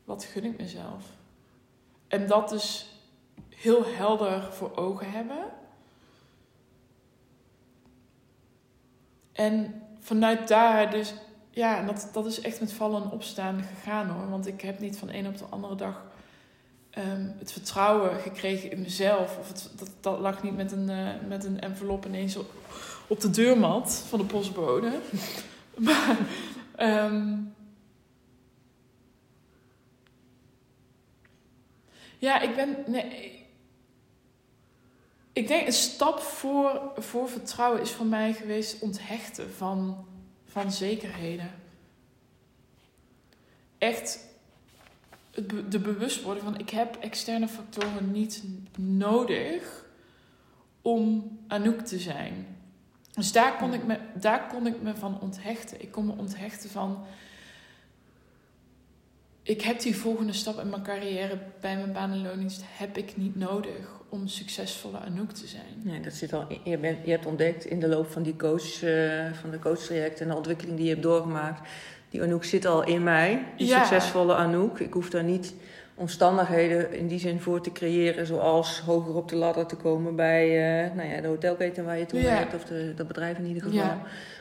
wat 0.05 0.25
gun 0.25 0.45
ik 0.45 0.59
mezelf? 0.59 1.05
En 2.09 2.27
dat 2.27 2.49
dus 2.49 3.01
heel 3.49 3.85
helder 3.85 4.53
voor 4.53 4.77
ogen 4.77 5.11
hebben. 5.11 5.45
En 9.33 9.83
vanuit 9.99 10.49
daar 10.49 10.91
dus, 10.91 11.15
ja, 11.51 11.83
dat, 11.83 12.09
dat 12.13 12.27
is 12.27 12.41
echt 12.41 12.61
met 12.61 12.73
vallen 12.73 13.03
en 13.03 13.11
opstaan 13.11 13.63
gegaan 13.63 14.09
hoor. 14.09 14.31
Want 14.31 14.47
ik 14.47 14.61
heb 14.61 14.79
niet 14.79 14.99
van 14.99 15.09
een 15.09 15.27
op 15.27 15.39
de 15.39 15.45
andere 15.45 15.75
dag 15.75 16.15
ehm, 16.97 17.29
het 17.39 17.53
vertrouwen 17.53 18.21
gekregen 18.21 18.71
in 18.71 18.81
mezelf. 18.81 19.39
Of 19.39 19.49
het, 19.49 19.71
dat, 19.77 19.91
dat 20.01 20.19
lag 20.19 20.43
niet 20.43 20.57
met 20.57 20.73
een, 20.73 20.89
eh, 20.91 21.29
met 21.29 21.45
een 21.45 21.61
envelop 21.61 22.07
ineens 22.07 22.37
op, 22.37 22.51
op 23.07 23.21
de 23.21 23.31
deurmat 23.31 24.05
van 24.09 24.19
de 24.19 24.25
postbode. 24.25 24.93
maar, 25.87 26.17
ehm, 26.77 27.35
ja, 32.19 32.41
ik 32.41 32.55
ben, 32.55 32.77
nee, 32.87 33.47
ik 35.33 35.49
denk 35.49 35.67
een 35.67 35.73
stap 35.73 36.19
voor, 36.19 36.93
voor 36.97 37.29
vertrouwen 37.29 37.81
is 37.81 37.91
voor 37.91 38.07
mij 38.07 38.33
geweest 38.33 38.81
onthechten 38.81 39.53
van, 39.53 40.07
van 40.45 40.73
zekerheden. 40.73 41.51
Echt 43.79 44.19
het 45.37 45.73
de 45.73 45.79
bewustwording 45.79 46.45
van 46.45 46.59
ik 46.59 46.71
heb 46.71 46.97
externe 46.97 47.49
factoren 47.49 48.11
niet 48.13 48.45
nodig 48.79 49.85
om 50.83 51.39
Anouk 51.47 51.81
te 51.81 51.99
zijn. 51.99 52.47
Dus 53.13 53.33
daar 53.33 53.57
kon, 53.57 53.75
ik 53.75 53.85
me, 53.85 53.99
daar 54.15 54.47
kon 54.47 54.67
ik 54.67 54.83
me 54.83 54.95
van 54.95 55.21
onthechten. 55.21 55.83
Ik 55.83 55.91
kon 55.91 56.07
me 56.07 56.13
onthechten 56.17 56.71
van 56.71 57.05
ik 59.47 59.63
heb 59.63 59.81
die 59.81 59.97
volgende 59.97 60.33
stap 60.33 60.59
in 60.59 60.69
mijn 60.69 60.83
carrière 60.83 61.39
bij 61.61 61.77
mijn 61.77 61.93
baan 61.93 62.13
en 62.13 62.23
loondienst 62.23 62.63
heb 62.65 62.97
ik 62.97 63.17
niet 63.17 63.37
nodig 63.37 64.01
om 64.09 64.27
succesvolle 64.27 64.99
Anouk 64.99 65.31
te 65.31 65.47
zijn. 65.47 65.81
Nee, 65.83 66.01
dat 66.01 66.13
zit 66.13 66.33
al, 66.33 66.47
je, 66.65 66.79
bent, 66.79 67.05
je 67.05 67.11
hebt 67.11 67.27
ontdekt 67.27 67.65
in 67.65 67.81
de 67.81 67.89
loop 67.89 68.11
van 68.11 68.23
die 68.23 68.37
coach, 68.37 68.83
eh, 68.83 69.33
van 69.33 69.51
de 69.51 69.59
coachtraject 69.59 70.21
en 70.21 70.29
de 70.29 70.35
ontwikkeling 70.35 70.77
die 70.77 70.87
je 70.87 70.91
hebt 70.91 71.03
doorgemaakt. 71.03 71.69
Die 72.11 72.23
Anouk 72.23 72.45
zit 72.45 72.65
al 72.67 72.85
in 72.85 73.03
mij, 73.03 73.45
die 73.57 73.67
Ja. 73.67 73.79
succesvolle 73.85 74.35
Anouk. 74.35 74.79
Ik 74.79 74.93
hoef 74.93 75.11
daar 75.11 75.25
niet 75.25 75.55
omstandigheden 75.95 76.93
in 76.93 77.07
die 77.07 77.19
zin 77.19 77.41
voor 77.41 77.61
te 77.61 77.73
creëren, 77.73 78.27
zoals 78.27 78.81
hoger 78.81 79.15
op 79.15 79.29
de 79.29 79.37
ladder 79.37 79.67
te 79.67 79.77
komen 79.77 80.17
bij 80.17 80.45
eh, 80.85 80.95
nou 80.97 81.09
ja, 81.09 81.21
de 81.21 81.27
hotelketen 81.29 81.85
waar 81.85 81.99
je 81.99 82.07
toen 82.07 82.21
Ja. 82.21 82.27
werkt, 82.27 82.55
of 82.55 82.65
de, 82.65 82.93
dat 82.97 83.07
bedrijf 83.07 83.39
in 83.39 83.47
ieder 83.47 83.63
geval. 83.63 83.79
Ja. 83.79 84.01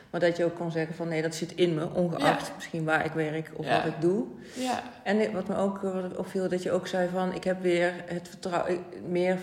Maar 0.10 0.20
dat 0.24 0.38
je 0.38 0.46
ook 0.46 0.56
kon 0.56 0.72
zeggen 0.72 0.96
van 0.96 1.08
nee, 1.08 1.22
dat 1.22 1.36
zit 1.36 1.52
in 1.56 1.74
me, 1.74 1.88
ongeacht 1.94 2.52
misschien 2.56 2.84
waar 2.84 3.06
ik 3.06 3.12
werk 3.12 3.52
of 3.56 3.68
wat 3.70 3.86
ik 3.86 4.02
doe. 4.02 4.24
Ja, 4.54 4.84
En 5.04 5.32
wat 5.34 5.48
me 5.48 5.56
ook 5.58 5.84
eh, 5.84 6.02
wat 6.02 6.18
opviel, 6.18 6.50
dat 6.50 6.64
je 6.64 6.72
ook 6.72 6.88
zei 6.88 7.10
van 7.14 7.34
ik 7.34 7.44
heb 7.44 7.62
weer 7.62 7.94
het 8.06 8.28
vertrouwen, 8.28 8.80
meer, 9.10 9.38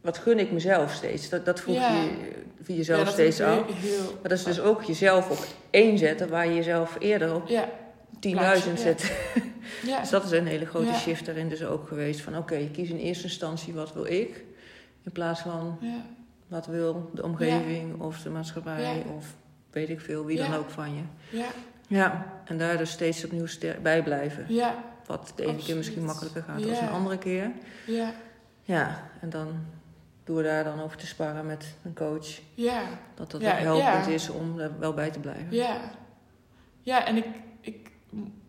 wat 0.00 0.18
gun 0.18 0.38
ik 0.38 0.52
mezelf 0.52 0.92
steeds? 0.92 1.28
Dat, 1.28 1.44
dat 1.44 1.60
vroeg 1.60 1.76
je 1.76 2.10
voor 2.62 2.74
jezelf 2.74 3.04
ja, 3.04 3.10
steeds 3.10 3.40
af. 3.40 3.66
heel- 3.74 4.02
Maar 4.20 4.28
dat 4.30 4.38
is 4.38 4.44
dus 4.44 4.60
ook 4.60 4.82
jezelf 4.82 5.30
op 5.30 5.46
één 5.70 5.98
zetten 5.98 6.28
waar 6.28 6.46
je 6.46 6.54
jezelf 6.54 6.96
eerder 6.98 7.34
op 7.34 7.46
10.000 7.48 7.50
Ja, 7.50 7.68
plaatje, 8.20 8.70
ja. 8.70 8.76
zet. 8.76 9.12
Ja, 9.86 10.00
Dus 10.00 10.10
dat 10.10 10.24
is 10.24 10.30
een 10.30 10.46
hele 10.46 10.66
grote 10.66 10.92
shift 10.94 11.26
daarin 11.26 11.48
dus 11.48 11.64
ook 11.64 11.88
geweest. 11.88 12.20
Van 12.20 12.36
oké, 12.38 12.54
je 12.54 12.70
kiest 12.70 12.90
in 12.90 12.96
eerste 12.98 13.24
instantie 13.24 13.74
wat 13.74 13.92
wil 13.92 14.04
ik. 14.04 14.44
In 15.02 15.12
plaats 15.12 15.40
van 15.40 15.76
ja, 15.80 16.04
wat 16.48 16.66
wil 16.66 17.10
de 17.14 17.22
omgeving 17.22 18.00
of 18.00 18.22
de 18.22 18.30
maatschappij 18.30 19.04
of 19.16 19.24
weet 19.70 19.88
ik 19.88 20.00
veel, 20.00 20.24
wie 20.24 20.36
dan 20.36 20.54
ook 20.54 20.70
van 20.70 20.94
je. 20.94 21.02
ja, 21.38 21.46
Ja, 21.86 22.26
en 22.44 22.58
daar 22.58 22.76
dus 22.78 22.90
steeds 22.90 23.24
opnieuw 23.24 23.46
bij 23.82 24.02
blijven. 24.02 24.44
ja, 24.48 24.74
Wat 25.06 25.32
de 25.36 25.44
ene 25.46 25.56
keer 25.56 25.76
misschien 25.76 26.04
makkelijker 26.04 26.42
gaat 26.42 26.62
dan 26.62 26.70
een 26.72 26.88
andere 26.88 27.18
keer. 27.18 27.50
ja, 27.86 28.12
Ja, 28.62 29.10
en 29.20 29.30
dan 29.30 29.48
door 30.24 30.42
daar 30.42 30.64
dan 30.64 30.80
over 30.80 30.96
te 30.96 31.06
sparren 31.06 31.46
met 31.46 31.74
een 31.84 31.94
coach. 31.94 32.40
ja, 32.54 32.82
Dat 33.14 33.30
dat 33.30 33.40
Ja, 33.40 33.52
ook 33.52 33.58
helpend 33.58 34.06
ja. 34.06 34.12
is 34.12 34.28
om 34.28 34.58
er 34.58 34.78
wel 34.78 34.94
bij 34.94 35.10
te 35.10 35.20
blijven. 35.20 35.46
ja. 35.50 35.80
Ja, 36.80 37.06
en 37.06 37.16
ik, 37.16 37.26
ik, 37.60 37.90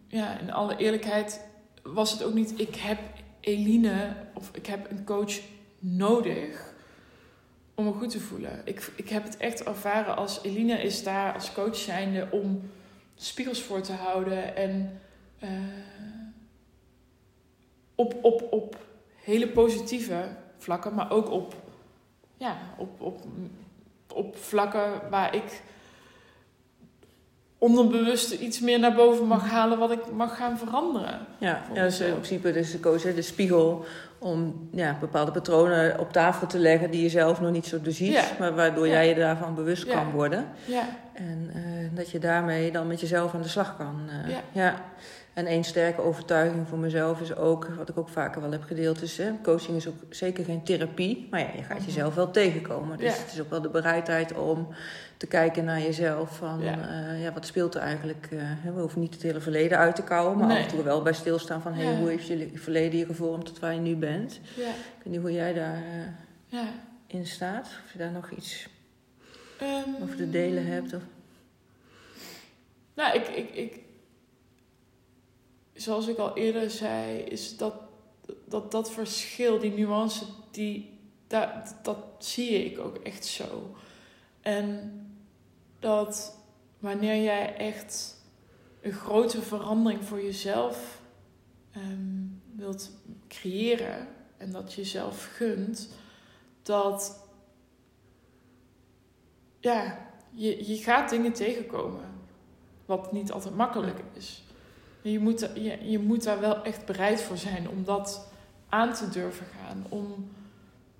ja, 0.08 0.40
in 0.40 0.52
alle 0.54 0.78
eerlijkheid 0.78 1.42
was 1.84 2.12
het 2.12 2.24
ook 2.24 2.34
niet, 2.34 2.60
ik 2.60 2.76
heb 2.76 3.00
Eline 3.40 4.16
of 4.34 4.50
ik 4.54 4.66
heb 4.66 4.92
een 4.92 5.04
coach 5.06 5.40
nodig 5.80 6.74
om 7.76 7.86
me 7.86 7.92
goed 7.92 8.10
te 8.10 8.20
voelen. 8.20 8.62
Ik, 8.64 8.92
ik 8.96 9.10
heb 9.10 9.24
het 9.24 9.38
echt 9.38 9.64
ervaren 9.64 10.16
als 10.16 10.44
Eline 10.44 10.82
is 10.82 11.04
daar 11.04 11.34
als 11.34 11.54
coach 11.54 11.76
zijnde 11.76 12.28
om 12.32 12.70
spiegels 13.16 13.62
voor 13.62 13.82
te 13.82 13.94
houden 13.94 14.56
en 14.56 15.02
eh, 15.40 15.50
op, 17.96 18.16
op, 18.22 18.48
op 18.52 18.78
hele 19.24 19.48
positieve 19.48 20.28
vlakken, 20.58 20.94
maar 20.96 21.12
ook 21.12 21.30
op, 21.30 21.56
ja, 22.38 22.56
op, 22.78 23.02
op, 23.02 23.17
op 24.13 24.38
vlakken 24.38 24.91
waar 25.10 25.36
ik 25.36 25.62
onderbewust 27.58 28.32
iets 28.32 28.60
meer 28.60 28.80
naar 28.80 28.93
boven 28.95 29.26
mag 29.28 29.50
halen 29.50 29.78
wat 29.80 29.91
ik 29.91 30.12
mag 30.12 30.36
gaan 30.36 30.58
veranderen. 30.58 31.19
Ja, 31.38 31.62
ja 31.74 31.84
dus 31.84 32.00
in 32.00 32.12
principe 32.14 32.51
dus 32.51 32.72
de 32.72 32.80
coach, 32.80 33.01
de 33.01 33.22
spiegel 33.22 33.86
om 34.20 34.70
ja, 34.72 34.97
bepaalde 34.99 35.32
patronen 35.32 35.99
op 35.99 36.12
tafel 36.12 36.47
te 36.47 36.60
leggen 36.60 36.91
die 36.91 37.01
je 37.01 37.10
zelf 37.10 37.41
nog 37.41 37.51
niet 37.51 37.66
zo 37.66 37.80
Ja. 37.93 38.24
maar 38.39 38.55
waardoor 38.55 38.88
Ja. 38.88 38.93
jij 38.93 39.07
je 39.07 39.16
daarvan 39.16 39.55
bewust 39.55 39.86
Ja. 39.86 39.93
kan 39.93 40.12
worden. 40.12 40.45
Ja, 40.66 40.84
En 41.14 41.49
eh, 41.53 41.62
dat 41.97 42.10
je 42.10 42.20
daarmee 42.20 42.72
dan 42.72 42.88
met 42.88 42.99
jezelf 42.99 43.34
aan 43.34 43.41
de 43.41 43.47
slag 43.47 43.78
kan. 43.78 44.10
eh, 44.26 44.36
Ja. 44.51 44.84
En 45.36 45.46
één 45.46 45.64
sterke 45.64 46.02
overtuiging 46.02 46.68
voor 46.68 46.78
mezelf 46.78 47.22
is 47.22 47.36
ook, 47.36 47.66
wat 47.78 47.90
ik 47.90 47.98
ook 47.98 48.10
vaker 48.10 48.42
wel 48.42 48.52
heb 48.52 48.64
gedeeld, 48.64 49.02
is 49.02 49.18
hè, 49.18 49.32
coaching 49.44 49.78
is 49.78 49.88
ook 49.88 49.96
zeker 50.10 50.44
geen 50.46 50.64
therapie, 50.64 51.28
maar 51.32 51.40
ja, 51.40 51.50
je 51.56 51.64
gaat 51.64 51.78
Mhm. 51.78 51.86
jezelf 51.86 52.16
wel 52.16 52.32
tegenkomen. 52.32 52.98
Dus 52.98 53.16
Ja. 53.16 53.22
het 53.24 53.32
is 53.34 53.42
ook 53.42 53.50
wel 53.50 53.62
de 53.62 53.70
bereidheid 53.70 54.34
om 54.38 54.68
te 55.18 55.28
kijken 55.28 55.66
naar 55.66 55.82
jezelf 55.82 56.38
van, 56.38 56.60
Ja. 56.62 56.72
ja, 56.72 57.12
ja 57.12 57.34
wat 57.34 57.46
speelt 57.46 57.76
er 57.76 57.82
eigenlijk? 57.82 58.28
eh, 58.32 58.40
we 58.74 58.80
hoeven 58.82 59.00
niet 59.02 59.14
het 59.14 59.24
hele 59.24 59.40
verleden 59.42 59.78
uit 59.78 59.96
te 59.96 60.04
kouwen, 60.04 60.38
maar 60.38 60.48
Nee. 60.48 60.58
af 60.58 60.64
en 60.64 60.70
toe 60.70 60.84
wel 60.84 61.02
bij 61.02 61.14
stilstaan 61.14 61.62
van, 61.62 61.74
hey, 61.74 61.96
hoe 61.98 62.10
heeft 62.10 62.28
je 62.28 62.50
verleden 62.54 63.00
je 63.00 63.06
gevormd 63.06 63.46
tot 63.46 63.60
waar 63.60 63.74
je 63.74 63.80
nu 63.80 63.96
bent? 63.96 64.40
ja, 64.56 64.70
Ik 64.70 65.04
weet 65.04 65.14
niet 65.14 65.22
hoe 65.22 65.32
jij 65.34 65.54
daarin 65.54 66.16
ja. 66.46 66.64
in 67.08 67.26
staat, 67.28 67.66
of 67.86 67.92
je 67.92 67.98
daar 67.98 68.12
nog 68.12 68.32
iets 68.32 68.68
Ehm, 69.60 70.04
over 70.04 70.16
te 70.16 70.30
delen 70.30 70.66
hebt. 70.68 70.94
Of... 70.94 71.02
Nou, 72.94 73.16
ik, 73.16 73.28
ik, 73.28 73.50
ik, 73.50 73.80
zoals 75.76 76.07
ik 76.07 76.17
al 76.17 76.38
eerder 76.38 76.69
zei, 76.69 77.19
is 77.19 77.57
dat 77.57 77.73
dat, 78.45 78.71
dat 78.71 78.91
verschil, 78.91 79.59
die 79.59 79.71
nuance, 79.71 80.26
die, 80.51 80.99
dat, 81.28 81.76
dat 81.82 81.97
zie 82.17 82.65
ik 82.65 82.80
ook 82.80 82.97
echt 82.97 83.26
zo. 83.26 83.76
En 84.41 84.99
dat 85.80 86.38
wanneer 86.80 87.23
jij 87.23 87.55
echt 87.55 88.15
een 88.82 88.93
grote 88.93 89.41
verandering 89.41 90.05
voor 90.05 90.21
jezelf 90.21 91.01
ehm, 91.71 92.23
wilt 92.55 92.91
creëren 93.28 94.07
en 94.38 94.51
dat 94.51 94.73
jezelf 94.73 95.30
gunt, 95.36 95.89
dat 96.61 97.23
ja, 99.59 100.07
je, 100.32 100.67
je 100.71 100.78
gaat 100.78 101.09
dingen 101.09 101.34
tegenkomen. 101.34 102.13
Wat 102.86 103.11
niet 103.11 103.32
altijd 103.32 103.55
makkelijk 103.55 103.99
is. 104.13 104.45
Je 105.12 105.20
moet, 105.20 105.49
je, 105.53 105.78
je 105.82 105.99
moet 105.99 106.24
daar 106.24 106.39
wel 106.39 106.64
echt 106.64 106.86
bereid 106.86 107.22
voor 107.22 107.38
zijn 107.38 107.70
om 107.70 107.84
dat 107.84 108.28
aan 108.70 108.93
te 108.93 109.10
durven 109.10 109.45
gaan. 109.60 109.86
Om 109.89 110.32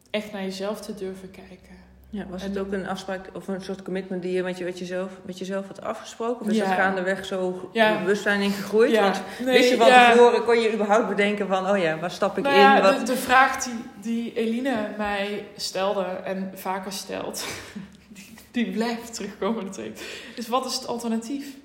echt 0.10 0.32
naar 0.32 0.42
jezelf 0.42 0.82
te 0.82 0.94
durven 0.94 1.32
kijken. 1.32 1.76
Ja, 2.10 2.26
was 2.30 2.44
het 2.44 2.58
ook 2.58 2.72
een 2.72 2.88
afspraak 2.88 3.30
of 3.34 3.48
een 3.48 3.62
soort 3.62 3.82
commitment 3.82 4.22
die 4.22 4.32
je 4.32 4.44
met, 4.44 4.58
je, 4.58 4.64
met, 4.64 4.80
jezelf, 4.80 5.12
met 5.26 5.38
jezelf 5.38 5.68
had 5.68 5.82
afgesproken? 5.82 6.42
Of 6.42 6.52
is 6.52 6.58
ja. 6.58 6.66
het 6.66 6.74
gaandeweg 6.74 7.26
zo 7.26 7.70
ja. 7.74 8.00
bewustzijn 8.00 8.42
in 8.42 8.52
gegroeid? 8.52 8.92
Ja. 8.92 9.02
Want 9.02 9.22
nee, 9.40 9.58
wist 9.58 9.70
je 9.70 9.78
van 9.78 9.88
tevoren, 9.88 10.44
kon 10.44 10.60
je 10.60 10.74
überhaupt 10.74 11.08
bedenken 11.08 11.48
van... 11.48 11.70
oh 11.70 11.78
ja, 11.78 12.00
waar 12.00 12.12
stap 12.12 12.38
ik 12.38 12.44
nou 12.44 12.76
in? 12.76 12.82
Wat... 12.82 13.00
De, 13.00 13.14
de, 13.14 13.18
vraag 13.18 13.64
die, 13.64 13.74
die 14.02 14.34
Eline 14.34 14.90
mij 14.98 15.48
stelde 15.56 16.04
en 16.04 16.52
vaker 16.54 16.92
stelt... 16.92 17.46
die, 18.16 18.34
die 18.52 18.72
blijft 18.72 19.14
terugkomen 19.14 19.66
natuurlijk. 19.66 20.32
Dus 20.36 20.48
wat 20.48 20.66
is 20.66 20.76
het 20.76 20.88
alternatief? 20.88 21.56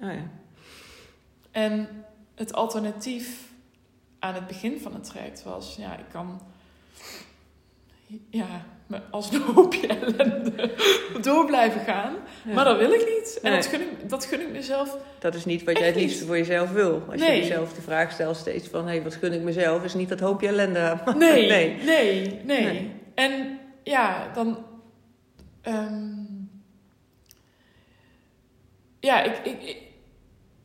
Oh 0.00 0.12
ja. 0.12 0.37
En 1.58 2.04
het 2.34 2.52
alternatief 2.52 3.40
aan 4.18 4.34
het 4.34 4.46
begin 4.46 4.80
van 4.80 4.94
het 4.94 5.04
traject 5.04 5.42
was... 5.42 5.76
ja, 5.78 5.98
ik 5.98 6.04
kan... 6.12 6.40
Ja, 8.30 8.64
als 9.10 9.32
een 9.32 9.40
hoopje 9.40 9.86
ellende 9.86 10.74
door 11.20 11.46
blijven 11.46 11.80
gaan. 11.80 12.14
Maar 12.54 12.64
dat 12.64 12.78
wil 12.78 12.90
ik 12.90 13.06
niet. 13.16 13.38
En 13.42 13.52
dat, 13.52 13.66
gun 13.66 13.80
ik, 13.80 14.08
dat 14.08 14.24
gun 14.24 14.40
ik 14.40 14.50
mezelf. 14.50 14.96
Dat 15.18 15.34
is 15.34 15.44
niet 15.44 15.64
wat 15.64 15.78
jij 15.78 15.86
het 15.86 15.96
liefst 15.96 16.24
voor 16.24 16.36
jezelf 16.36 16.72
wil. 16.72 17.02
Als 17.10 17.20
je 17.20 17.26
jezelf 17.26 17.72
de 17.72 17.82
vraag 17.82 18.12
stelt 18.12 18.36
steeds 18.36 18.68
van... 18.68 18.84
hé, 18.84 18.90
hey, 18.90 19.02
wat 19.02 19.14
gun 19.14 19.32
ik 19.32 19.42
mezelf? 19.42 19.84
Is 19.84 19.94
niet 19.94 20.08
dat 20.08 20.20
hoopje 20.20 20.48
ellende. 20.48 20.98
Nee, 21.16 21.48
nee, 21.48 21.82
nee, 21.84 22.40
nee, 22.44 22.90
En 23.14 23.58
ja, 23.82 24.30
dan... 24.34 24.66
Um, 25.62 26.50
ja, 29.00 29.22
ik, 29.22 29.38
ik, 29.44 29.62
ik, 29.62 29.87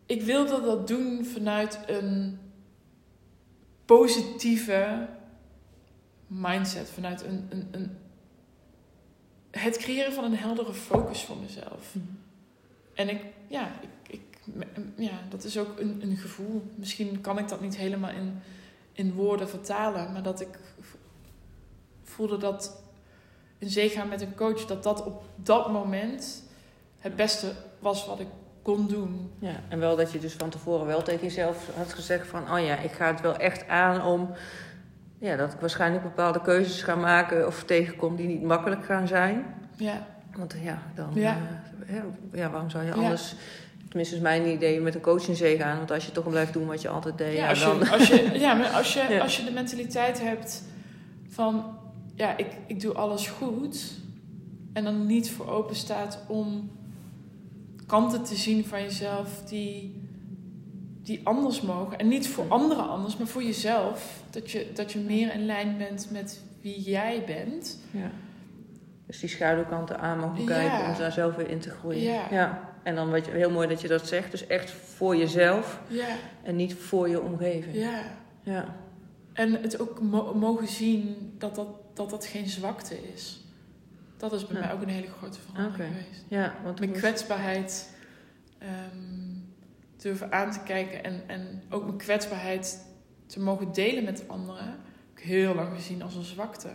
ik 0.06 0.22
wilde 0.22 0.62
dat 0.62 0.88
doen 0.88 1.26
vanuit 1.26 1.80
een 1.88 2.40
positieve 3.86 5.08
mindset. 6.28 6.90
Vanuit 6.90 7.24
een, 7.24 7.48
een, 7.50 7.68
een 7.72 7.98
het 9.52 9.78
creëren 9.78 10.14
van 10.14 10.24
een 10.24 10.38
heldere 10.38 10.74
focus 10.74 11.24
voor 11.24 11.38
mezelf. 11.38 11.96
Mhm. 11.96 12.06
En 12.94 13.10
ik, 13.10 13.22
ja, 13.48 13.72
ik, 13.82 13.90
ik, 14.08 14.40
ja, 14.96 15.20
dat 15.30 15.44
is 15.44 15.58
ook 15.58 15.80
een, 15.80 16.02
een 16.02 16.18
gevoel. 16.18 16.64
Misschien 16.76 17.22
kan 17.22 17.38
ik 17.38 17.48
dat 17.48 17.62
niet 17.62 17.78
helemaal 17.78 18.10
in, 18.10 18.40
in 18.92 19.14
woorden 19.14 19.50
vertalen, 19.50 20.12
maar 20.12 20.24
dat 20.24 20.42
ik 20.42 20.60
voelde 22.04 22.38
dat 22.38 22.84
in 23.58 23.70
zee 23.70 23.90
gaan 23.90 24.08
met 24.08 24.22
een 24.22 24.36
coach, 24.36 24.66
dat 24.66 24.84
dat 24.84 25.06
op 25.06 25.24
dat 25.36 25.72
moment 25.72 26.44
het 27.00 27.16
beste 27.16 27.54
was 27.80 28.06
wat 28.06 28.20
ik 28.20 28.28
kon 28.64 28.88
doen. 28.88 29.32
Ja, 29.40 29.56
en 29.70 29.80
wel 29.80 29.96
dat 29.96 30.12
je 30.12 30.20
dus 30.20 30.34
van 30.34 30.50
tevoren 30.50 30.86
wel 30.86 31.02
tegen 31.02 31.22
jezelf 31.22 31.70
had 31.78 31.94
gezegd 31.94 32.28
van, 32.28 32.42
oh 32.52 32.66
ja, 32.66 32.78
ik 32.78 32.92
ga 32.92 33.08
het 33.08 33.22
wel 33.22 33.38
echt 33.38 33.68
aan 33.68 34.06
om 34.06 34.30
ja, 35.18 35.36
dat 35.36 35.54
ik 35.54 35.60
waarschijnlijk 35.60 36.04
bepaalde 36.04 36.42
keuzes 36.42 36.82
ga 36.82 36.96
maken 36.96 37.48
of 37.48 37.64
tegenkom 37.64 38.16
die 38.16 38.28
niet 38.28 38.44
makkelijk 38.44 38.86
gaan 38.86 39.08
zijn. 39.08 39.46
Ja. 39.76 40.08
Want 40.36 40.56
ja, 40.64 40.82
dan, 40.96 41.10
ja. 41.14 41.38
Uh, 41.90 41.98
ja, 42.34 42.50
waarom 42.50 42.70
zou 42.70 42.86
je 42.86 42.94
anders, 42.94 43.36
tenminste 43.88 44.16
is 44.16 44.22
mijn 44.22 44.48
idee, 44.48 44.82
met 44.82 44.96
een 44.96 45.02
coach 45.02 45.28
in 45.28 45.36
zee 45.36 45.58
gaan? 45.58 45.78
Want 45.78 45.92
als 45.92 46.06
je 46.06 46.12
toch 46.12 46.30
blijft 46.30 46.54
doen 46.54 46.68
wat 46.68 46.82
je 46.82 46.90
altijd 46.90 47.18
deed, 47.18 47.38
ja, 47.38 47.50
als, 47.50 47.60
dan... 47.60 47.80
je, 47.80 47.90
als, 47.92 48.08
je, 48.08 48.40
ja, 48.40 48.54
maar 48.54 48.70
als, 48.70 48.94
je, 48.94 49.22
als 49.22 49.38
je 49.38 49.44
de 49.44 49.52
mentaliteit 49.52 50.22
hebt 50.22 50.64
van, 51.30 51.78
ja, 52.16 52.38
ik, 52.38 52.48
ik 52.68 52.82
doe 52.82 52.94
alles 52.94 53.28
goed 53.28 53.92
en 54.74 54.84
dan 54.84 55.06
niet 55.06 55.32
voor 55.32 55.48
open 55.50 55.76
staat 55.76 56.20
om 56.28 56.72
kanten 57.94 58.24
te 58.24 58.36
zien 58.36 58.66
van 58.66 58.82
jezelf 58.82 59.44
die 59.46 60.02
die 61.02 61.22
anders 61.24 61.62
mogen. 61.62 61.98
En 61.98 62.08
niet 62.08 62.28
voor 62.28 62.46
anderen 62.48 62.90
anders, 62.90 63.18
maar 63.18 63.28
voor 63.28 63.44
jezelf. 63.44 64.24
Dat 64.30 64.52
je, 64.52 64.72
dat 64.74 64.92
je 64.92 65.00
meer 65.00 65.34
in 65.34 65.46
lijn 65.46 65.78
bent 65.78 66.08
met 66.12 66.42
wie 66.62 66.82
jij 66.82 67.24
bent. 67.26 67.80
Ja. 67.92 68.12
Dus 69.08 69.20
die 69.20 69.30
schaduwkanten 69.30 70.00
aan 70.00 70.20
mogen 70.20 70.46
kijken 70.46 70.86
om 70.86 70.98
daar 70.98 71.12
zelf 71.12 71.36
weer 71.36 71.50
in 71.50 71.60
te 71.60 71.70
groeien. 71.70 72.02
Ja. 72.02 72.28
ja. 72.32 72.70
En 72.84 72.96
dan 72.96 73.12
wat 73.12 73.26
je, 73.26 73.32
heel 73.32 73.52
mooi 73.52 73.68
dat 73.68 73.82
je 73.82 73.88
dat 73.88 74.08
zegt. 74.08 74.32
Dus 74.32 74.48
echt 74.48 74.70
voor 74.72 75.16
jezelf. 75.16 75.80
Ja. 75.88 76.16
En 76.44 76.56
niet 76.56 76.74
voor 76.74 77.10
je 77.10 77.22
omgeving. 77.22 77.76
Ja. 77.76 78.02
ja. 78.42 78.76
En 79.34 79.62
het 79.62 79.80
ook 79.80 80.02
mogen 80.36 80.68
zien 80.68 81.34
dat 81.38 81.56
dat, 81.56 81.68
dat 81.94 82.10
dat 82.10 82.26
geen 82.26 82.48
zwakte 82.48 82.98
is. 83.14 83.43
Dat 84.30 84.34
is 84.34 84.48
bij 84.48 84.60
mij 84.60 84.74
ook 84.74 84.82
een 84.82 84.90
hele 84.90 85.08
grote 85.08 85.40
verandering 85.40 85.96
geweest. 85.96 86.26
Ja, 86.28 86.54
want 86.64 86.80
Mijn 86.80 86.92
kwetsbaarheid... 86.92 87.90
Um, 88.62 89.34
durven 90.04 90.32
aan 90.32 90.52
te 90.52 90.60
kijken 90.60 91.04
en, 91.04 91.24
en 91.28 91.64
ook 91.70 91.84
mijn 91.84 91.98
kwetsbaarheid 91.98 92.86
te 93.26 93.40
mogen 93.40 93.74
delen 93.74 94.04
met 94.04 94.24
anderen, 94.28 94.66
heb 94.66 94.78
ik 95.16 95.24
heel 95.24 95.56
lang 95.56 95.76
gezien 95.76 96.02
als 96.02 96.16
een 96.16 96.24
zwakte. 96.24 96.70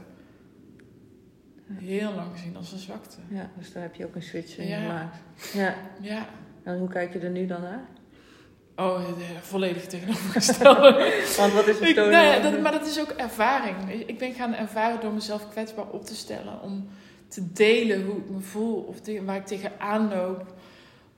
Heel 1.72 2.14
lang 2.14 2.32
gezien 2.32 2.56
als 2.56 2.72
een 2.72 2.78
zwakte. 2.78 3.16
Ja, 3.28 3.50
dus 3.58 3.72
daar 3.72 3.82
heb 3.82 3.94
je 3.94 4.06
ook 4.06 4.14
een 4.14 4.22
switch 4.22 4.56
in 4.58 4.66
gemaakt. 4.66 5.16
Ja. 5.52 5.74
ja. 6.00 6.26
En 6.62 6.78
hoe 6.78 6.88
kijk 6.88 7.12
je 7.12 7.18
er 7.18 7.30
nu 7.30 7.46
dan 7.46 7.60
naar? 7.60 7.84
Oh, 8.76 9.00
volledig 9.40 9.86
tegenovergestelde. 9.86 10.92
Want 11.38 11.52
wat 11.52 11.66
is 11.66 11.80
het 11.80 11.94
toon? 11.94 12.10
Nee, 12.10 12.40
dat, 12.40 12.60
maar 12.60 12.72
dat 12.72 12.86
is 12.86 13.00
ook 13.00 13.10
ervaring. 13.10 13.90
Ik 14.06 14.18
ben 14.18 14.32
gaan 14.32 14.54
ervaren 14.54 15.00
door 15.00 15.12
mezelf 15.12 15.48
kwetsbaar 15.48 15.86
op 15.86 16.04
te 16.04 16.14
stellen. 16.14 16.62
Om 16.62 16.88
te 17.28 17.52
delen 17.52 18.04
hoe 18.04 18.16
ik 18.16 18.30
me 18.30 18.40
voel 18.40 18.82
of 18.82 19.00
waar 19.24 19.36
ik 19.36 19.46
tegenaan 19.46 20.08
loop. 20.08 20.54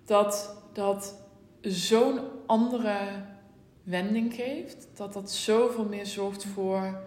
Dat, 0.05 0.57
dat 0.73 1.15
zo'n 1.61 2.19
andere 2.47 2.99
wending 3.83 4.35
geeft. 4.35 4.89
Dat 4.95 5.13
dat 5.13 5.31
zoveel 5.31 5.85
meer 5.85 6.07
zorgt 6.07 6.45
voor 6.45 7.01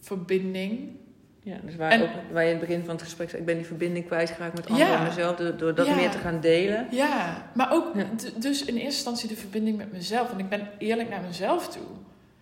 verbinding. 0.00 1.00
Ja, 1.44 1.56
dus 1.64 1.76
waar, 1.76 2.02
ook, 2.02 2.08
waar 2.32 2.42
je 2.42 2.50
in 2.50 2.56
het 2.58 2.66
begin 2.66 2.84
van 2.84 2.94
het 2.94 3.02
gesprek 3.02 3.28
zei, 3.30 3.40
ik 3.40 3.46
ben 3.46 3.56
die 3.56 3.66
verbinding 3.66 4.06
kwijtgeraakt 4.06 4.54
met 4.54 4.66
anderen 4.66 4.96
en 4.96 5.02
mezelf, 5.02 5.36
door, 5.36 5.56
door 5.56 5.74
dat 5.74 5.94
meer 5.96 6.10
te 6.10 6.18
gaan 6.18 6.40
delen. 6.40 6.86
Ja, 6.90 7.50
maar 7.54 7.72
ook 7.72 7.94
dus 8.42 8.64
in 8.64 8.74
eerste 8.74 8.80
instantie 8.82 9.28
de 9.28 9.36
verbinding 9.36 9.76
met 9.76 9.92
mezelf. 9.92 10.32
En 10.32 10.38
ik 10.38 10.48
ben 10.48 10.68
eerlijk 10.78 11.08
naar 11.08 11.22
mezelf 11.22 11.68
toe. 11.68 11.82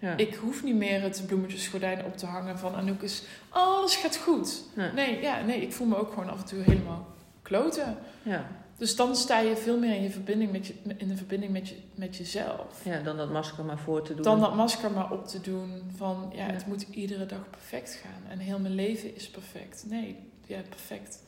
Ja. 0.01 0.17
Ik 0.17 0.35
hoef 0.35 0.63
niet 0.63 0.75
meer 0.75 1.03
het 1.03 1.23
bloemetjesgordijn 1.27 2.05
op 2.05 2.17
te 2.17 2.27
hangen 2.27 2.59
van 2.59 2.75
Anouk 2.75 3.03
is, 3.03 3.23
alles 3.49 3.97
gaat 3.97 4.17
goed. 4.17 4.63
Nee, 4.95 5.21
ja, 5.21 5.41
nee, 5.41 5.61
ik 5.61 5.73
voel 5.73 5.87
me 5.87 5.97
ook 5.97 6.13
gewoon 6.13 6.31
af 6.31 6.41
en 6.41 6.47
toe 6.47 6.63
helemaal 6.63 7.07
kloten. 7.43 7.97
Ja. 8.23 8.47
Dus 8.77 8.97
dan 8.97 9.17
sta 9.17 9.39
je 9.39 9.57
veel 9.57 9.79
meer 9.79 9.95
in, 9.95 10.03
je 10.03 10.11
verbinding 10.11 10.53
met 10.53 10.67
je, 10.67 10.75
in 10.97 11.09
de 11.09 11.17
verbinding 11.17 11.53
met, 11.53 11.69
je, 11.69 11.77
met 11.95 12.17
jezelf. 12.17 12.85
Ja, 12.85 13.01
dan 13.01 13.17
dat 13.17 13.31
masker 13.31 13.65
maar 13.65 13.79
voor 13.79 14.03
te 14.03 14.15
doen. 14.15 14.23
Dan 14.23 14.41
dat 14.41 14.55
masker 14.55 14.91
maar 14.91 15.11
op 15.11 15.27
te 15.27 15.41
doen 15.41 15.91
van 15.97 16.33
ja, 16.35 16.45
het 16.47 16.67
moet 16.67 16.87
iedere 16.91 17.27
dag 17.27 17.51
perfect 17.51 18.01
gaan. 18.03 18.31
En 18.31 18.39
heel 18.39 18.59
mijn 18.59 18.75
leven 18.75 19.17
is 19.17 19.31
perfect. 19.31 19.85
Nee, 19.89 20.17
ja, 20.47 20.61
perfect. 20.69 21.23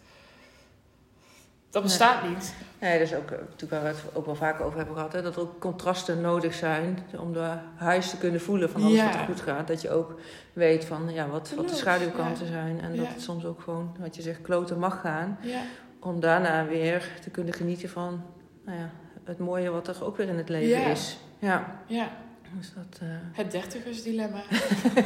Dat 1.72 1.82
bestaat 1.82 2.28
niet. 2.28 2.54
Nee, 2.80 2.98
dat 2.98 3.08
is 3.08 3.14
ook 3.14 3.30
natuurlijk 3.30 3.70
waar 3.70 3.82
we 3.82 3.88
het 3.88 4.04
ook 4.12 4.26
wel 4.26 4.34
vaker 4.34 4.64
over 4.64 4.76
hebben 4.76 4.96
gehad. 4.96 5.12
Hè, 5.12 5.22
dat 5.22 5.36
er 5.36 5.40
ook 5.40 5.60
contrasten 5.60 6.20
nodig 6.20 6.54
zijn 6.54 6.98
om 7.18 7.32
de 7.32 7.50
huis 7.74 8.10
te 8.10 8.18
kunnen 8.18 8.40
voelen 8.40 8.70
van 8.70 8.82
alles 8.82 9.02
wat 9.02 9.14
er 9.14 9.20
goed 9.20 9.40
gaat. 9.40 9.66
Dat 9.66 9.82
je 9.82 9.90
ook 9.90 10.20
weet 10.52 10.84
van 10.84 11.12
ja, 11.12 11.28
wat, 11.28 11.52
wat 11.56 11.68
de 11.68 11.74
schaduwkanten 11.74 12.46
zijn. 12.46 12.80
En 12.80 12.96
dat 12.96 13.06
het 13.06 13.22
soms 13.22 13.44
ook 13.44 13.60
gewoon, 13.60 13.96
wat 14.00 14.16
je 14.16 14.22
zegt, 14.22 14.42
kloten 14.42 14.78
mag 14.78 15.00
gaan. 15.00 15.38
Ja 15.40 15.60
om 16.02 16.20
daarna 16.20 16.66
weer 16.66 17.08
te 17.22 17.30
kunnen 17.30 17.54
genieten 17.54 17.88
van 17.88 18.22
nou 18.64 18.78
ja, 18.78 18.90
het 19.24 19.38
mooie 19.38 19.70
wat 19.70 19.88
er 19.88 20.04
ook 20.04 20.16
weer 20.16 20.28
in 20.28 20.36
het 20.36 20.48
leven 20.48 20.84
is. 20.84 21.18
Ja. 21.38 21.80
ja. 21.86 22.10
Dus 22.58 22.72
dat, 22.74 23.00
uh... 23.02 23.08
Het 23.32 23.50
dertigersdilemma. 23.50 24.42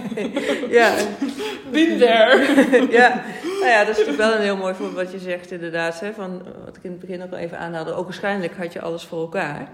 ja. 0.78 0.94
Been 1.72 1.98
there. 1.98 2.46
ja. 2.98 3.24
Nou 3.42 3.66
ja, 3.66 3.84
dat 3.84 3.98
is 3.98 4.06
natuurlijk 4.06 4.16
wel 4.16 4.34
een 4.34 4.42
heel 4.42 4.56
mooi 4.56 4.74
voorbeeld 4.74 5.02
wat 5.02 5.12
je 5.12 5.18
zegt 5.18 5.50
inderdaad. 5.50 6.00
Hè, 6.00 6.12
van, 6.12 6.42
wat 6.64 6.76
ik 6.76 6.82
in 6.82 6.90
het 6.90 7.00
begin 7.00 7.22
ook 7.22 7.32
al 7.32 7.38
even 7.38 7.58
aanhaalde. 7.58 7.92
Ook 7.92 8.04
waarschijnlijk 8.04 8.56
had 8.56 8.72
je 8.72 8.80
alles 8.80 9.04
voor 9.04 9.20
elkaar. 9.20 9.68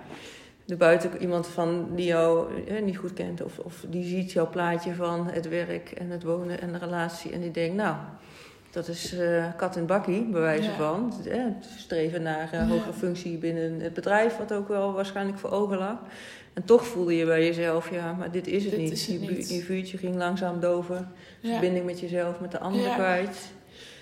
De 0.65 0.77
buiten 0.77 1.11
iemand 1.21 1.47
van 1.47 1.89
die 1.95 2.07
jou 2.07 2.51
niet 2.83 2.97
goed 2.97 3.13
kent. 3.13 3.43
Of, 3.43 3.59
of 3.59 3.85
die 3.89 4.05
ziet 4.05 4.33
jouw 4.33 4.49
plaatje 4.49 4.95
van 4.95 5.31
het 5.31 5.49
werk 5.49 5.91
en 5.91 6.11
het 6.11 6.23
wonen 6.23 6.61
en 6.61 6.73
de 6.73 6.79
relatie. 6.79 7.33
En 7.33 7.41
die 7.41 7.51
denkt, 7.51 7.77
nou, 7.77 7.97
dat 8.73 8.89
is 8.89 9.13
eh, 9.19 9.47
kat 9.57 9.77
en 9.77 9.87
bakkie, 9.87 10.25
bij 10.31 10.41
wijze 10.41 10.71
Ja. 10.71 10.77
van. 10.77 11.13
Het, 11.23 11.67
streven 11.79 12.23
naar 12.23 12.49
Ja. 12.53 12.67
hogere 12.67 12.93
functie 12.93 13.39
binnen 13.39 13.81
het 13.81 13.95
bedrijf, 13.95 14.37
wat 14.37 14.53
ook 14.53 14.69
wel 14.69 14.93
waarschijnlijk 14.93 15.39
voor 15.39 15.51
ogen 15.51 15.79
lag. 15.79 15.97
En 16.53 16.65
toch 16.65 16.87
voelde 16.87 17.17
je 17.17 17.25
bij 17.27 17.45
jezelf, 17.45 17.91
ja, 17.91 18.13
maar 18.13 18.31
dit 18.31 18.47
is 18.47 18.63
het 18.63 18.71
Dit 18.73 18.81
niet. 18.81 18.93
is 18.93 19.07
het 19.07 19.23
je, 19.23 19.31
niet. 19.31 19.51
je 19.51 19.61
vuurtje 19.63 19.99
ging 19.99 20.17
langzaam 20.17 20.61
doven. 20.61 21.13
Ja. 21.41 21.51
Verbinding 21.51 21.85
met 21.85 22.01
jezelf, 22.01 22.41
met 22.41 22.51
de 22.51 22.59
anderen 22.59 22.89
Ja. 22.89 22.95
kwijt. 22.95 23.37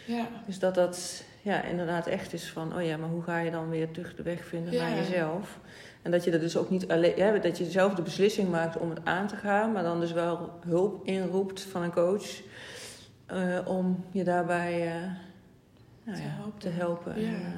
Ja. 0.04 0.26
Dus 0.46 0.58
dat 0.58 0.74
dat 0.74 1.22
ja, 1.42 1.62
inderdaad 1.64 2.06
echt 2.06 2.32
is 2.32 2.48
van, 2.50 2.76
oh 2.76 2.82
ja, 2.84 2.96
maar 2.96 3.08
hoe 3.08 3.22
ga 3.22 3.38
je 3.38 3.50
dan 3.50 3.68
weer 3.70 3.90
terug 3.90 4.14
de 4.14 4.22
weg 4.22 4.44
vinden 4.44 4.74
naar 4.74 4.94
jezelf? 4.96 5.58
En 6.02 6.10
dat 6.10 6.24
je 6.24 6.30
dat 6.30 6.40
dus 6.40 6.56
ook 6.56 6.70
niet 6.70 6.88
alleen, 6.88 7.12
ja, 7.16 7.38
dat 7.38 7.58
je 7.58 7.64
zelf 7.64 7.94
de 7.94 8.02
beslissing 8.02 8.48
maakt 8.50 8.76
om 8.78 8.90
het 8.90 8.98
aan 9.04 9.26
te 9.26 9.36
gaan, 9.36 9.72
maar 9.72 9.82
dan 9.82 10.00
dus 10.00 10.12
wel 10.12 10.50
hulp 10.66 11.06
inroept 11.06 11.60
van 11.62 11.82
een 11.82 11.92
coach 11.92 12.40
eh, 13.30 13.58
om 13.68 14.04
je 14.10 14.24
daarbij 14.24 14.86
eh, 14.96 15.02
nou 16.04 16.16
Te 16.16 16.22
ja, 16.22 16.28
helpen. 16.28 16.58
te 16.58 16.68
helpen. 16.68 17.20
Ja. 17.20 17.28
En, 17.28 17.34
eh, 17.34 17.50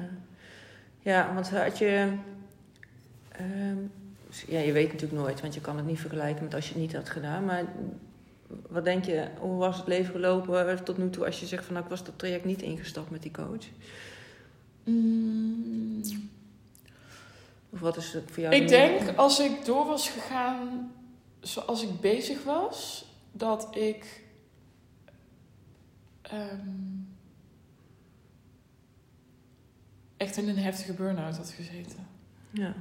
ja, 0.99 1.33
want 1.33 1.49
had 1.49 1.77
je, 1.77 2.13
ehm, 3.31 3.77
ja, 4.47 4.59
je 4.59 4.71
weet 4.71 4.91
natuurlijk 4.91 5.21
nooit, 5.21 5.41
want 5.41 5.53
je 5.53 5.61
kan 5.61 5.77
het 5.77 5.85
niet 5.85 5.99
vergelijken 5.99 6.43
met 6.43 6.53
als 6.53 6.65
je 6.67 6.71
het 6.73 6.81
niet 6.81 6.93
had 6.95 7.09
gedaan, 7.09 7.45
maar 7.45 7.63
wat 8.69 8.83
denk 8.83 9.05
je, 9.05 9.27
hoe 9.39 9.57
was 9.57 9.77
het 9.77 9.87
leven 9.87 10.11
gelopen 10.13 10.83
tot 10.83 10.97
nu 10.97 11.09
toe 11.09 11.25
als 11.25 11.39
je 11.39 11.45
zegt 11.45 11.63
van 11.63 11.73
nou, 11.73 11.85
ik 11.85 11.91
was 11.91 12.03
dat 12.03 12.17
traject 12.19 12.45
niet 12.45 12.61
ingestapt 12.61 13.09
met 13.09 13.21
die 13.21 13.31
coach? 13.31 13.65
Mm, 14.83 16.01
Of 17.69 17.79
wat 17.79 17.97
is 17.97 18.13
het 18.13 18.23
voor 18.31 18.43
jou? 18.43 18.55
ik 18.55 18.61
de- 18.61 18.67
denk 18.67 19.17
als 19.17 19.39
ik 19.39 19.65
door 19.65 19.85
was 19.85 20.09
gegaan 20.09 20.91
zoals 21.39 21.83
ik 21.83 21.99
bezig 21.99 22.43
was, 22.43 23.05
dat 23.31 23.67
ik. 23.75 24.21
Ehm, 26.33 26.67
echt 30.17 30.37
in 30.37 30.47
een 30.49 30.57
heftige 30.57 30.93
burn-out 30.93 31.37
had 31.37 31.49
gezeten. 31.49 32.07
Ja, 32.49 32.73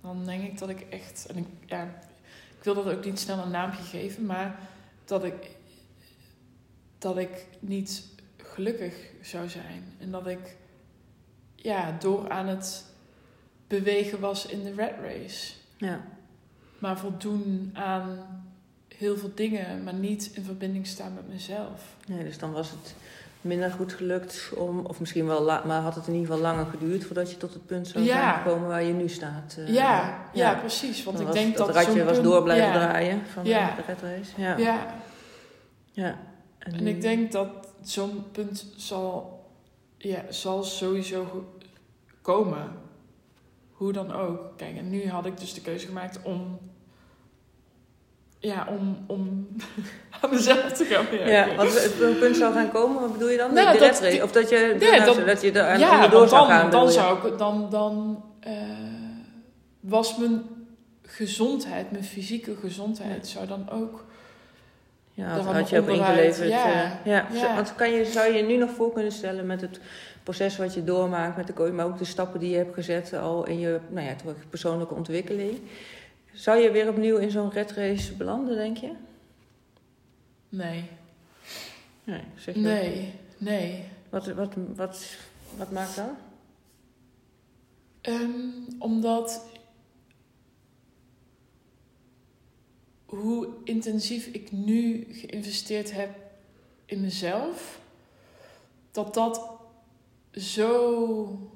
Dan 0.00 0.24
denk 0.24 0.42
ik 0.42 0.58
dat 0.58 0.68
ik 0.68 0.80
echt. 0.80 1.26
En 1.26 1.36
ik, 1.36 1.46
ja, 1.66 1.84
ik 2.58 2.64
wil 2.64 2.74
dat 2.74 2.86
ook 2.86 3.04
niet 3.04 3.18
snel 3.18 3.38
een 3.38 3.50
naampje 3.50 3.82
geven, 3.82 4.26
maar 4.26 4.58
dat 5.04 5.24
ik. 5.24 5.50
dat 6.98 7.18
ik 7.18 7.46
niet 7.60 8.04
gelukkig 8.36 8.94
zou 9.22 9.48
zijn. 9.48 9.84
En 9.98 10.10
dat 10.10 10.26
ik. 10.26 10.56
ja, 11.54 11.96
door 11.98 12.28
aan 12.30 12.46
het 12.46 12.84
bewegen 13.66 14.20
was 14.20 14.46
in 14.46 14.62
de 14.62 14.74
rat 14.74 14.94
race. 15.02 15.54
ja, 15.76 16.04
Maar 16.78 16.98
voldoen 16.98 17.70
aan 17.74 18.18
heel 18.98 19.16
veel 19.16 19.30
dingen, 19.34 19.84
maar 19.84 19.94
niet 19.94 20.30
in 20.34 20.44
verbinding 20.44 20.86
staan 20.86 21.14
met 21.14 21.28
mezelf. 21.28 21.82
nee, 22.08 22.24
dus 22.24 22.38
dan 22.38 22.52
was 22.52 22.70
het 22.70 22.94
minder 23.40 23.70
goed 23.70 23.92
gelukt 23.92 24.50
om, 24.56 24.78
of 24.86 25.00
misschien 25.00 25.26
wel, 25.26 25.42
la- 25.42 25.62
maar 25.66 25.80
had 25.80 25.94
het 25.94 26.06
in 26.06 26.12
ieder 26.14 26.26
geval 26.26 26.42
langer 26.42 26.66
geduurd 26.66 27.04
voordat 27.04 27.30
je 27.30 27.36
tot 27.36 27.52
het 27.52 27.66
punt 27.66 27.88
zou 27.88 28.04
Ja. 28.04 28.12
zijn 28.12 28.34
gekomen 28.42 28.68
waar 28.68 28.82
je 28.82 28.92
nu 28.92 29.08
staat. 29.08 29.56
eh. 29.58 29.68
ja, 29.74 29.74
ja, 30.32 30.50
ja. 30.52 30.54
precies. 30.58 31.04
Want 31.04 31.16
Dan 31.16 31.26
ik 31.26 31.32
was 31.32 31.42
denk 31.42 31.56
dat 31.56 31.66
dat 31.66 31.76
ratje 31.76 31.92
zo'n 31.92 32.04
was 32.04 32.12
punt- 32.12 32.24
door 32.24 32.42
blijven 32.42 32.66
ja, 32.66 32.72
draaien 32.72 33.22
van 33.32 33.44
de 33.44 33.50
red 33.86 34.00
race. 34.02 34.40
Ja. 34.40 34.56
Ja, 34.56 34.94
ja. 35.92 36.18
en 36.58 36.86
ik 36.86 37.00
denk 37.00 37.32
dat 37.32 37.48
zo'n 37.82 38.24
punt 38.32 38.66
zal, 38.76 39.40
ja, 39.96 40.22
zal 40.28 40.62
sowieso 40.64 41.46
komen. 42.22 42.72
Hoe 43.72 43.92
dan 43.92 44.12
ook. 44.12 44.40
Kijk, 44.56 44.76
en 44.76 44.90
nu 44.90 45.08
had 45.08 45.26
ik 45.26 45.38
dus 45.40 45.54
de 45.54 45.60
keuze 45.60 45.86
gemaakt 45.86 46.22
om... 46.22 46.58
Ja, 48.40 48.66
om, 48.70 48.98
om 49.06 49.48
aan 50.20 50.30
mezelf 50.30 50.72
te 50.72 50.84
gaan 50.84 51.04
werken. 51.10 51.30
Ja, 51.30 51.54
want 51.56 51.82
het 51.82 52.00
een 52.00 52.18
punt 52.18 52.36
zou 52.36 52.52
gaan 52.54 52.70
komen, 52.70 53.00
wat 53.00 53.12
bedoel 53.12 53.28
je 53.28 53.36
dan? 53.36 53.54
Nou, 53.54 53.78
dat-? 53.78 54.22
Of 54.22 54.32
dat 54.32 54.48
je, 54.48 54.76
Ja, 54.80 55.04
dat- 55.04 55.26
dat 55.26 55.40
je 55.40 55.52
er 55.52 55.66
aan 55.66 55.78
ja, 55.78 55.94
onderdoor 55.94 56.18
want 56.18 56.30
zou 56.30 56.48
dan, 56.48 56.56
gaan? 56.56 56.70
dan 56.70 56.84
je? 56.84 56.90
zou 56.92 57.28
ik 57.28 57.38
dan, 57.38 57.66
dan 57.70 58.24
eh, 58.40 58.52
was 59.80 60.16
mijn 60.16 60.42
gezondheid, 61.02 61.90
mijn 61.90 62.04
fysieke 62.04 62.56
gezondheid, 62.60 63.26
zou 63.26 63.46
dan 63.46 63.70
ook. 63.70 64.04
Ja, 65.12 65.26
Daar 65.34 65.44
dat 65.44 65.54
had 65.54 65.68
je 65.70 65.78
ook 65.80 65.88
ingeleverd. 65.88 66.48
ja. 66.48 66.64
eh, 66.72 66.90
ja. 67.04 67.26
Ja. 67.32 67.54
Want 67.54 67.74
kan 67.74 67.90
je, 67.92 68.04
zou 68.04 68.26
je 68.32 68.36
je 68.38 68.42
nu 68.42 68.56
nog 68.56 68.70
voor 68.70 68.92
kunnen 68.92 69.12
stellen 69.12 69.46
met 69.46 69.60
het 69.60 69.80
proces 70.22 70.56
wat 70.56 70.74
je 70.74 70.84
doormaakt 70.84 71.36
met 71.36 71.46
de 71.56 71.72
maar 71.72 71.86
ook 71.86 71.98
de 71.98 72.04
stappen 72.04 72.40
die 72.40 72.50
je 72.50 72.56
hebt 72.56 72.74
gezet 72.74 73.12
al 73.14 73.46
in 73.46 73.58
je 73.58 73.80
nou 73.88 74.06
ja, 74.06 74.14
toch 74.24 74.34
persoonlijke 74.50 74.94
ontwikkeling. 74.94 75.58
Zou 76.38 76.58
je 76.58 76.70
weer 76.70 76.88
opnieuw 76.88 77.16
in 77.16 77.30
zo'n 77.30 77.50
red 77.50 77.70
race 77.70 78.12
belanden, 78.14 78.56
denk 78.56 78.76
je? 78.76 78.92
Nee, 80.48 80.84
Nee, 82.04 82.22
zeg 82.36 82.54
je. 82.54 82.60
nee, 82.60 83.12
nee. 83.38 83.84
Wat, 84.08 84.26
wat, 84.26 84.54
wat, 84.76 85.16
wat 85.56 85.70
maakt 85.70 85.96
dat? 85.96 86.10
Ehm, 88.00 88.50
omdat 88.78 89.42
hoe 93.04 93.48
intensief 93.64 94.26
ik 94.26 94.52
nu 94.52 95.06
geïnvesteerd 95.10 95.92
heb 95.92 96.16
in 96.84 97.00
mezelf, 97.00 97.80
dat 98.90 99.14
dat 99.14 99.50
zo 100.32 101.50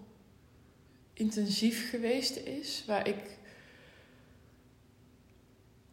intensief 1.12 1.90
geweest 1.90 2.36
is, 2.36 2.84
waar 2.86 3.08
ik 3.08 3.40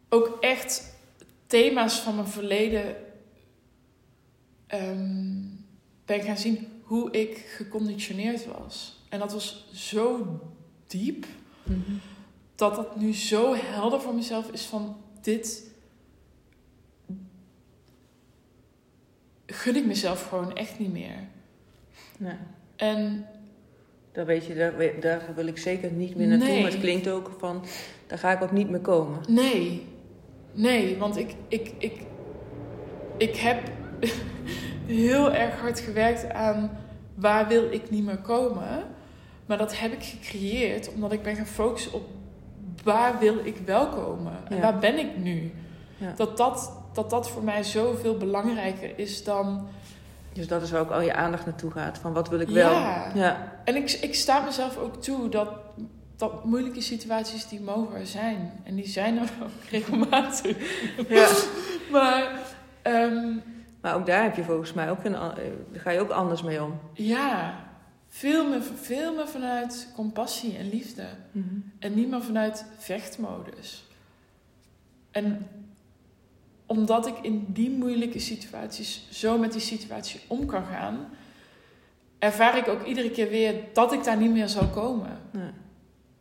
ook 0.09 0.37
echt 0.39 0.95
thema's 1.47 1.99
van 1.99 2.15
mijn 2.15 2.27
verleden 2.27 2.95
ehm, 4.67 5.41
ben 6.05 6.21
gaan 6.21 6.37
zien 6.37 6.67
hoe 6.83 7.11
ik 7.11 7.37
geconditioneerd 7.37 8.45
was. 8.45 9.03
En 9.09 9.19
dat 9.19 9.31
was 9.31 9.69
zo 9.73 10.39
diep 10.87 11.25
dat 12.55 12.75
dat 12.75 12.95
nu 12.95 13.13
zo 13.13 13.55
helder 13.55 14.01
voor 14.01 14.15
mezelf 14.15 14.51
is 14.51 14.65
van 14.65 14.97
dit 15.21 15.71
gun 19.45 19.75
ik 19.75 19.85
mezelf 19.85 20.27
gewoon 20.27 20.55
echt 20.55 20.79
niet 20.79 20.91
meer. 20.91 21.27
Nee. 22.17 22.35
En 22.75 23.25
Daar, 24.11 24.25
weet 24.25 24.45
je, 24.45 24.55
daar, 24.55 24.99
daar 24.99 25.35
wil 25.35 25.47
ik 25.47 25.57
zeker 25.57 25.91
niet 25.91 26.15
meer 26.15 26.27
naartoe. 26.27 26.47
Nee. 26.47 26.61
Maar 26.61 26.71
het 26.71 26.79
klinkt 26.79 27.09
ook 27.09 27.35
van, 27.37 27.65
daar 28.07 28.17
ga 28.17 28.31
ik 28.31 28.43
ook 28.43 28.51
niet 28.51 28.69
meer 28.69 28.79
komen. 28.79 29.19
nee, 29.27 29.87
nee, 30.51 30.97
want 30.97 31.17
ik, 31.17 31.35
ik, 31.47 31.73
ik, 31.77 32.01
ik 33.17 33.35
heb 33.35 33.59
heel 34.85 35.33
erg 35.33 35.59
hard 35.59 35.79
gewerkt 35.79 36.31
aan 36.33 36.71
waar 37.15 37.47
wil 37.47 37.71
ik 37.71 37.89
niet 37.89 38.05
meer 38.05 38.17
komen. 38.17 38.83
Maar 39.45 39.57
dat 39.57 39.79
heb 39.79 39.91
ik 39.91 40.03
gecreëerd 40.03 40.93
omdat 40.93 41.11
ik 41.11 41.23
ben 41.23 41.35
gaan 41.35 41.45
focussen 41.45 41.93
op 41.93 42.03
waar 42.83 43.19
wil 43.19 43.35
ik 43.43 43.57
wel 43.65 43.87
komen. 43.89 44.33
En 44.49 44.55
Ja. 44.55 44.61
waar 44.61 44.79
ben 44.79 44.97
ik 44.99 45.17
nu? 45.17 45.51
Ja. 45.97 46.13
Dat, 46.15 46.37
dat, 46.37 46.71
dat 46.93 47.09
dat 47.09 47.29
voor 47.29 47.43
mij 47.43 47.63
zoveel 47.63 48.17
belangrijker 48.17 48.99
is 48.99 49.23
dan... 49.23 49.67
Dus 50.33 50.47
dat 50.47 50.61
is 50.61 50.71
waar 50.71 50.81
ook 50.81 50.91
al 50.91 51.01
je 51.01 51.13
aandacht 51.13 51.45
naartoe 51.45 51.71
gaat. 51.71 51.97
Van 51.97 52.13
wat 52.13 52.29
wil 52.29 52.39
ik 52.39 52.47
wel? 52.47 52.71
Ja. 52.71 53.11
Ja. 53.15 53.53
En 53.63 53.75
ik, 53.75 53.91
ik 53.91 54.15
sta 54.15 54.39
mezelf 54.45 54.77
ook 54.77 55.01
toe 55.01 55.29
dat, 55.29 55.49
dat 56.19 56.45
moeilijke 56.45 56.81
situaties 56.81 57.47
die 57.47 57.61
mogen 57.61 57.95
er 57.99 58.07
zijn. 58.07 58.51
En 58.63 58.75
die 58.75 58.87
zijn 58.87 59.17
er 59.17 59.29
ook 59.43 59.63
regelmatig. 59.71 60.57
ja. 61.09 61.29
Maar 61.91 62.39
ehm, 62.81 63.35
Maar 63.81 63.95
ook 63.95 64.05
daar 64.05 64.23
heb 64.23 64.35
je 64.35 64.43
volgens 64.43 64.73
mij 64.73 64.89
ook 64.89 65.03
een, 65.03 65.13
eh, 65.13 65.21
daar 65.71 65.81
ga 65.81 65.89
je 65.91 65.99
ook 65.99 66.09
anders 66.09 66.41
mee 66.43 66.63
om. 66.63 66.79
ja, 66.93 67.67
veel 68.07 68.49
meer, 68.49 68.61
veel 68.81 69.15
meer 69.15 69.27
vanuit 69.27 69.91
compassie 69.95 70.57
en 70.57 70.69
liefde. 70.69 71.05
En 71.79 71.93
niet 71.93 72.09
meer 72.09 72.21
vanuit 72.23 72.65
vechtmodus. 72.77 73.85
En 75.11 75.47
omdat 76.65 77.07
ik 77.07 77.15
in 77.21 77.45
die 77.47 77.69
moeilijke 77.69 78.19
situaties 78.19 79.07
zo 79.11 79.37
met 79.37 79.51
die 79.51 79.61
situatie 79.61 80.19
om 80.27 80.45
kan 80.45 80.63
gaan, 80.63 81.07
ervaar 82.19 82.57
ik 82.57 82.67
ook 82.67 82.85
iedere 82.85 83.11
keer 83.11 83.29
weer 83.29 83.53
dat 83.73 83.93
ik 83.93 84.03
daar 84.03 84.17
niet 84.17 84.31
meer 84.31 84.47
zal 84.49 84.67
komen. 84.67 85.17
Ja. 85.33 85.53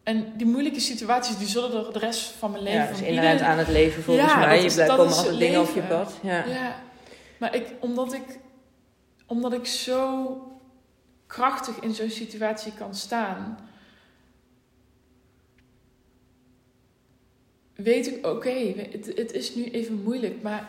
En 0.09 0.33
die 0.37 0.47
moeilijke 0.47 0.81
situaties, 0.81 1.37
die 1.39 1.47
zullen 1.47 1.87
er 1.87 1.93
de 1.93 1.99
rest 1.99 2.31
van 2.31 2.51
mijn 2.51 2.63
leven... 2.63 2.81
Ja, 2.81 2.89
dus 2.89 3.01
inherent 3.01 3.41
aan 3.41 3.59
het 3.59 3.69
leven 3.69 4.03
volgens 4.03 4.33
Ja, 4.33 4.39
mij. 4.39 4.49
dat 4.49 4.61
Je 4.61 4.67
is- 4.67 4.75
blijft 4.75 4.91
dat 4.91 4.99
komen 5.01 5.13
is 5.13 5.19
altijd 5.19 5.37
het 5.37 5.45
dingen 5.47 5.61
op 5.69 5.75
je 5.75 5.83
pad. 5.83 6.19
Ja. 6.23 6.45
Ja, 6.47 6.77
maar 7.39 7.55
ik, 7.55 7.67
omdat 7.81 8.13
ik, 8.13 8.39
omdat 9.27 9.53
ik 9.53 9.67
zo 9.67 10.37
krachtig 11.27 11.79
in 11.81 11.95
zo'n 11.95 12.11
situatie 12.11 12.73
kan 12.73 12.95
staan, 12.95 13.59
weet 17.75 18.07
ik, 18.07 18.27
oké, 18.27 18.51
het, 18.91 19.07
het 19.15 19.33
is 19.33 19.55
nu 19.55 19.65
even 19.65 20.03
moeilijk, 20.03 20.43
maar 20.43 20.69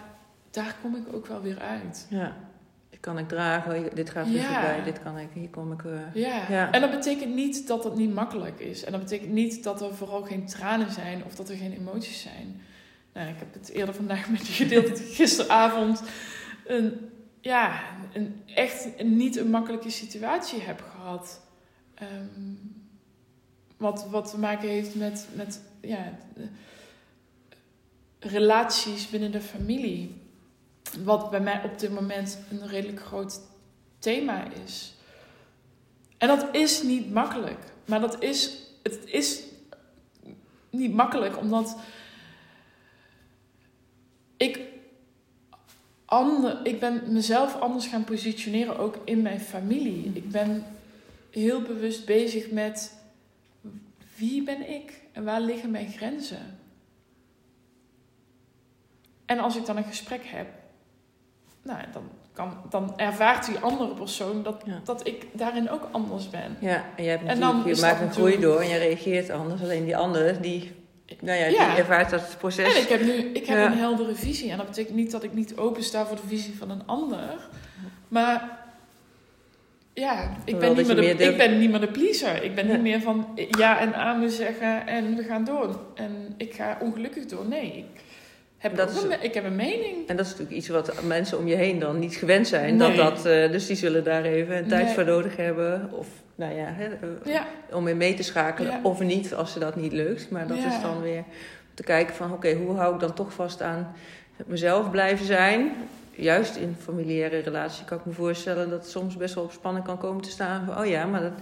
daar 0.51 0.75
kom 0.81 0.95
ik 0.95 1.13
ook 1.13 1.25
wel 1.27 1.41
weer 1.41 1.59
uit. 1.59 2.07
ja. 2.09 2.48
Dit 2.99 3.07
kan 3.11 3.17
ik 3.19 3.27
dragen, 3.27 3.95
dit 3.95 4.09
gaat 4.09 4.27
weer 4.27 4.35
Ja. 4.41 4.53
voorbij, 4.53 4.83
dit 4.83 5.01
kan 5.01 5.17
ik, 5.17 5.27
hier 5.33 5.49
kom 5.49 5.71
ik... 5.71 5.83
eh, 5.83 5.91
Ja. 6.13 6.43
Ja. 6.49 6.71
en 6.71 6.81
dat 6.81 6.91
betekent 6.91 7.35
niet 7.35 7.67
dat 7.67 7.83
het 7.83 7.95
niet 7.95 8.13
makkelijk 8.13 8.59
is. 8.59 8.83
En 8.83 8.91
dat 8.91 9.01
betekent 9.01 9.31
niet 9.31 9.63
dat 9.63 9.81
er 9.81 9.95
vooral 9.95 10.21
geen 10.23 10.45
tranen 10.45 10.91
zijn 10.91 11.23
of 11.25 11.35
dat 11.35 11.49
er 11.49 11.55
geen 11.57 11.71
emoties 11.73 12.21
zijn. 12.21 12.61
Nou, 13.13 13.27
ik 13.29 13.35
heb 13.39 13.53
het 13.53 13.69
eerder 13.69 13.95
vandaag 13.95 14.29
met 14.29 14.47
je 14.47 14.53
gedeeld 14.53 14.87
dat 14.87 14.99
ik 14.99 15.13
gisteravond 15.13 16.01
een 16.67 17.09
ja, 17.41 17.81
een, 18.13 18.41
echt 18.45 18.87
een, 18.97 19.17
niet 19.17 19.37
een 19.37 19.49
makkelijke 19.49 19.89
situatie 19.89 20.61
heb 20.61 20.83
gehad. 20.91 21.41
Ehm, 21.95 22.53
wat, 23.77 24.07
wat 24.09 24.29
te 24.29 24.39
maken 24.39 24.69
heeft 24.69 24.95
met, 24.95 25.27
met 25.33 25.61
ja, 25.81 26.17
relaties 28.19 29.09
binnen 29.09 29.31
de 29.31 29.41
familie. 29.41 30.18
Wat 31.03 31.29
bij 31.29 31.39
mij 31.39 31.61
op 31.63 31.79
dit 31.79 31.91
moment 31.91 32.37
een 32.51 32.67
redelijk 32.67 33.01
groot 33.01 33.39
thema 33.99 34.43
is. 34.65 34.93
En 36.17 36.27
dat 36.27 36.47
is 36.51 36.83
niet 36.83 37.11
makkelijk. 37.11 37.59
Maar 37.85 37.99
dat 37.99 38.23
is, 38.23 38.51
het 38.83 38.99
is 39.05 39.43
niet 40.69 40.93
makkelijk 40.93 41.37
omdat 41.37 41.77
ik, 44.37 44.59
ander, 46.05 46.65
ik 46.65 46.79
ben 46.79 47.13
mezelf 47.13 47.59
anders 47.59 47.87
gaan 47.87 48.03
positioneren, 48.03 48.77
ook 48.77 48.97
in 49.05 49.21
mijn 49.21 49.39
familie. 49.39 50.11
Ik 50.13 50.29
ben 50.29 50.65
heel 51.29 51.61
bewust 51.61 52.05
bezig 52.05 52.51
met 52.51 52.97
wie 54.17 54.43
ben 54.43 54.69
ik 54.69 55.01
en 55.11 55.23
waar 55.23 55.41
liggen 55.41 55.71
mijn 55.71 55.91
grenzen. 55.91 56.59
En 59.25 59.39
als 59.39 59.55
ik 59.55 59.65
dan 59.65 59.77
een 59.77 59.83
gesprek 59.83 60.25
heb, 60.25 60.47
nou, 61.63 61.79
dan, 61.93 62.03
kan, 62.33 62.57
dan 62.69 62.93
ervaart 62.97 63.45
die 63.45 63.57
andere 63.59 63.93
persoon 63.93 64.43
dat, 64.43 64.63
dat 64.83 65.07
ik 65.07 65.25
daarin 65.31 65.69
ook 65.69 65.87
anders 65.91 66.29
ben. 66.29 66.57
Ja, 66.59 66.85
en, 66.95 67.03
jij 67.03 67.11
hebt 67.11 67.25
en 67.25 67.39
dan 67.39 67.63
je 67.65 67.77
maakt 67.81 68.01
een 68.01 68.11
groei 68.11 68.39
door 68.39 68.59
en 68.59 68.69
je 68.69 68.77
reageert 68.77 69.29
anders. 69.29 69.61
Alleen 69.61 69.85
die 69.85 69.97
andere, 69.97 70.39
die, 70.39 70.71
nou 71.19 71.39
ja, 71.39 71.47
die 71.47 71.77
ervaart 71.77 72.09
dat 72.09 72.35
proces. 72.37 72.75
En 72.75 72.81
ik 72.81 72.89
heb 72.89 73.01
nu 73.01 73.13
ik 73.13 73.45
heb 73.45 73.65
een 73.65 73.77
heldere 73.77 74.15
visie. 74.15 74.51
En 74.51 74.57
dat 74.57 74.65
betekent 74.65 74.95
niet 74.95 75.11
dat 75.11 75.23
ik 75.23 75.33
niet 75.33 75.57
open 75.57 75.83
sta 75.83 76.05
voor 76.05 76.15
de 76.15 76.27
visie 76.27 76.57
van 76.57 76.69
een 76.69 76.83
ander. 76.85 77.47
Maar 78.07 78.57
ja, 79.93 80.37
ik 80.45 80.59
ben, 80.59 80.75
niet 80.75 80.87
meer 80.87 80.95
de, 80.95 81.25
ik 81.25 81.37
ben 81.37 81.59
niet 81.59 81.69
meer 81.69 81.79
de 81.79 81.91
pleaser. 81.91 82.43
Ik 82.43 82.55
ben 82.55 82.67
niet 82.67 82.81
meer 82.81 83.01
van 83.01 83.27
ja 83.49 83.79
en 83.79 83.95
amen 83.95 84.31
zeggen 84.31 84.87
en 84.87 85.15
we 85.15 85.23
gaan 85.23 85.43
door. 85.43 85.79
En 85.95 86.33
ik 86.37 86.53
ga 86.53 86.77
ongelukkig 86.81 87.25
door. 87.25 87.45
Nee, 87.45 87.77
ik 87.77 88.01
heb 88.59 88.75
dat 88.75 88.89
is, 88.89 89.03
een, 89.03 89.23
ik 89.23 89.33
heb 89.33 89.43
een 89.43 89.55
mening. 89.55 90.07
En 90.07 90.15
dat 90.15 90.25
is 90.25 90.31
natuurlijk 90.31 90.57
iets 90.57 90.67
wat 90.67 91.03
mensen 91.03 91.37
om 91.37 91.47
je 91.47 91.55
heen 91.55 91.79
dan 91.79 91.99
niet 91.99 92.15
gewend 92.15 92.47
zijn. 92.47 92.77
Dat 92.77 92.95
dat, 92.95 93.17
uh, 93.25 93.51
dus 93.51 93.67
die 93.67 93.75
zullen 93.75 94.03
daar 94.03 94.23
even 94.23 94.57
een 94.57 94.67
tijd 94.67 94.91
voor 94.91 95.05
nodig 95.05 95.35
hebben. 95.35 95.89
Of 95.91 96.07
nou 96.35 96.53
ja, 96.53 96.65
hè, 96.67 96.87
uh, 97.25 97.41
om 97.71 97.87
in 97.87 97.97
mee 97.97 98.13
te 98.13 98.23
schakelen. 98.23 98.79
Of 98.83 98.99
niet, 98.99 99.33
als 99.33 99.51
ze 99.51 99.59
dat 99.59 99.75
niet 99.75 99.91
lukt. 99.91 100.29
Maar 100.29 100.47
dat 100.47 100.57
is 100.57 100.81
dan 100.81 101.01
weer 101.01 101.23
te 101.73 101.83
kijken 101.83 102.15
van 102.15 102.33
oké, 102.33 102.53
hoe 102.53 102.75
hou 102.75 102.93
ik 102.93 102.99
dan 102.99 103.13
toch 103.13 103.33
vast 103.33 103.61
aan 103.61 103.95
mezelf 104.45 104.91
blijven 104.91 105.25
zijn 105.25 105.71
juist 106.21 106.55
in 106.55 106.75
familiaire 106.79 107.39
relaties 107.39 107.85
kan 107.85 107.97
ik 107.97 108.05
me 108.05 108.11
voorstellen 108.11 108.69
dat 108.69 108.81
het 108.81 108.89
soms 108.89 109.17
best 109.17 109.35
wel 109.35 109.43
op 109.43 109.51
spanning 109.51 109.85
kan 109.85 109.97
komen 109.97 110.21
te 110.21 110.29
staan. 110.29 110.65
Van, 110.65 110.79
oh 110.79 110.85
ja, 110.85 111.05
maar 111.05 111.21
dat, 111.21 111.33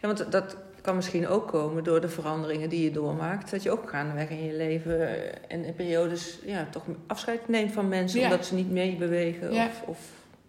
ja, 0.00 0.06
want 0.06 0.32
dat 0.32 0.56
kan 0.80 0.96
misschien 0.96 1.28
ook 1.28 1.48
komen 1.48 1.84
door 1.84 2.00
de 2.00 2.08
veranderingen 2.08 2.68
die 2.68 2.84
je 2.84 2.90
doormaakt. 2.90 3.50
Dat 3.50 3.62
je 3.62 3.70
ook 3.70 3.90
gaandeweg 3.90 4.30
in 4.30 4.44
je 4.44 4.56
leven 4.56 5.50
en 5.50 5.64
in 5.64 5.74
periodes 5.74 6.38
ja, 6.44 6.66
toch 6.70 6.84
afscheid 7.06 7.48
neemt 7.48 7.72
van 7.72 7.88
mensen 7.88 8.22
omdat 8.22 8.46
ze 8.46 8.54
niet 8.54 8.70
meebewegen. 8.70 9.52
Ja. 9.52 9.66
Of, 9.66 9.82
of, 9.86 9.98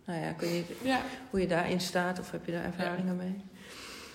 nou 0.06 0.20
ja, 0.20 0.32
kun 0.32 0.48
je, 0.48 0.64
ja. 0.84 1.02
hoe 1.30 1.42
je 1.42 1.48
daarin 1.48 1.80
staat 1.80 2.20
of 2.20 2.32
heb 2.32 2.46
je 2.46 2.52
daar 2.52 2.64
ervaringen 2.64 3.16
mee? 3.16 3.36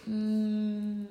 Mm, 0.04 1.08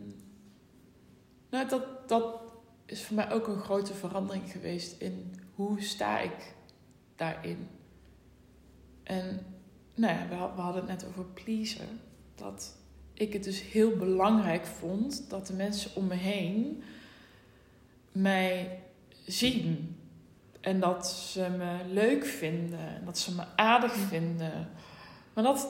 nou, 1.49 1.68
dat, 1.68 2.10
dat 2.10 2.41
is 2.86 3.03
voor 3.03 3.16
mij 3.16 3.32
ook 3.32 3.47
een 3.47 3.60
grote 3.60 3.93
verandering 3.93 4.51
geweest 4.51 5.01
in 5.01 5.34
hoe 5.56 5.82
sta 5.82 6.20
ik 6.20 6.53
daarin. 7.16 7.68
En 9.03 9.45
nou 9.95 10.14
ja, 10.14 10.28
we, 10.30 10.36
we 10.56 10.62
hadden 10.62 10.88
het 10.88 10.91
net 10.91 11.10
over 11.10 11.26
pleasen. 11.26 11.99
Dat 12.36 12.76
ik 13.18 13.34
het 13.34 13.43
dus 13.43 13.61
heel 13.61 13.91
belangrijk 13.91 14.66
vond 14.66 15.30
dat 15.30 15.47
de 15.47 15.53
mensen 15.53 15.91
om 15.95 16.07
me 16.07 16.16
heen 16.16 16.84
mij 18.11 18.80
zien. 19.26 19.95
En 20.61 20.80
dat 20.80 21.07
ze 21.07 21.47
me 21.57 21.93
leuk 21.93 22.26
vinden. 22.26 23.01
Dat 23.05 23.18
ze 23.18 23.36
me 23.36 23.43
aardig 23.55 23.93
vinden. 23.93 24.70
Maar 25.34 25.43
dat, 25.43 25.70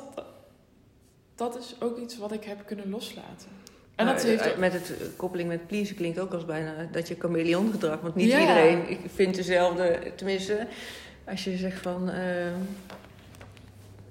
dat 1.36 1.58
is 1.58 1.76
ook 1.80 1.98
iets 1.98 2.18
wat 2.18 2.32
ik 2.32 2.44
heb 2.44 2.66
kunnen 2.66 2.90
loslaten. 2.90 3.50
En 3.96 4.06
dat 4.06 4.24
heeft 4.24 4.52
ook... 4.52 4.58
Met 4.58 4.74
het 4.74 4.94
koppeling 5.16 5.50
met 5.50 5.68
pleasen 5.68 5.96
klinkt 5.96 6.20
ook 6.20 6.34
als 6.34 6.46
bijna 6.46 6.88
dat 6.92 7.08
je 7.08 7.16
chameleon 7.20 7.72
gedrag. 7.72 8.02
Want 8.02 8.16
niet 8.16 8.32
iedereen 8.32 9.00
vindt 9.14 9.36
dezelfde. 9.36 10.12
Tenminste, 10.16 10.68
als 11.24 11.44
je 11.44 11.58
zegt 11.58 11.82
van. 11.82 12.10
Uh, 12.10 12.48
eh, 12.48 12.54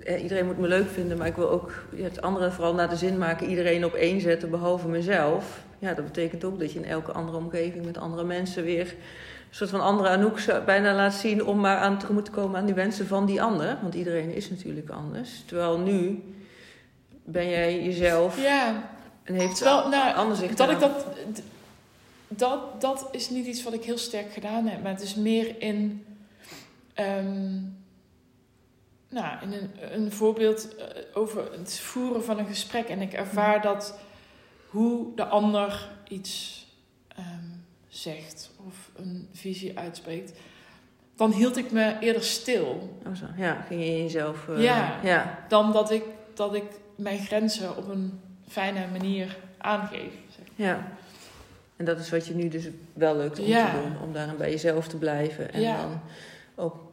iedereen 0.06 0.46
moet 0.46 0.58
me 0.58 0.68
leuk 0.68 0.88
vinden, 0.88 1.18
maar 1.18 1.26
ik 1.26 1.36
wil 1.36 1.50
ook 1.50 1.72
het 1.96 2.22
andere 2.22 2.50
vooral 2.50 2.74
naar 2.74 2.88
de 2.88 2.96
zin 2.96 3.18
maken. 3.18 3.48
Iedereen 3.48 3.84
op 3.84 3.94
één 3.94 4.20
zetten, 4.20 4.50
behalve 4.50 4.88
mezelf. 4.88 5.64
Ja, 5.78 5.94
dat 5.94 6.04
betekent 6.04 6.44
ook 6.44 6.58
dat 6.58 6.72
je 6.72 6.78
in 6.78 6.84
elke 6.84 7.12
andere 7.12 7.38
omgeving 7.38 7.84
met 7.84 7.98
andere 7.98 8.24
mensen 8.24 8.64
weer 8.64 8.86
een 8.88 9.60
soort 9.60 9.70
van 9.70 9.80
andere 9.80 10.08
Anouk 10.08 10.64
bijna 10.66 10.94
laat 10.94 11.14
zien 11.14 11.44
om 11.44 11.60
maar 11.60 11.76
aan 11.76 11.98
tegemoet 11.98 12.24
te 12.24 12.30
komen 12.30 12.60
aan 12.60 12.66
die 12.66 12.74
wensen 12.74 13.06
van 13.06 13.26
die 13.26 13.42
ander. 13.42 13.78
Want 13.82 13.94
iedereen 13.94 14.34
is 14.34 14.50
natuurlijk 14.50 14.90
anders. 14.90 15.42
Terwijl 15.46 15.78
nu 15.78 16.22
ben 17.24 17.48
jij 17.48 17.84
jezelf. 17.84 18.42
Ja. 18.42 18.92
En 19.22 19.34
heeft 19.34 19.56
Terwijl, 19.56 19.88
nou, 19.88 20.14
anders 20.16 20.40
dat 20.40 20.70
ik 20.70 20.80
dat, 20.80 21.06
dat. 22.28 22.80
Dat 22.80 23.08
is 23.10 23.30
niet 23.30 23.46
iets 23.46 23.62
wat 23.62 23.72
ik 23.72 23.84
heel 23.84 23.98
sterk 23.98 24.32
gedaan 24.32 24.66
heb, 24.66 24.82
maar 24.82 24.92
het 24.92 25.02
is 25.02 25.14
meer 25.14 25.54
in. 25.58 26.04
Ehm, 26.94 27.58
nou, 29.14 29.42
in 29.42 29.52
een, 29.52 29.70
een 29.94 30.12
voorbeeld 30.12 30.76
eh, 30.76 30.86
over 31.14 31.52
het 31.52 31.78
voeren 31.78 32.24
van 32.24 32.38
een 32.38 32.46
gesprek. 32.46 32.88
En 32.88 33.00
ik 33.00 33.12
ervaar 33.12 33.62
dat 33.62 33.98
hoe 34.68 35.14
de 35.14 35.24
ander 35.24 35.88
iets 36.08 36.66
ehm, 37.08 37.44
zegt 37.88 38.50
of 38.66 38.90
een 38.96 39.28
visie 39.32 39.78
uitspreekt, 39.78 40.32
dan 41.16 41.32
hield 41.32 41.56
ik 41.56 41.70
me 41.70 41.96
eerder 42.00 42.22
stil. 42.22 42.98
Oh 43.06 43.14
zo. 43.14 43.26
Ja, 43.36 43.64
ging 43.68 43.80
je 43.80 43.86
in 43.86 44.02
jezelf. 44.02 44.46
Uh, 44.48 44.62
ja, 44.62 44.98
ja, 45.02 45.44
dan 45.48 45.72
dat 45.72 45.90
ik, 45.90 46.04
dat 46.34 46.54
ik 46.54 46.64
mijn 46.96 47.18
grenzen 47.18 47.76
op 47.76 47.88
een 47.88 48.20
fijne 48.48 48.86
manier 48.92 49.36
aangeef. 49.58 50.12
Zeg. 50.36 50.46
Ja. 50.54 50.92
En 51.76 51.84
dat 51.84 51.98
is 51.98 52.10
wat 52.10 52.26
je 52.26 52.34
nu 52.34 52.48
dus 52.48 52.68
wel 52.92 53.16
lukt 53.16 53.38
om 53.38 53.44
te 53.44 53.70
doen, 53.82 54.02
om 54.02 54.12
daarin 54.12 54.36
bij 54.36 54.50
jezelf 54.50 54.88
te 54.88 54.96
blijven. 54.96 55.52
En 55.52 55.62
dan 55.62 56.00
ook 56.54 56.83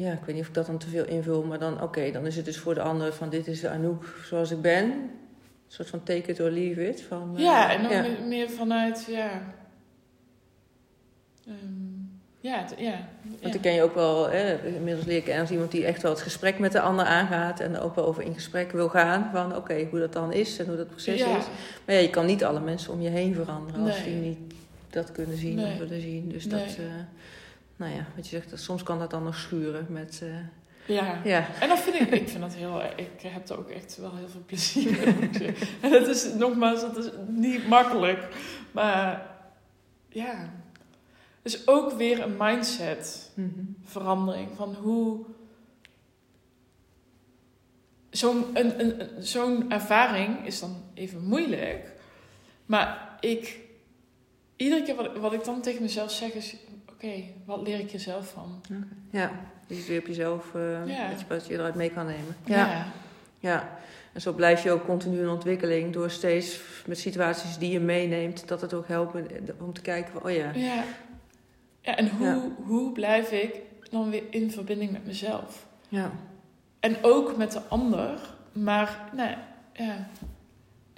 ja, 0.00 0.12
ik 0.12 0.24
weet 0.24 0.34
niet 0.34 0.42
of 0.42 0.48
ik 0.48 0.54
dat 0.54 0.66
dan 0.66 0.78
te 0.78 0.88
veel 0.88 1.04
invul, 1.04 1.42
maar 1.42 1.58
dan 1.58 1.82
oké, 1.82 2.10
dan 2.10 2.26
is 2.26 2.36
het 2.36 2.44
dus 2.44 2.58
voor 2.58 2.74
de 2.74 2.80
ander 2.80 3.12
van 3.12 3.28
dit 3.28 3.46
is 3.46 3.60
de 3.60 3.68
Anouk 3.68 4.04
zoals 4.24 4.50
ik 4.50 4.60
ben. 4.60 4.84
Een 4.90 5.76
soort 5.76 5.88
van 5.88 6.02
take 6.02 6.30
it 6.30 6.40
or 6.40 6.50
leave 6.50 6.88
it. 6.88 7.02
Van, 7.02 7.32
uh, 7.34 7.42
ja, 7.42 7.72
en 7.72 7.88
dan 7.88 8.28
meer 8.28 8.50
vanuit, 8.50 9.04
ja. 9.08 9.42
Um, 11.48 12.20
ja, 12.40 12.64
ja. 12.78 13.08
Want 13.42 13.54
ik 13.54 13.60
ken 13.60 13.72
je 13.72 13.82
ook 13.82 13.94
wel, 13.94 14.30
hè, 14.30 14.66
inmiddels 14.66 15.06
leer 15.06 15.16
ik 15.16 15.24
kennen 15.24 15.42
als 15.42 15.50
iemand 15.50 15.70
die 15.70 15.84
echt 15.84 16.02
wel 16.02 16.10
het 16.10 16.20
gesprek 16.20 16.58
met 16.58 16.72
de 16.72 16.80
ander 16.80 17.04
aangaat 17.04 17.60
en 17.60 17.78
ook 17.78 17.94
wel 17.94 18.06
over 18.06 18.22
in 18.22 18.34
gesprek 18.34 18.72
wil 18.72 18.88
gaan 18.88 19.30
van 19.32 19.56
oké, 19.56 19.86
hoe 19.90 19.98
dat 19.98 20.12
dan 20.12 20.32
is 20.32 20.58
en 20.58 20.66
hoe 20.66 20.76
dat 20.76 20.88
proces 20.88 21.20
is. 21.20 21.46
Maar 21.84 21.94
ja, 21.94 22.00
je 22.00 22.10
kan 22.10 22.26
niet 22.26 22.44
alle 22.44 22.60
mensen 22.60 22.92
om 22.92 23.00
je 23.00 23.08
heen 23.08 23.34
veranderen 23.34 23.86
als 23.86 24.04
die 24.04 24.14
niet 24.14 24.38
dat 24.90 25.12
kunnen 25.12 25.36
zien 25.36 25.54
nee. 25.54 25.72
of 25.72 25.78
willen 25.78 26.00
zien. 26.00 26.28
Dus 26.28 26.44
dat. 26.44 26.76
Uh, 26.80 26.86
nou 27.80 27.92
ja, 27.92 28.06
wat 28.16 28.28
je 28.28 28.40
zegt, 28.40 28.60
soms 28.62 28.82
kan 28.82 28.98
dat 28.98 29.10
dan 29.10 29.22
nog 29.22 29.36
schuren 29.36 29.86
met... 29.88 30.20
Uh, 30.22 30.36
ja. 30.86 31.20
ja, 31.24 31.48
en 31.60 31.68
dat 31.68 31.78
vind 31.78 32.00
ik, 32.00 32.20
ik 32.20 32.28
vind 32.28 32.40
dat 32.40 32.54
heel, 32.54 32.82
ik 32.96 33.20
heb 33.22 33.48
er 33.48 33.58
ook 33.58 33.68
echt 33.68 33.96
wel 33.96 34.16
heel 34.16 34.28
veel 34.28 34.42
plezier 34.46 35.02
in. 35.02 35.30
en 35.80 35.92
het 35.92 36.06
is, 36.06 36.34
nogmaals, 36.34 36.82
het 36.82 36.96
is 36.96 37.10
niet 37.28 37.68
makkelijk. 37.68 38.28
Maar 38.72 39.36
ja, 40.08 40.52
het 41.42 41.52
is 41.52 41.66
ook 41.66 41.92
weer 41.92 42.22
een 42.22 42.36
mindset 42.38 43.30
mm 43.34 43.78
verandering 43.84 44.48
van 44.56 44.74
hoe 44.74 45.24
zo'n 48.10 48.44
een, 48.54 48.80
een, 48.80 49.24
zo'n 49.24 49.70
ervaring 49.70 50.46
is 50.46 50.60
dan 50.60 50.82
even 50.94 51.24
moeilijk. 51.24 51.92
Maar 52.66 53.16
ik, 53.20 53.58
iedere 54.56 54.82
keer 54.82 54.94
wat, 54.94 55.16
wat 55.16 55.32
ik 55.32 55.44
dan 55.44 55.60
tegen 55.60 55.82
mezelf 55.82 56.10
zeg 56.10 56.32
is, 56.32 56.56
oké, 57.04 57.22
wat 57.44 57.62
leer 57.62 57.78
ik 57.78 57.90
jezelf 57.90 58.28
van? 58.28 58.60
Ja, 59.10 59.30
dus 59.66 59.86
weer 59.86 60.00
op 60.00 60.06
jezelf, 60.06 60.54
uh, 60.54 60.86
ja. 60.86 61.08
wat, 61.08 61.20
je, 61.20 61.26
wat 61.28 61.46
je 61.46 61.54
eruit 61.54 61.74
mee 61.74 61.90
kan 61.90 62.06
nemen. 62.06 62.36
Ja. 62.44 62.86
ja. 63.38 63.78
En 64.12 64.20
zo 64.20 64.32
blijf 64.32 64.62
je 64.62 64.70
ook 64.70 64.84
continu 64.84 65.20
in 65.20 65.28
ontwikkeling 65.28 65.92
door 65.92 66.10
steeds 66.10 66.60
met 66.86 66.98
situaties 66.98 67.58
die 67.58 67.72
je 67.72 67.80
meeneemt, 67.80 68.48
dat 68.48 68.60
het 68.60 68.74
ook 68.74 68.88
helpt 68.88 69.14
om 69.60 69.72
te 69.72 69.80
kijken 69.80 70.12
van, 70.12 70.22
oh 70.24 70.30
ja. 70.30 70.50
Ja, 70.54 70.84
ja 71.80 71.96
en 71.96 72.08
hoe, 72.08 72.50
hoe 72.66 72.92
blijf 72.92 73.32
ik 73.32 73.54
dan 73.90 74.10
weer 74.10 74.22
in 74.30 74.50
verbinding 74.50 74.90
met 74.90 75.06
mezelf? 75.06 75.66
Ja. 75.88 76.10
En 76.80 76.96
ook 77.02 77.36
met 77.36 77.52
de 77.52 77.60
ander, 77.68 78.34
maar 78.52 79.10
nou, 79.12 79.36
ja, 79.72 80.08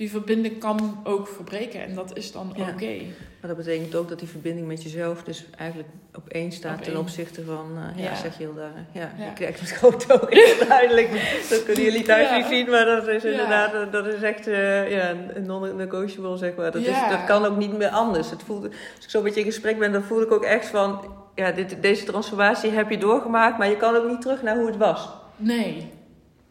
die 0.03 0.11
verbinding 0.11 0.59
kan 0.59 1.00
ook 1.05 1.28
verbreken 1.28 1.82
en 1.82 1.94
dat 1.94 2.16
is 2.16 2.32
dan 2.32 2.53
Ja. 2.57 2.68
oké. 2.68 2.94
Maar 3.40 3.55
dat 3.55 3.57
betekent 3.57 3.94
ook 3.94 4.09
dat 4.09 4.18
die 4.18 4.28
verbinding 4.28 4.66
met 4.66 4.82
jezelf 4.82 5.22
dus 5.22 5.46
eigenlijk 5.59 5.88
op 6.14 6.28
één 6.28 6.53
staat 6.53 6.76
Op 6.78 6.82
ten 6.82 6.92
één. 6.92 7.00
opzichte 7.00 7.44
van, 7.44 7.66
eh, 7.76 8.03
ja, 8.05 8.11
Ja. 8.11 8.14
zeg 8.16 8.38
je 8.38 8.42
heel 8.44 8.55
daar. 8.55 8.86
Ja, 8.92 9.12
Ja. 9.18 9.32
je 9.38 9.44
met 9.61 9.70
grote 9.70 10.12
ogen, 10.14 10.28
heel 10.30 10.66
duidelijk. 10.68 11.09
Dat 11.50 11.64
kunnen 11.64 11.84
jullie 11.84 12.03
thuis 12.03 12.30
niet 12.36 12.46
zien, 12.46 12.70
maar 12.70 12.84
dat 12.84 13.07
is 13.09 13.24
inderdaad, 13.24 13.92
dat 13.92 14.07
is 14.07 14.22
echt 14.22 14.46
eh, 14.46 14.90
ja, 14.90 15.14
een 15.34 15.46
non-negotiable, 15.46 16.36
zeg 16.36 16.55
maar. 16.55 16.70
Dat, 16.72 16.82
is, 16.82 16.98
dat 17.11 17.24
kan 17.26 17.44
ook 17.44 17.57
niet 17.57 17.76
meer 17.78 17.88
anders. 17.90 18.30
Het 18.30 18.42
voelt, 18.42 18.64
als 18.64 19.05
ik 19.05 19.11
zo 19.11 19.22
met 19.22 19.34
je 19.34 19.40
in 19.40 19.46
gesprek 19.46 19.78
ben, 19.78 19.92
dan 19.92 20.03
voel 20.03 20.22
ik 20.22 20.32
ook 20.32 20.44
echt 20.44 20.66
van, 20.66 21.14
ja, 21.34 21.53
dit, 21.53 21.76
deze 21.82 22.05
transformatie 22.05 22.70
heb 22.70 22.90
je 22.90 22.98
doorgemaakt, 22.98 23.59
maar 23.59 23.68
je 23.68 23.76
kan 23.76 23.96
ook 23.96 24.09
niet 24.09 24.20
terug 24.20 24.42
naar 24.42 24.57
hoe 24.57 24.66
het 24.66 24.76
was. 24.76 25.09
Nee. 25.36 25.90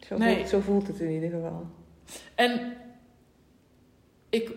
Zo, 0.08 0.16
Nee. 0.18 0.34
voelt, 0.36 0.48
zo 0.48 0.60
voelt 0.60 0.86
het 0.86 1.00
in 1.00 1.10
ieder 1.10 1.30
geval. 1.30 1.66
En 2.34 2.72
ik, 4.32 4.50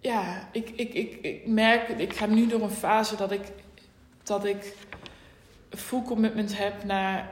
ja, 0.00 0.48
ik, 0.52 0.70
ik, 0.70 0.94
ik, 0.94 1.18
ik 1.22 1.46
merk, 1.46 1.88
ik 1.88 2.12
ga 2.12 2.26
nu 2.26 2.46
door 2.46 2.62
een 2.62 2.70
fase 2.70 3.16
dat 3.16 3.32
ik, 3.32 3.40
dat 4.22 4.44
ik 4.44 4.74
full 5.70 6.02
commitment 6.02 6.58
heb 6.58 6.84
naar, 6.84 7.30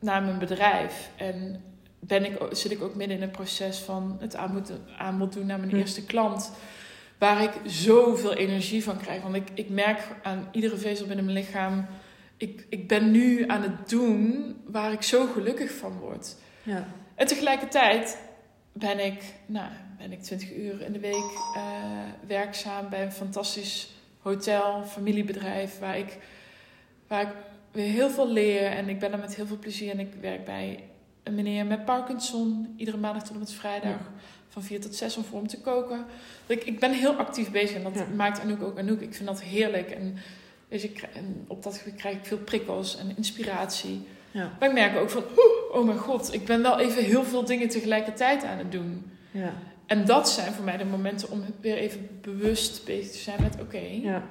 naar 0.00 0.22
mijn 0.22 0.38
bedrijf. 0.38 1.10
En 1.16 1.62
ben 2.00 2.24
ik, 2.24 2.38
zit 2.50 2.70
ik 2.72 2.82
ook 2.82 2.94
midden 2.94 3.16
in 3.16 3.22
het 3.22 3.32
proces 3.32 3.78
van 3.78 4.16
het 4.20 4.36
aanbod, 4.36 4.72
aanbod 4.98 5.32
doen 5.32 5.46
naar 5.46 5.58
mijn 5.58 5.70
Hm. 5.70 5.76
eerste 5.76 6.04
klant. 6.04 6.52
Waar 7.18 7.42
ik 7.42 7.52
zoveel 7.64 8.34
energie 8.34 8.82
van 8.84 8.98
krijg. 8.98 9.22
Want 9.22 9.34
ik, 9.34 9.48
ik 9.54 9.68
merk 9.68 10.00
aan 10.22 10.48
iedere 10.52 10.76
vezel 10.76 11.06
binnen 11.06 11.24
mijn 11.24 11.36
lichaam. 11.36 11.86
Ik, 12.36 12.66
ik 12.68 12.88
ben 12.88 13.10
nu 13.10 13.48
aan 13.48 13.62
het 13.62 13.88
doen 13.88 14.54
waar 14.66 14.92
ik 14.92 15.02
zo 15.02 15.26
gelukkig 15.26 15.72
van 15.72 15.98
word. 15.98 16.36
Ja. 16.62 16.86
En 17.14 17.26
tegelijkertijd 17.26 18.18
ben 18.72 19.04
ik, 19.04 19.22
nou, 19.46 19.70
ben 19.98 20.12
ik 20.12 20.22
20 20.22 20.54
uur 20.56 20.80
in 20.82 20.92
de 20.92 20.98
week 20.98 21.38
eh, 21.54 21.62
werkzaam 22.26 22.88
bij 22.88 23.02
een 23.02 23.12
fantastisch 23.12 23.90
hotel, 24.20 24.84
familiebedrijf, 24.84 25.78
waar 25.78 25.98
ik, 25.98 26.18
waar 27.06 27.22
ik 27.22 27.28
weer 27.72 27.90
heel 27.90 28.10
veel 28.10 28.32
leer. 28.32 28.62
En 28.70 28.88
ik 28.88 28.98
ben 28.98 29.12
er 29.12 29.18
met 29.18 29.34
heel 29.36 29.46
veel 29.46 29.58
plezier. 29.58 29.90
En 29.90 30.00
ik 30.00 30.12
werk 30.20 30.44
bij 30.44 30.84
een 31.22 31.34
meneer 31.34 31.66
met 31.66 31.84
Parkinson, 31.84 32.74
iedere 32.76 32.96
maandag 32.96 33.22
tot 33.22 33.32
en 33.32 33.38
met 33.38 33.52
vrijdag. 33.52 33.90
Ja. 33.90 34.10
Van 34.48 34.62
4 34.62 34.80
tot 34.80 34.94
6 34.94 35.16
om 35.16 35.24
voor 35.24 35.38
hem 35.38 35.48
te 35.48 35.60
koken. 35.60 36.04
Ik, 36.46 36.64
ik 36.64 36.80
ben 36.80 36.92
heel 36.92 37.14
actief 37.14 37.50
bezig 37.50 37.76
en 37.76 37.82
dat 37.82 37.94
Ja. 37.94 38.06
maakt 38.16 38.40
Anouk 38.40 38.62
ook 38.62 38.78
Anouk. 38.78 39.00
Ik 39.00 39.14
vind 39.14 39.28
dat 39.28 39.42
heerlijk. 39.42 39.90
En, 39.90 40.16
dus 40.68 40.82
ik, 40.84 41.02
en 41.14 41.44
op 41.48 41.62
dat 41.62 41.76
gebied 41.76 41.94
krijg 42.00 42.16
ik 42.16 42.24
veel 42.24 42.38
prikkels 42.38 42.96
en 42.98 43.12
inspiratie. 43.16 44.06
Ja. 44.30 44.50
Maar 44.58 44.68
ik 44.68 44.74
merk 44.74 44.96
ook 44.96 45.10
van, 45.10 45.22
oeh, 45.22 45.76
oh 45.78 45.84
mijn 45.84 45.98
god, 45.98 46.34
ik 46.34 46.44
ben 46.44 46.62
wel 46.62 46.78
even 46.78 47.04
heel 47.04 47.24
veel 47.24 47.44
dingen 47.44 47.68
tegelijkertijd 47.68 48.44
aan 48.44 48.58
het 48.58 48.72
doen. 48.72 49.10
Ja. 49.30 49.52
En 49.86 50.04
dat 50.04 50.28
zijn 50.28 50.52
voor 50.52 50.64
mij 50.64 50.76
de 50.76 50.84
momenten 50.84 51.30
om 51.30 51.44
weer 51.60 51.76
even 51.76 52.08
bewust 52.20 52.84
bezig 52.84 53.12
te 53.12 53.18
zijn 53.18 53.42
met, 53.42 53.60
oké, 53.60 53.78
Ja. 54.02 54.22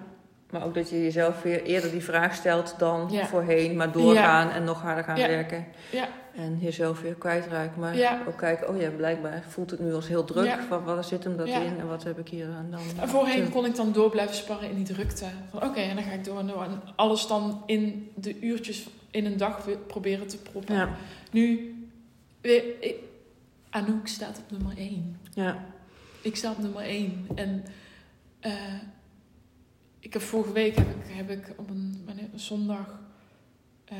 Maar 0.49 0.65
ook 0.65 0.73
dat 0.73 0.89
je 0.89 1.01
jezelf 1.03 1.41
weer 1.41 1.63
eerder 1.63 1.91
die 1.91 2.03
vraag 2.03 2.35
stelt 2.35 2.75
dan 2.77 3.07
Ja. 3.11 3.25
voorheen, 3.25 3.75
maar 3.75 3.91
doorgaan 3.91 4.49
en 4.49 4.63
nog 4.63 4.81
harder 4.81 5.03
gaan 5.03 5.17
Ja. 5.17 5.27
werken. 5.27 5.65
Ja. 5.91 6.07
En 6.35 6.57
jezelf 6.61 7.01
weer 7.01 7.13
kwijtraken. 7.13 7.79
Maar 7.79 8.21
ook 8.27 8.37
kijken, 8.37 8.69
oh 8.69 8.81
ja, 8.81 8.89
blijkbaar 8.89 9.43
voelt 9.47 9.71
het 9.71 9.79
nu 9.79 9.93
als 9.93 10.07
heel 10.07 10.23
druk. 10.25 10.45
Ja. 10.45 10.59
Wat, 10.69 10.83
wat 10.83 11.05
zit 11.05 11.23
hem 11.23 11.37
dat 11.37 11.47
in 11.47 11.79
en 11.79 11.87
wat 11.87 12.03
heb 12.03 12.19
ik 12.19 12.27
hier 12.27 12.47
aan 12.57 12.67
dan? 12.71 12.79
En 13.01 13.09
voorheen 13.09 13.45
te- 13.45 13.51
kon 13.51 13.65
ik 13.65 13.75
dan 13.75 13.91
door 13.91 14.09
blijven 14.09 14.35
sparren 14.35 14.69
in 14.69 14.75
die 14.75 14.85
drukte. 14.85 15.25
Van 15.49 15.63
oké, 15.63 15.79
en 15.79 15.95
dan 15.95 16.03
ga 16.03 16.11
ik 16.11 16.23
door 16.23 16.39
en 16.39 16.47
door. 16.47 16.63
En 16.63 16.81
alles 16.95 17.27
dan 17.27 17.63
in 17.65 18.11
de 18.15 18.39
uurtjes 18.39 18.87
in 19.11 19.25
een 19.25 19.37
dag 19.37 19.65
weer 19.65 19.77
proberen 19.77 20.27
te 20.27 20.37
proppen. 20.37 20.75
Ja. 20.75 20.89
Nu, 21.31 21.75
weer, 22.41 22.63
ik, 22.79 22.95
Anouk 23.75 24.07
staat 24.07 24.37
op 24.37 24.51
nummer 24.51 24.77
1. 24.77 25.19
Ja. 25.33 25.65
Ik 26.21 26.35
sta 26.35 26.51
op 26.51 26.57
nummer 26.57 26.81
1. 26.81 27.27
En 27.35 27.65
eh, 28.39 28.53
ik 29.99 30.13
heb 30.13 30.21
vorige 30.21 30.51
week 30.51 30.75
heb 30.75 30.87
ik, 30.89 31.13
heb 31.15 31.29
ik 31.29 31.53
op 31.57 31.69
een, 31.69 32.07
zondag 32.35 32.99
eh, 33.85 33.97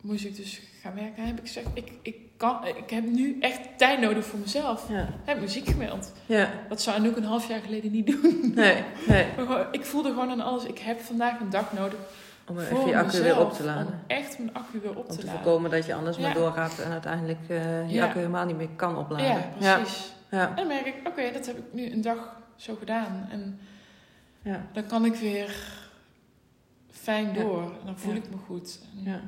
moest 0.00 0.24
ik 0.24 0.36
dus 0.36 0.60
gaan 0.80 0.94
werken. 0.94 1.26
Heb 1.26 1.38
ik 1.38 1.46
gezegd, 1.46 1.66
ik, 1.74 1.92
ik, 2.02 2.16
kan, 2.36 2.66
ik 2.66 2.90
heb 2.90 3.04
nu 3.04 3.36
echt 3.40 3.78
tijd 3.78 4.00
nodig 4.00 4.24
voor 4.24 4.38
mezelf. 4.38 4.88
Ja. 4.88 5.02
Ik 5.02 5.24
heb 5.24 5.40
muziek 5.40 5.66
gemeld. 5.66 6.12
Ja. 6.26 6.64
Dat 6.68 6.82
zou 6.82 6.96
Anouk 6.96 7.16
een 7.16 7.24
half 7.24 7.48
jaar 7.48 7.60
geleden 7.60 7.90
niet 7.90 8.06
doen. 8.06 8.52
Nee, 8.54 8.82
nee. 9.06 9.26
Maar 9.36 9.46
gewoon, 9.46 9.66
ik 9.70 9.84
voelde 9.84 10.08
gewoon 10.08 10.30
aan 10.30 10.40
alles. 10.40 10.64
Ik 10.64 10.78
heb 10.78 11.00
vandaag 11.00 11.40
een 11.40 11.50
dag 11.50 11.72
nodig 11.72 11.98
Om 12.46 12.58
even 12.58 12.86
je 12.86 12.98
accu 12.98 13.22
weer 13.22 13.40
op 13.40 13.52
te 13.52 13.64
laden. 13.64 13.86
Om 13.86 13.92
echt 14.06 14.38
mijn 14.38 14.54
accu 14.54 14.80
weer 14.80 14.90
op 14.90 14.96
Om 14.96 15.06
te 15.10 15.16
te 15.18 15.26
laden. 15.26 15.42
voorkomen 15.42 15.70
dat 15.70 15.86
je 15.86 15.94
anders 15.94 16.16
Ja. 16.16 16.22
maar 16.22 16.34
doorgaat 16.34 16.78
en 16.78 16.90
uiteindelijk 16.92 17.40
eh, 17.48 17.88
je 17.88 17.94
Ja. 17.94 18.04
accu 18.04 18.18
helemaal 18.18 18.44
niet 18.46 18.56
meer 18.56 18.68
kan 18.76 18.96
opladen. 18.98 19.26
Ja, 19.26 19.76
precies. 19.76 20.12
Ja. 20.30 20.48
En 20.48 20.56
dan 20.56 20.66
merk 20.66 20.86
ik, 20.86 20.94
oké, 21.06 21.32
dat 21.32 21.46
heb 21.46 21.56
ik 21.58 21.64
nu 21.72 21.90
een 21.92 22.00
dag 22.00 22.36
zo 22.56 22.74
gedaan. 22.78 23.26
En 23.30 23.58
Ja. 24.42 24.60
dan 24.72 24.86
kan 24.86 25.04
ik 25.04 25.14
weer 25.14 25.56
fijn 26.90 27.34
door. 27.34 27.62
En 27.62 27.86
dan 27.86 27.98
voel 27.98 28.14
ik 28.14 28.30
me 28.30 28.36
goed. 28.46 28.78
Ja. 28.92 29.20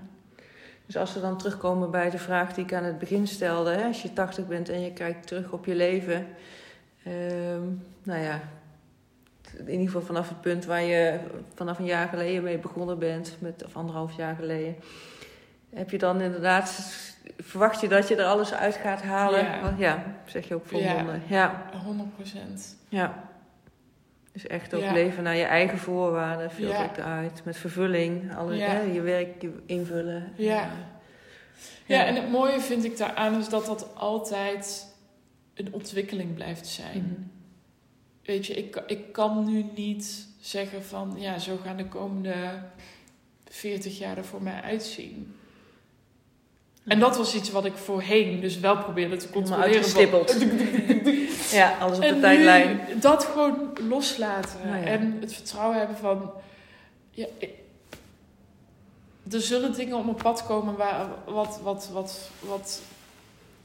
Dus 0.87 0.97
als 0.97 1.15
we 1.15 1.21
dan 1.21 1.39
terugkomen 1.39 1.91
bij 1.91 2.11
de 2.11 2.19
vraag 2.19 2.53
die 2.55 2.65
ik 2.65 2.73
aan 2.75 2.85
het 2.85 2.99
begin 2.99 3.27
stelde, 3.27 3.71
hè, 3.71 3.85
als 3.87 4.03
je 4.03 4.13
80 4.13 4.47
bent 4.47 4.69
en 4.69 4.81
je 4.81 4.93
kijkt 4.93 5.27
terug 5.27 5.53
op 5.53 5.65
je 5.67 5.75
leven, 5.75 6.27
ehm, 7.05 7.63
nou 8.03 8.21
ja, 8.23 8.41
in 9.59 9.69
ieder 9.71 9.87
geval 9.87 10.03
vanaf 10.03 10.29
het 10.29 10.41
punt 10.41 10.65
waar 10.65 10.83
je 10.83 11.19
vanaf 11.55 11.79
een 11.79 11.85
jaar 11.85 12.09
geleden 12.09 12.43
mee 12.43 12.59
begonnen 12.59 12.99
bent, 12.99 13.37
met, 13.39 13.65
of 13.65 13.77
anderhalf 13.77 14.17
jaar 14.17 14.35
geleden, 14.37 14.77
heb 15.75 15.91
je 15.91 15.99
dan 15.99 16.21
inderdaad, 16.21 16.71
verwacht 17.39 17.81
je 17.81 17.89
dat 17.89 18.09
je 18.09 18.17
er 18.17 18.25
alles 18.25 18.53
uit 18.55 18.75
gaat 18.75 19.03
halen? 19.03 19.45
Ja. 19.45 19.61
Want 19.63 19.79
ja 19.79 20.05
zeg 20.27 20.49
je 20.49 20.55
ook 20.55 20.65
Ja. 20.65 20.69
volmondig. 20.69 21.29
Ja. 21.29 21.71
100 21.85 22.15
procent. 22.15 22.77
ja. 22.89 23.25
Dus 24.33 24.47
echt 24.47 24.75
ook 24.75 24.81
Ja. 24.83 24.93
leven 24.93 25.23
naar 25.23 25.37
je 25.37 25.45
eigen 25.45 25.79
voorwaarden, 25.79 26.51
veel 26.51 26.69
Ja. 26.69 26.85
ik 26.85 26.97
eruit, 26.97 27.41
met 27.45 27.57
vervulling, 27.57 28.37
alle, 28.37 28.57
Ja. 28.57 28.67
hè, 28.67 28.81
je 28.81 29.01
werk 29.01 29.47
invullen. 29.67 30.33
Ja. 30.35 30.69
Ja, 31.87 32.05
en 32.05 32.15
het 32.15 32.31
mooie 32.31 32.61
vind 32.61 32.85
ik 32.85 32.97
daaraan 32.99 33.39
is 33.39 33.49
dat 33.49 33.67
dat 33.67 33.95
altijd 33.95 34.95
een 35.55 35.73
ontwikkeling 35.73 36.35
blijft 36.35 36.67
zijn. 36.67 37.03
Mhm. 37.03 37.36
Weet 38.27 38.47
je, 38.47 38.55
ik, 38.55 38.83
ik 38.87 39.13
kan 39.13 39.45
nu 39.45 39.67
niet 39.75 40.27
zeggen 40.41 40.85
van, 40.85 41.15
ja, 41.19 41.39
zo 41.39 41.59
gaan 41.65 41.77
de 41.77 41.87
komende 41.87 42.35
40 43.49 43.99
jaar 43.99 44.17
er 44.17 44.25
voor 44.25 44.43
mij 44.43 44.61
uitzien. 44.61 45.37
En 46.85 46.99
dat 46.99 47.17
was 47.17 47.35
iets 47.35 47.51
wat 47.51 47.65
ik 47.65 47.77
voorheen 47.77 48.41
dus 48.41 48.61
wel 48.61 48.77
probeerde 48.77 49.17
te 49.17 49.31
controleren. 49.31 49.75
uitgestippeld. 49.75 50.37
Ja, 51.53 51.77
alles 51.79 51.97
op 51.97 52.03
de 52.03 52.21
tijdlijn. 52.21 52.81
nu 52.89 53.01
dat 53.01 53.25
gewoon 53.25 53.73
loslaten. 53.89 54.61
Nou 54.65 54.77
ja. 54.77 54.85
En 54.85 55.17
het 55.21 55.35
vertrouwen 55.35 55.79
hebben 55.79 55.97
van... 55.97 56.31
Ja, 57.11 57.27
er 59.31 59.41
zullen 59.41 59.75
dingen 59.75 59.97
op 59.97 60.05
mijn 60.05 60.17
pad 60.17 60.47
komen 60.47 60.77
waar, 60.77 61.07
wat, 61.25 61.61
wat, 61.63 61.89
wat, 61.93 62.31
wat, 62.41 62.83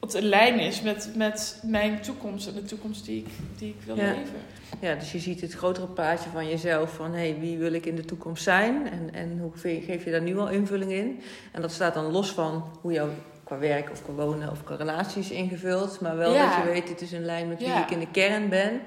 wat 0.02 0.14
in 0.14 0.24
lijn 0.24 0.60
is 0.60 0.82
met, 0.82 1.10
met 1.16 1.60
mijn 1.66 2.02
toekomst. 2.02 2.48
En 2.48 2.54
de 2.54 2.64
toekomst 2.64 3.06
die 3.06 3.18
ik, 3.20 3.28
die 3.58 3.70
ik 3.70 3.86
wil 3.86 3.96
Ja. 3.96 4.04
leven. 4.04 4.40
Ja, 4.82 4.96
dus 4.96 5.12
je 5.12 5.20
ziet 5.20 5.42
het 5.42 5.54
grotere 5.54 5.88
plaatje 5.88 6.30
van 6.30 6.50
jezelf. 6.50 6.94
Van 6.94 7.12
hé, 7.14 7.30
hey, 7.30 7.40
wie 7.40 7.58
wil 7.58 7.74
ik 7.74 7.86
in 7.86 7.96
de 7.96 8.06
toekomst 8.06 8.44
zijn? 8.44 8.90
En, 8.92 9.10
en 9.14 9.40
hoe 9.40 9.52
ge- 9.56 9.82
geef 9.86 10.04
je 10.04 10.12
daar 10.12 10.22
nu 10.22 10.38
al 10.38 10.50
invulling 10.50 10.92
in? 10.92 11.22
En 11.52 11.62
dat 11.62 11.72
staat 11.72 11.94
dan 11.94 12.12
los 12.12 12.32
van 12.32 12.64
hoe 12.82 12.92
jouw 12.92 13.10
qua 13.44 13.58
werk 13.58 13.90
of 13.92 14.04
qua 14.04 14.14
wonen 14.14 14.52
of 14.52 14.64
qua 14.64 14.76
relaties 14.76 15.30
ingevuld. 15.32 16.00
Maar 16.00 16.18
wel 16.18 16.34
Ja. 16.34 16.56
dat 16.56 16.66
je 16.66 16.72
weet, 16.72 16.90
het 16.90 17.02
is 17.02 17.12
in 17.12 17.26
lijn 17.26 17.48
met 17.48 17.58
wie 17.60 17.68
Ja. 17.68 17.84
ik 17.84 17.92
in 17.92 18.00
de 18.00 18.12
kern 18.12 18.50
ben. 18.50 18.82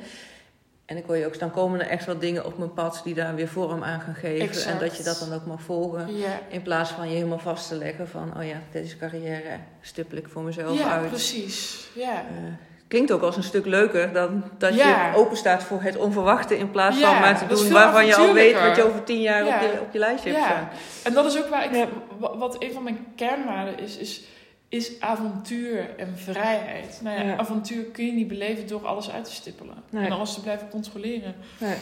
En 0.86 0.96
ik 0.96 1.04
hoor 1.06 1.16
je 1.16 1.26
ook, 1.26 1.38
dan 1.38 1.50
komen 1.50 1.80
er 1.80 1.86
echt 1.86 2.06
wel 2.06 2.18
dingen 2.18 2.44
op 2.46 2.58
mijn 2.58 2.72
pad 2.72 3.00
die 3.04 3.14
daar 3.14 3.34
weer 3.34 3.48
vorm 3.48 3.82
aan 3.82 4.00
gaan 4.00 4.14
geven. 4.14 4.48
Exact. 4.48 4.70
En 4.70 4.78
dat 4.88 4.96
je 4.96 5.02
dat 5.02 5.18
dan 5.18 5.32
ook 5.38 5.46
mag 5.46 5.62
volgen. 5.62 6.16
Ja, 6.16 6.38
In 6.48 6.62
plaats 6.62 6.90
van 6.90 7.08
je 7.08 7.14
helemaal 7.14 7.38
vast 7.38 7.68
te 7.68 7.74
leggen 7.74 8.08
van, 8.08 8.32
oh 8.36 8.46
ja, 8.46 8.56
deze 8.72 8.96
carrière 8.96 9.58
stippel 9.80 10.16
ik 10.18 10.28
voor 10.28 10.42
mezelf 10.42 10.78
ja 10.78 10.90
uit. 10.90 11.08
precies. 11.08 11.86
Ja. 11.94 12.12
Eh, 12.14 12.52
klinkt 12.88 13.12
ook 13.12 13.22
als 13.22 13.36
een 13.36 13.42
stuk 13.42 13.66
leuker 13.66 14.12
dan 14.12 14.44
dat 14.58 14.74
Ja. 14.74 15.10
je 15.10 15.16
open 15.16 15.36
staat 15.36 15.62
voor 15.62 15.82
het 15.82 15.96
onverwachte 15.96 16.58
in 16.58 16.70
plaats 16.70 16.98
Ja, 16.98 17.10
van 17.12 17.20
maar 17.20 17.38
te 17.38 17.46
doen 17.46 17.72
waarvan 17.72 18.06
je 18.06 18.14
al 18.16 18.32
weet 18.32 18.60
wat 18.60 18.76
je 18.76 18.82
over 18.86 19.04
tien 19.04 19.20
jaar 19.20 19.44
Ja. 19.44 19.54
op, 19.56 19.60
je, 19.72 19.80
op 19.80 19.92
je 19.92 19.98
lijstje 19.98 20.30
hebt 20.30 20.42
Ja. 20.42 20.48
staan. 20.50 20.68
En 21.04 21.12
dat 21.12 21.24
is 21.26 21.38
ook 21.38 21.48
waar 21.48 21.64
ik, 21.64 21.74
Ja. 21.74 21.86
wa- 22.18 22.36
wat 22.36 22.56
een 22.58 22.72
van 22.72 22.82
mijn 22.82 23.06
kernwaarden 23.16 23.78
is, 23.78 23.96
is, 23.96 24.22
is 24.68 25.00
avontuur 25.00 25.98
en 25.98 26.18
vrijheid. 26.18 27.00
Nou 27.02 27.16
ja, 27.18 27.22
Ja. 27.24 27.36
avontuur 27.36 27.84
kun 27.84 28.06
je 28.06 28.12
niet 28.12 28.28
beleven 28.28 28.66
door 28.66 28.86
alles 28.86 29.10
uit 29.10 29.24
te 29.24 29.32
stippelen. 29.32 29.76
Nee. 29.90 30.04
En 30.06 30.12
alles 30.12 30.34
te 30.34 30.40
blijven 30.40 30.68
controleren. 30.68 31.34
Nee. 31.60 31.76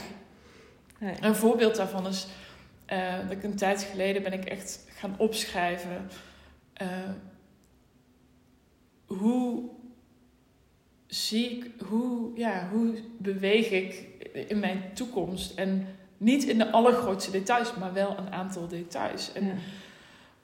Nee. 0.99 1.15
Een 1.21 1.35
voorbeeld 1.35 1.77
daarvan 1.77 2.07
is 2.07 2.27
eh, 2.87 3.19
dat 3.23 3.31
ik 3.31 3.43
een 3.43 3.57
tijd 3.57 3.83
geleden 3.83 4.23
ben 4.23 4.33
ik 4.33 4.45
echt 4.45 4.85
gaan 4.95 5.15
opschrijven 5.19 6.09
eh, 6.73 6.87
hoe 9.07 9.63
zie 11.07 11.51
ik, 11.51 11.71
hoe, 11.89 12.31
ja, 12.35 12.69
hoe 12.73 12.95
beweeg 13.19 13.71
ik 13.71 14.07
in 14.49 14.59
mijn 14.59 14.83
toekomst 14.95 15.59
en 15.59 15.87
niet 16.17 16.45
in 16.45 16.59
de 16.59 16.71
allergrootste 16.71 17.31
details, 17.31 17.75
maar 17.75 17.93
wel 17.93 18.19
een 18.19 18.33
aantal 18.33 18.69
details. 18.69 19.33
En 19.33 19.45
Ja. 19.47 19.53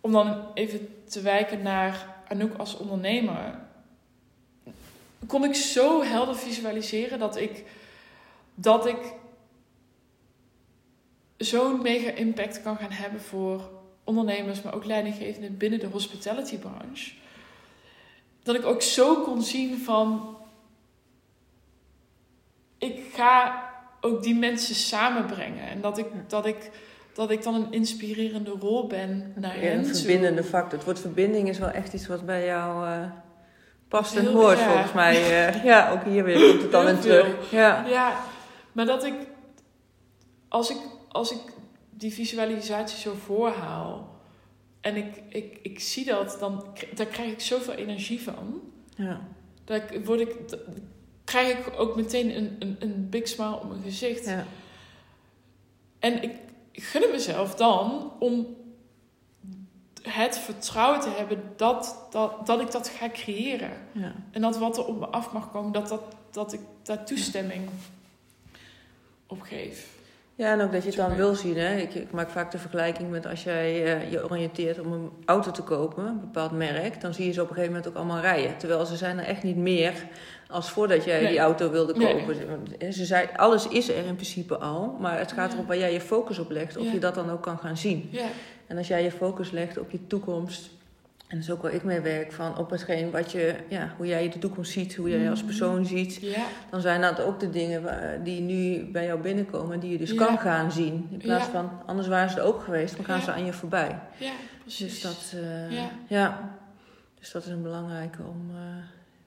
om 0.00 0.12
dan 0.12 0.44
even 0.54 0.88
te 1.04 1.20
wijken 1.20 1.62
naar 1.62 2.16
Anouk 2.28 2.58
als 2.58 2.76
ondernemer. 2.76 3.58
kon 5.26 5.44
ik 5.44 5.54
zo 5.54 6.02
helder 6.02 6.36
visualiseren 6.36 7.18
dat 7.18 7.36
ik, 7.36 7.64
dat 8.54 8.86
ik 8.86 9.12
zo'n 11.36 11.82
mega 11.82 12.10
impact 12.10 12.62
kan 12.62 12.76
gaan 12.76 12.90
hebben 12.90 13.20
voor 13.20 13.70
ondernemers, 14.04 14.62
maar 14.62 14.74
ook 14.74 14.84
leidinggevenden 14.84 15.56
binnen 15.56 15.80
de 15.80 15.86
hospitality 15.86 16.58
branche. 16.58 17.12
Dat 18.42 18.54
ik 18.54 18.64
ook 18.64 18.82
zo 18.82 19.22
kon 19.22 19.42
zien 19.42 19.78
van, 19.78 20.36
ik 22.78 23.14
ga 23.14 23.66
ook 24.00 24.22
die 24.22 24.34
mensen 24.34 24.74
samenbrengen. 24.74 25.68
En 25.68 25.80
dat 25.80 25.98
ik, 25.98 26.06
dat 26.26 26.46
ik, 26.46 26.70
dat 27.18 27.30
ik 27.30 27.42
dan 27.42 27.54
een 27.54 27.72
inspirerende 27.72 28.50
rol 28.50 28.86
ben 28.86 29.32
naar 29.36 29.54
Ja, 29.56 29.62
hen 29.68 29.78
een 29.78 29.86
verbindende 29.96 30.44
factor. 30.44 30.72
Het 30.78 30.84
woord 30.84 31.00
verbinding 31.00 31.48
is 31.48 31.58
wel 31.58 31.68
echt 31.70 31.92
iets 31.92 32.06
wat 32.06 32.26
bij 32.26 32.44
jou 32.44 32.86
eh, 32.86 33.10
past 33.88 34.16
en 34.16 34.22
Heel- 34.22 34.32
hoort, 34.32 34.58
ja. 34.58 34.68
volgens 34.70 34.92
mij. 34.92 35.46
eh. 35.46 35.64
ja, 35.70 35.90
ook 35.92 36.04
hier 36.04 36.24
weer 36.24 36.48
komt 36.50 36.62
het 36.62 36.72
dan 36.72 36.88
in 36.88 36.98
terug. 36.98 37.50
Ja. 37.50 37.86
Ja, 37.86 38.20
maar 38.72 38.86
dat 38.86 39.04
ik 39.04 39.14
als, 40.48 40.70
ik, 40.70 40.76
als 41.08 41.32
ik 41.32 41.38
die 41.90 42.12
visualisatie 42.12 42.98
zo 42.98 43.14
voorhaal 43.24 44.16
en 44.80 44.96
ik, 44.96 45.22
ik, 45.28 45.58
ik 45.62 45.80
zie 45.80 46.04
dat, 46.04 46.36
dan 46.40 46.64
daar 46.94 47.06
krijg 47.06 47.32
ik 47.32 47.40
zoveel 47.40 47.74
energie 47.74 48.22
van. 48.22 48.60
Ja. 48.96 49.20
Ik, 49.66 50.04
word 50.04 50.20
ik, 50.20 50.34
krijg 51.24 51.58
ik 51.58 51.72
ook 51.80 51.96
meteen 51.96 52.36
een, 52.36 52.56
een, 52.58 52.76
een 52.78 53.06
big 53.10 53.28
smile 53.28 53.54
op 53.54 53.68
mijn 53.68 53.82
gezicht. 53.82 54.24
Ja. 54.26 54.44
En 55.98 56.22
ik 56.22 56.30
gun 56.80 57.02
het 57.02 57.10
mezelf 57.10 57.54
dan 57.54 58.12
om 58.18 58.56
het 60.02 60.38
vertrouwen 60.38 61.00
te 61.00 61.10
hebben 61.16 61.42
dat, 61.56 62.06
dat, 62.10 62.46
dat 62.46 62.60
ik 62.60 62.70
dat 62.70 62.88
ga 62.88 63.08
creëren. 63.08 63.70
Ja. 63.92 64.12
En 64.30 64.40
dat 64.40 64.58
wat 64.58 64.76
er 64.76 64.86
op 64.86 64.98
me 64.98 65.06
af 65.06 65.32
mag 65.32 65.50
komen, 65.50 65.72
dat, 65.72 65.88
dat, 65.88 66.02
dat 66.30 66.52
ik 66.52 66.60
daar 66.82 67.04
toestemming 67.04 67.68
op 69.26 69.40
geef. 69.40 69.96
Ja, 70.34 70.52
en 70.52 70.60
ook 70.60 70.72
dat 70.72 70.82
je 70.82 70.88
het 70.88 70.96
dan 70.98 71.16
wil 71.16 71.34
zien. 71.34 71.56
Hè? 71.56 71.76
Ik, 71.76 71.94
ik 71.94 72.10
maak 72.10 72.30
vaak 72.30 72.50
de 72.50 72.58
vergelijking 72.58 73.10
met 73.10 73.26
als 73.26 73.44
jij 73.44 73.84
eh, 73.84 74.10
je 74.10 74.30
oriënteert 74.30 74.80
om 74.80 74.92
een 74.92 75.10
auto 75.24 75.50
te 75.50 75.62
kopen, 75.62 76.06
een 76.06 76.20
bepaald 76.20 76.52
merk, 76.52 77.00
dan 77.00 77.14
zie 77.14 77.26
je 77.26 77.32
ze 77.32 77.42
op 77.42 77.48
een 77.48 77.54
gegeven 77.54 77.74
moment 77.74 77.90
ook 77.90 77.98
allemaal 77.98 78.20
rijden. 78.20 78.56
Terwijl 78.56 78.86
ze 78.86 78.96
zijn 78.96 79.18
er 79.18 79.24
echt 79.24 79.42
niet 79.42 79.56
meer 79.56 80.06
als 80.48 80.70
voordat 80.70 81.04
jij 81.04 81.20
Nee. 81.20 81.28
die 81.30 81.38
auto 81.38 81.70
wilde 81.70 81.92
kopen. 81.92 82.36
Ze 82.92 83.04
zei, 83.04 83.28
alles 83.36 83.68
is 83.68 83.88
er 83.88 84.04
in 84.06 84.14
principe 84.14 84.56
al, 84.58 84.96
maar 85.00 85.18
het 85.18 85.32
gaat 85.32 85.48
Ja. 85.48 85.54
erop 85.54 85.66
waar 85.68 85.78
jij 85.78 85.92
je 85.92 86.00
focus 86.00 86.38
op 86.38 86.50
legt, 86.50 86.76
of 86.76 86.84
Ja. 86.84 86.92
je 86.92 86.98
dat 86.98 87.14
dan 87.14 87.30
ook 87.30 87.42
kan 87.42 87.58
gaan 87.58 87.76
zien. 87.76 88.08
Ja, 88.12 88.26
En 88.66 88.76
als 88.76 88.88
jij 88.88 89.02
je 89.02 89.10
focus 89.10 89.50
legt 89.50 89.78
op 89.78 89.90
je 89.90 90.06
toekomst, 90.06 90.70
en 91.26 91.36
dat 91.36 91.44
is 91.48 91.50
ook 91.50 91.62
waar 91.62 91.72
ik 91.72 91.82
mee 91.84 92.00
werk, 92.00 92.32
van 92.32 92.58
op 92.58 92.70
hetgeen 92.70 93.10
wat 93.10 93.32
je, 93.32 93.54
ja, 93.68 93.94
hoe 93.96 94.06
jij 94.06 94.28
de 94.30 94.38
toekomst 94.38 94.72
ziet, 94.72 94.94
hoe 94.94 95.08
jij 95.10 95.18
je 95.18 95.28
als 95.30 95.38
Mhm. 95.38 95.46
persoon 95.48 95.86
ziet, 95.86 96.36
dan 96.70 96.80
zijn 96.80 97.00
dat 97.00 97.20
ook 97.20 97.40
de 97.40 97.50
dingen 97.50 97.82
die 98.24 98.40
nu 98.40 98.84
bij 98.92 99.04
jou 99.06 99.20
binnenkomen 99.20 99.72
en 99.74 99.80
die 99.80 99.90
je 99.90 99.98
dus 99.98 100.14
kan 100.14 100.38
gaan 100.38 100.72
zien. 100.72 101.08
In 101.10 101.18
plaats 101.18 101.46
van, 101.46 101.70
anders 101.86 102.08
waren 102.08 102.30
ze 102.30 102.36
er 102.38 102.44
ook 102.44 102.62
geweest, 102.62 102.96
dan 102.96 103.04
gaan 103.04 103.22
ze 103.22 103.32
aan 103.32 103.44
je 103.44 103.52
voorbij. 103.52 103.98
ja, 104.18 104.30
precies. 104.62 105.00
Dus 105.00 105.02
dat, 105.02 105.40
eh, 105.42 105.70
Ja. 105.72 105.88
ja. 106.06 106.56
Dus 107.18 107.30
dat 107.32 107.44
is 107.44 107.50
een 107.50 107.62
belangrijke 107.62 108.22
om, 108.22 108.50
eh, 108.50 108.58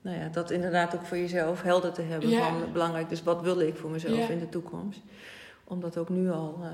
nou 0.02 0.18
ja, 0.18 0.28
dat 0.28 0.52
inderdaad 0.52 0.96
ook 0.96 1.06
voor 1.06 1.18
jezelf 1.18 1.62
helder 1.62 1.92
te 1.92 2.02
hebben. 2.02 2.30
Ja. 2.30 2.48
Van, 2.48 2.72
belangrijk, 2.72 3.10
dus 3.10 3.24
wat 3.24 3.42
wil 3.42 3.60
ik 3.60 3.76
voor 3.76 3.90
mezelf 3.90 4.18
Ja. 4.18 4.28
in 4.28 4.40
de 4.40 4.50
toekomst? 4.50 5.00
Om 5.64 5.80
dat 5.80 5.98
ook 5.98 6.10
nu 6.10 6.32
al 6.32 6.60
eh, 6.62 6.70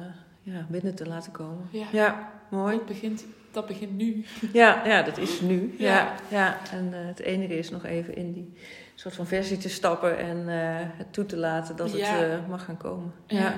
ja, 0.53 0.65
binnen 0.69 0.95
te 0.95 1.07
laten 1.07 1.31
komen. 1.31 1.67
Ja. 1.71 1.85
ja 1.91 2.31
mooi. 2.49 2.77
Dat 2.77 2.85
begint, 2.85 3.25
dat 3.51 3.65
begint 3.67 3.97
nu. 3.97 4.25
Ja, 4.53 4.85
ja, 4.85 5.01
dat 5.01 5.17
is 5.17 5.41
nu. 5.41 5.75
Ja. 5.77 6.13
Ja. 6.27 6.57
En 6.71 6.93
eh, 6.93 6.99
het 7.05 7.19
enige 7.19 7.57
is 7.57 7.69
nog 7.69 7.85
even 7.85 8.15
in 8.15 8.33
die 8.33 8.53
soort 8.95 9.15
van 9.15 9.27
versie 9.27 9.57
te 9.57 9.69
stappen 9.69 10.17
en 10.17 10.37
eh, 10.49 10.87
het 10.97 11.13
toe 11.13 11.25
te 11.25 11.37
laten 11.37 11.75
dat 11.75 11.91
het 11.91 12.47
mag 12.47 12.65
gaan 12.65 12.77
komen. 12.77 13.13
Ja. 13.27 13.57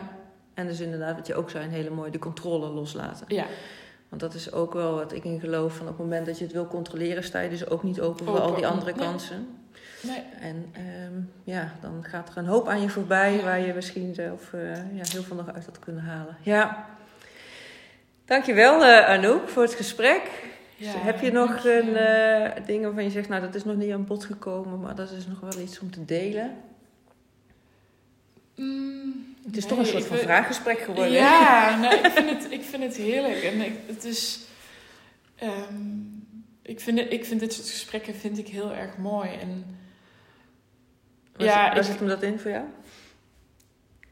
En 0.54 0.68
dus 0.68 0.80
inderdaad, 0.80 1.16
wat 1.16 1.28
je 1.28 1.36
ook 1.36 1.50
zei, 1.50 1.66
een 1.66 1.72
hele 1.72 1.90
mooie, 1.90 2.12
de 2.12 2.20
controle 2.20 2.68
loslaten. 2.70 3.26
Ja, 3.28 3.46
Want 4.10 4.22
dat 4.22 4.34
is 4.34 4.52
ook 4.52 4.74
wel 4.74 4.96
wat 4.96 5.14
ik 5.14 5.24
in 5.24 5.40
geloof. 5.40 5.76
Van 5.76 5.88
op 5.88 5.98
het 5.98 6.02
moment 6.02 6.26
dat 6.26 6.38
je 6.38 6.44
het 6.44 6.54
wil 6.54 6.68
controleren, 6.68 7.24
sta 7.24 7.40
je 7.40 7.50
dus 7.50 7.70
ook 7.70 7.84
niet 7.84 8.02
open, 8.02 8.26
voor 8.26 8.40
al 8.40 8.56
die 8.56 8.68
andere 8.68 8.94
kansen. 8.94 9.48
Nee. 10.02 10.24
En 10.40 10.70
ehm, 10.74 11.22
ja, 11.44 11.72
dan 11.82 12.04
gaat 12.08 12.30
er 12.30 12.38
een 12.38 12.46
hoop 12.46 12.68
aan 12.68 12.82
je 12.82 12.90
voorbij 12.90 13.34
Ja. 13.34 13.44
waar 13.44 13.60
je 13.60 13.74
misschien 13.74 14.14
zelf 14.14 14.54
eh, 14.54 14.76
ja, 14.76 15.04
heel 15.12 15.24
veel 15.24 15.36
nog 15.36 15.54
uit 15.54 15.66
had 15.66 15.80
kunnen 15.80 16.04
halen. 16.04 16.38
Ja. 16.42 16.86
Dankjewel 18.26 18.84
eh 18.86 19.06
Anouk 19.10 19.50
voor 19.50 19.64
het 19.64 19.74
gesprek. 19.74 20.22
Ja, 20.76 20.92
Heb 20.98 21.22
je 21.22 21.32
nog 21.32 21.64
je. 21.64 21.80
een 21.80 21.96
eh 21.96 22.66
ding 22.66 22.84
waarvan 22.84 23.04
je 23.04 23.10
zegt, 23.10 23.30
nou 23.30 23.42
dat 23.42 23.56
is 23.56 23.64
nog 23.64 23.76
niet 23.76 23.92
aan 23.94 24.06
bod 24.06 24.26
gekomen, 24.26 24.80
maar 24.80 24.96
dat 24.96 25.12
is 25.12 25.28
nog 25.28 25.40
wel 25.40 25.60
iets 25.64 25.80
om 25.80 25.92
te 25.92 26.06
delen? 26.06 26.56
Mm, 28.56 29.36
Het 29.46 29.58
is 29.58 29.66
nee, 29.66 29.70
toch 29.70 29.80
een 29.80 29.92
soort 29.92 30.06
van 30.06 30.18
vraaggesprek 30.18 30.80
geworden. 30.80 31.12
Ja, 31.12 31.78
nou, 31.80 31.96
ik, 31.96 32.12
vind 32.12 32.30
het, 32.30 32.52
ik 32.52 32.62
vind 32.64 32.84
het 32.84 32.96
heerlijk. 32.96 33.44
En 33.44 33.62
ik, 33.62 33.74
het 33.88 34.04
is... 34.04 34.40
ehm, 35.36 35.88
ik, 36.62 36.80
vind 36.80 37.00
ik 37.00 37.26
vind 37.26 37.40
dit 37.40 37.54
soort 37.54 37.70
gesprekken 37.70 38.16
vind 38.16 38.38
ik 38.38 38.48
heel 38.48 38.74
erg 38.74 38.98
mooi. 38.98 39.30
En 39.42 39.66
Waar, 41.40 41.48
Ja, 41.48 41.64
zit, 41.64 41.68
waar 41.74 41.78
ik- 41.78 41.84
zit 41.84 42.00
hem 42.00 42.08
dat 42.08 42.24
in 42.24 42.40
voor 42.40 42.52
jou? 42.52 42.66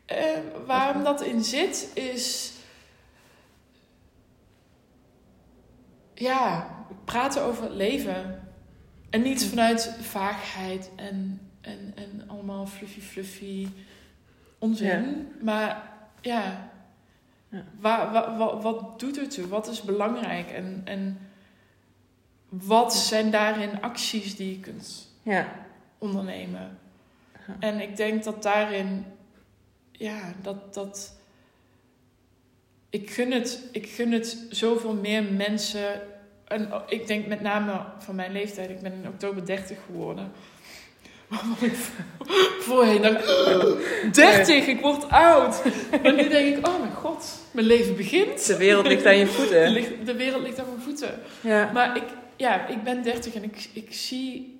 eh, 0.05 0.37
waarom 0.65 1.03
dat 1.03 1.21
in 1.21 1.43
zit, 1.43 1.91
is... 1.93 2.51
Ja, 6.13 6.67
praten 7.05 7.41
over 7.43 7.63
het 7.63 7.71
leven. 7.73 8.41
En 9.09 9.21
niet 9.21 9.45
vanuit 9.45 9.95
vaagheid 10.01 10.89
en, 10.95 11.39
en, 11.61 11.93
en 11.95 12.23
allemaal 12.27 12.65
fluffy 12.65 12.99
fluffy 13.01 13.67
onzin. 14.59 15.27
Maar 15.41 15.91
ja, 16.21 16.69
Ja. 17.49 17.63
Waar, 17.79 18.11
wa- 18.11 18.37
wa- 18.37 18.57
wat 18.57 18.99
doet 18.99 19.17
er 19.17 19.29
toe? 19.29 19.47
Wat 19.47 19.67
is 19.67 19.81
belangrijk? 19.81 20.49
En, 20.51 20.81
en 20.85 21.17
wat 22.49 22.95
zijn 22.95 23.31
daarin 23.31 23.81
acties 23.81 24.35
die 24.35 24.51
je 24.51 24.59
kunt 24.59 25.11
Ja. 25.23 25.47
ondernemen? 25.97 26.77
Ja. 27.47 27.55
En 27.59 27.81
ik 27.81 27.97
denk 27.97 28.23
dat 28.23 28.43
daarin, 28.43 29.05
ja, 29.91 30.33
dat, 30.41 30.73
dat 30.73 31.17
ik 32.89 33.09
gun 33.09 33.31
het, 33.31 33.59
ik 33.71 33.87
gun 33.87 34.11
het 34.11 34.45
zoveel 34.49 34.93
meer 34.93 35.23
mensen. 35.23 36.01
En 36.47 36.71
ik 36.87 37.07
denk 37.07 37.27
met 37.27 37.41
name 37.41 37.85
van 37.99 38.15
mijn 38.15 38.31
leeftijd, 38.31 38.69
ik 38.69 38.81
ben 38.81 38.93
in 38.93 39.07
oktober 39.07 39.45
30 39.45 39.77
geworden. 39.85 40.31
Ik 41.61 41.73
voorheen 42.59 43.01
dacht, 43.01 43.25
30, 44.15 44.67
ik 44.67 44.81
word 44.81 45.09
oud. 45.09 45.63
Maar 46.03 46.13
nu 46.13 46.29
denk 46.29 46.57
ik, 46.57 46.67
oh 46.67 46.79
mijn 46.79 46.93
god, 46.93 47.39
mijn 47.51 47.65
leven 47.65 47.95
begint. 47.95 48.47
De 48.47 48.57
wereld 48.57 48.87
ligt 48.87 49.05
aan 49.05 49.17
je 49.17 49.27
voeten. 49.27 49.73
de 50.05 50.15
wereld 50.15 50.41
ligt 50.41 50.59
aan 50.59 50.67
mijn 50.67 50.81
voeten. 50.81 51.19
Ja. 51.41 51.71
Maar 51.73 51.97
ik, 51.97 52.03
ja, 52.35 52.67
ik 52.67 52.83
ben 52.83 53.03
30 53.03 53.33
en 53.33 53.43
ik, 53.43 53.69
ik 53.73 53.93
zie 53.93 54.56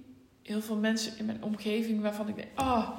heel 0.48 0.62
veel 0.62 0.76
mensen 0.76 1.14
in 1.18 1.26
mijn 1.26 1.44
omgeving 1.44 2.02
waarvan 2.02 2.28
ik 2.28 2.36
denk, 2.36 2.48
oh, 2.56 2.90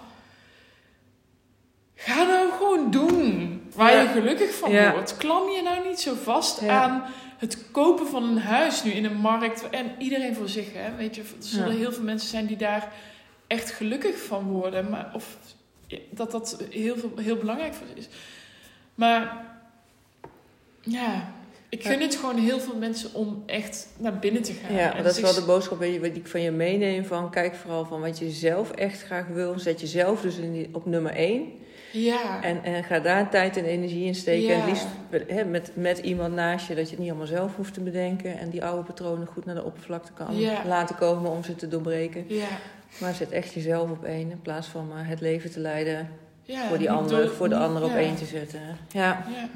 ga 1.95 2.23
nou 2.23 2.51
gewoon 2.53 2.91
doen 2.91 3.63
waar 3.75 3.93
Ja. 3.93 4.01
je 4.01 4.09
gelukkig 4.09 4.55
van 4.55 4.71
Ja. 4.71 4.93
wordt. 4.93 5.17
Klam 5.17 5.49
je 5.49 5.63
nou 5.63 5.89
niet 5.89 6.01
zo 6.01 6.15
vast 6.15 6.61
Ja. 6.61 6.83
aan 6.83 7.03
het 7.39 7.71
kopen 7.71 8.07
van 8.07 8.23
een 8.23 8.39
huis 8.39 8.85
nu 8.85 8.91
in 8.91 9.05
een 9.05 9.17
markt. 9.17 9.71
En 9.71 9.91
iedereen 9.99 10.35
voor 10.35 10.49
zich, 10.49 10.73
hè. 10.73 10.97
Weet 10.97 11.15
je, 11.15 11.21
er 11.23 11.29
zullen 11.39 11.77
heel 11.77 11.93
veel 11.93 12.03
mensen 12.03 12.29
zijn 12.29 12.47
die 12.47 12.57
daar 12.57 12.93
echt 13.47 13.71
gelukkig 13.71 14.23
van 14.23 14.43
worden. 14.45 14.91
Maar, 14.91 15.11
of 15.15 15.37
dat 16.11 16.31
dat 16.31 16.65
heel, 16.71 16.97
veel, 16.97 17.13
heel 17.17 17.37
belangrijk 17.37 17.75
voor 17.75 17.87
ze 17.87 17.95
is. 17.95 18.09
Maar 18.95 19.45
ja, 20.81 21.33
ik 21.69 21.85
gun 21.85 22.01
het 22.01 22.17
gewoon 22.17 22.39
heel 22.39 22.61
veel 22.61 22.77
mensen 22.77 23.15
om 23.15 23.43
echt 23.47 23.89
naar 23.99 24.19
binnen 24.19 24.43
te 24.43 24.53
gaan. 24.53 24.77
Ja, 24.77 25.03
dat 25.03 25.17
is 25.17 25.21
wel 25.23 25.35
de 25.35 25.45
boodschap 25.45 25.81
die 25.81 26.01
die 26.01 26.13
ik 26.13 26.27
van 26.27 26.41
je 26.41 26.51
meeneem. 26.51 27.05
Van 27.05 27.31
kijk 27.31 27.55
vooral 27.55 27.85
van 27.85 28.01
wat 28.01 28.19
je 28.19 28.31
zelf 28.31 28.71
echt 28.71 29.03
graag 29.03 29.27
wil. 29.27 29.59
Zet 29.59 29.81
jezelf 29.81 30.21
dus 30.21 30.37
in 30.37 30.53
die, 30.53 30.69
op 30.73 30.87
nummer 30.87 31.13
één. 31.13 31.49
Ja, 31.93 32.43
En, 32.43 32.63
en 32.65 32.85
ga 32.85 32.99
daar 33.01 33.31
tijd 33.31 33.57
en 33.57 33.65
energie 33.65 34.05
in 34.05 34.15
steken. 34.15 34.49
Ja. 34.49 34.61
En 34.61 34.67
liefst 34.67 34.87
met, 35.47 35.71
met 35.75 35.99
iemand 35.99 36.35
naast 36.35 36.69
je, 36.69 36.75
dat 36.75 36.85
je 36.85 36.91
het 36.91 36.99
niet 36.99 37.09
allemaal 37.09 37.27
zelf 37.27 37.57
hoeft 37.57 37.75
te 37.75 37.81
bedenken. 37.81 38.39
En 38.39 38.51
die 38.51 38.65
oude 38.65 38.83
patronen 38.83 39.27
goed 39.27 39.45
naar 39.45 39.55
de 39.55 39.65
oppervlakte 39.65 40.13
kan 40.13 40.39
Ja. 40.39 40.63
laten 40.67 40.97
komen 40.97 41.31
om 41.31 41.45
ze 41.45 41.55
te 41.57 41.69
doorbreken. 41.69 42.25
ja, 42.29 42.47
Maar 43.01 43.15
zet 43.15 43.31
echt 43.31 43.53
jezelf 43.53 43.91
op 43.91 44.05
één. 44.05 44.31
In 44.31 44.41
plaats 44.43 44.67
van 44.67 44.89
maar 44.89 45.07
het 45.07 45.21
leven 45.21 45.51
te 45.51 45.61
leiden 45.61 46.09
voor, 46.69 46.79
die 46.79 46.91
ander, 46.91 47.17
door- 47.23 47.31
voor 47.35 47.49
de 47.49 47.57
ander 47.57 47.83
op 47.85 47.95
één 47.95 48.15
te 48.17 48.25
zetten. 48.25 48.61
Ja, 48.89 49.25
Ja, 49.35 49.49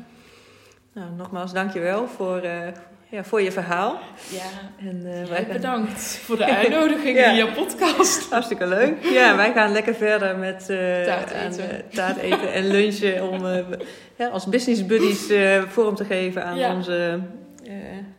nou 0.95 1.07
nogmaals 1.17 1.53
dankjewel 1.53 2.07
voor, 2.09 2.39
eh, 2.39 2.59
ja, 3.09 3.25
voor 3.25 3.41
je 3.43 3.53
verhaal. 3.53 3.99
ja. 4.31 4.87
En, 4.89 4.97
eh, 5.07 5.29
wij 5.29 5.45
gaan- 5.45 5.53
bedankt 5.53 6.01
voor 6.03 6.37
de 6.37 6.45
uitnodiging 6.61 7.19
Ja. 7.19 7.31
in 7.31 7.35
je 7.37 7.47
podcast. 7.53 8.31
Hartstikke 8.31 8.67
leuk. 8.67 9.03
Ja, 9.05 9.37
wij 9.37 9.53
gaan 9.53 9.73
lekker 9.73 9.95
verder 9.95 10.37
met 10.39 10.71
eh, 10.71 11.03
Taart 11.05 11.31
eten. 11.31 11.83
taart 11.91 12.17
eten 12.17 12.53
en 12.53 12.67
lunchen. 12.67 13.29
Om 13.29 13.45
ja, 14.17 14.29
als 14.29 14.47
business 14.47 14.87
buddies 14.87 15.33
vorm 15.69 15.95
te 15.95 16.05
geven 16.05 16.45
aan 16.45 16.57
Ja. 16.59 16.75
onze, 16.75 17.19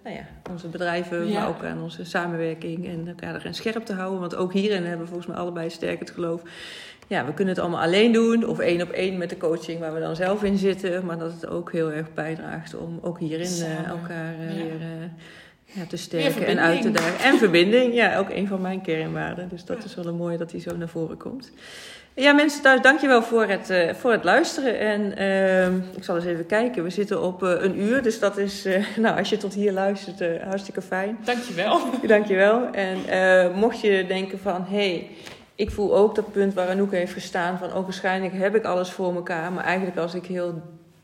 nou 0.04 0.16
ja, 0.16 0.26
onze 0.52 0.68
bedrijven, 0.68 1.32
maar 1.32 1.48
ook 1.48 1.64
aan 1.64 1.82
onze 1.84 2.06
samenwerking 2.06 2.88
en 2.88 3.08
elkaar 3.08 3.36
erin 3.36 3.54
scherp 3.54 3.86
te 3.86 3.94
houden. 3.94 4.20
Want 4.20 4.36
ook 4.36 4.54
hierin 4.54 4.84
hebben 4.84 5.00
we 5.02 5.06
volgens 5.08 5.28
mij 5.28 5.38
allebei 5.38 5.70
sterk 5.70 6.00
het 6.00 6.12
geloof. 6.12 6.42
Ja, 7.08 7.26
we 7.26 7.34
kunnen 7.34 7.54
het 7.54 7.64
allemaal 7.64 7.82
alleen 7.82 8.12
doen 8.12 8.46
of 8.48 8.60
één 8.60 8.82
op 8.82 8.90
één 8.90 9.18
met 9.18 9.30
de 9.30 9.38
coaching 9.38 9.80
waar 9.80 9.94
we 9.94 10.00
dan 10.00 10.16
zelf 10.16 10.44
in 10.44 10.58
zitten. 10.58 11.06
Maar 11.06 11.18
dat 11.18 11.32
het 11.32 11.48
ook 11.48 11.72
heel 11.72 11.92
erg 11.92 12.14
bijdraagt 12.14 12.76
om 12.76 13.00
ook 13.02 13.20
hierin 13.20 13.46
eh, 13.46 13.52
Samen. 13.52 13.86
elkaar 13.86 14.34
eh, 14.40 14.58
Ja. 14.58 14.64
weer 14.64 14.82
eh, 14.82 15.76
ja, 15.76 15.86
te 15.88 15.98
sterken 15.98 16.46
en 16.46 16.60
uit 16.60 16.82
te 16.82 16.92
dagen. 16.92 17.26
En 17.26 17.38
verbinding, 17.48 17.94
ja, 17.94 18.18
ook 18.18 18.30
een 18.30 18.48
van 18.48 18.62
mijn 18.62 18.82
kernwaarden. 18.82 19.50
Dus 19.50 19.66
dat 19.66 19.84
is 19.84 19.96
wel 19.96 20.06
een 20.06 20.16
mooie 20.16 20.38
dat 20.38 20.50
die 20.50 20.62
zo 20.62 20.78
naar 20.78 20.88
voren 20.88 21.18
komt. 21.18 21.52
Ja, 22.16 22.34
mensen 22.34 22.62
thuis, 22.62 22.82
dankjewel 22.82 23.24
voor 23.24 23.46
het, 23.46 23.96
voor 23.98 24.12
het 24.12 24.24
luisteren. 24.24 24.80
En 24.80 25.18
ehm, 25.18 25.76
ik 25.96 26.04
zal 26.04 26.16
eens 26.16 26.26
even 26.26 26.46
kijken. 26.46 26.84
We 26.84 26.90
zitten 26.90 27.22
op 27.22 27.42
een 27.42 27.80
uur, 27.80 28.02
dus 28.04 28.20
dat 28.20 28.38
is, 28.38 28.68
nou, 28.98 29.18
als 29.18 29.30
je 29.30 29.38
tot 29.38 29.54
hier 29.54 29.72
luistert, 29.72 30.42
hartstikke 30.44 30.82
fijn. 30.82 31.18
Dankjewel. 31.24 31.80
Dankjewel. 32.08 32.70
En 32.72 32.98
mocht 33.56 33.82
je 33.82 34.06
denken 34.08 34.40
van, 34.40 34.66
hé, 34.70 34.90
hey, 34.90 35.08
ik 35.56 35.72
voel 35.72 35.96
ook 35.96 36.16
dat 36.16 36.32
punt 36.32 36.54
waar 36.54 36.68
Anouk 36.68 36.92
heeft 36.92 37.14
gestaan 37.14 37.58
van, 37.58 37.72
ook 37.72 37.84
waarschijnlijk 37.84 38.34
heb 38.34 38.56
ik 38.56 38.64
alles 38.64 38.92
voor 38.92 39.16
elkaar. 39.16 39.52
Maar 39.52 39.64
eigenlijk 39.64 39.98
als 39.98 40.14
ik 40.14 40.26
heel 40.26 40.62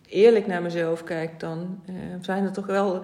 eerlijk 0.09 0.47
naar 0.47 0.61
mezelf 0.61 1.03
kijk, 1.03 1.39
dan 1.39 1.81
eh, 1.85 1.93
zijn 2.21 2.43
er 2.43 2.51
toch 2.51 2.65
wel 2.65 3.01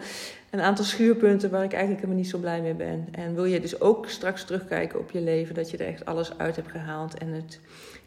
een 0.50 0.62
aantal 0.62 0.86
schuurpunten 0.86 1.50
waar 1.50 1.64
ik 1.64 1.72
eigenlijk 1.72 2.02
helemaal 2.02 2.22
niet 2.22 2.32
zo 2.32 2.38
blij 2.38 2.62
mee 2.62 2.74
ben. 2.74 3.08
En 3.12 3.36
wil 3.36 3.46
je 3.46 3.60
dus 3.60 3.82
ook 3.82 4.10
straks 4.10 4.43
terugkijken 4.43 5.00
op 5.00 5.12
je 5.12 5.22
leven, 5.22 5.56
dat 5.56 5.72
je 5.72 5.78
er 5.78 5.88
echt 5.88 6.06
alles 6.06 6.38
uit 6.38 6.56
hebt 6.56 6.72
gehaald 6.72 7.18
en 7.18 7.28
het 7.28 7.60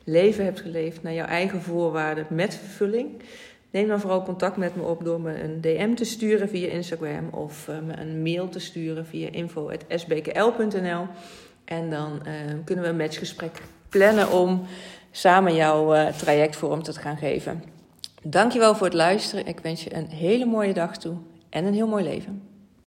leven 0.05 0.45
hebt 0.45 0.61
geleefd 0.61 1.03
naar 1.03 1.13
jouw 1.13 1.27
eigen 1.27 1.63
voorwaarden 1.63 2.27
met 2.29 2.55
vervulling. 2.55 3.23
Neem 3.71 3.89
dan 3.89 4.01
vooral 4.01 4.23
contact 4.23 4.57
met 4.57 4.77
me 4.77 4.83
op 4.83 5.05
door 5.05 5.21
me 5.21 5.43
een 5.43 5.61
DM 5.61 5.95
te 5.95 6.05
sturen 6.05 6.49
via 6.49 6.69
Instagram 6.69 7.29
of 7.31 7.69
eh, 7.69 7.79
me 7.79 7.97
een 7.97 8.23
mail 8.23 8.49
te 8.49 8.59
sturen 8.59 9.07
via 9.07 9.29
info.sbkl.nl. 9.31 11.07
En 11.69 11.91
dan 11.91 12.21
eh, 12.25 12.33
kunnen 12.65 12.85
we 12.85 12.91
een 12.91 12.97
matchgesprek 12.97 13.63
plannen 13.89 14.33
om 14.33 14.67
samen 15.11 15.55
jouw 15.55 15.95
eh, 15.95 16.07
traject 16.15 16.57
te 16.95 17.01
gaan 17.01 17.17
geven. 17.17 17.65
Dankjewel 18.23 18.75
voor 18.75 18.87
het 18.87 18.97
luisteren. 18.97 19.47
Ik 19.47 19.61
wens 19.61 19.85
je 19.85 19.95
een 19.95 20.09
hele 20.09 20.45
mooie 20.45 20.73
dag 20.73 20.97
toe 20.97 21.17
en 21.51 21.65
een 21.65 21.75
heel 21.75 21.87
mooi 21.87 22.05
leven. 22.05 22.48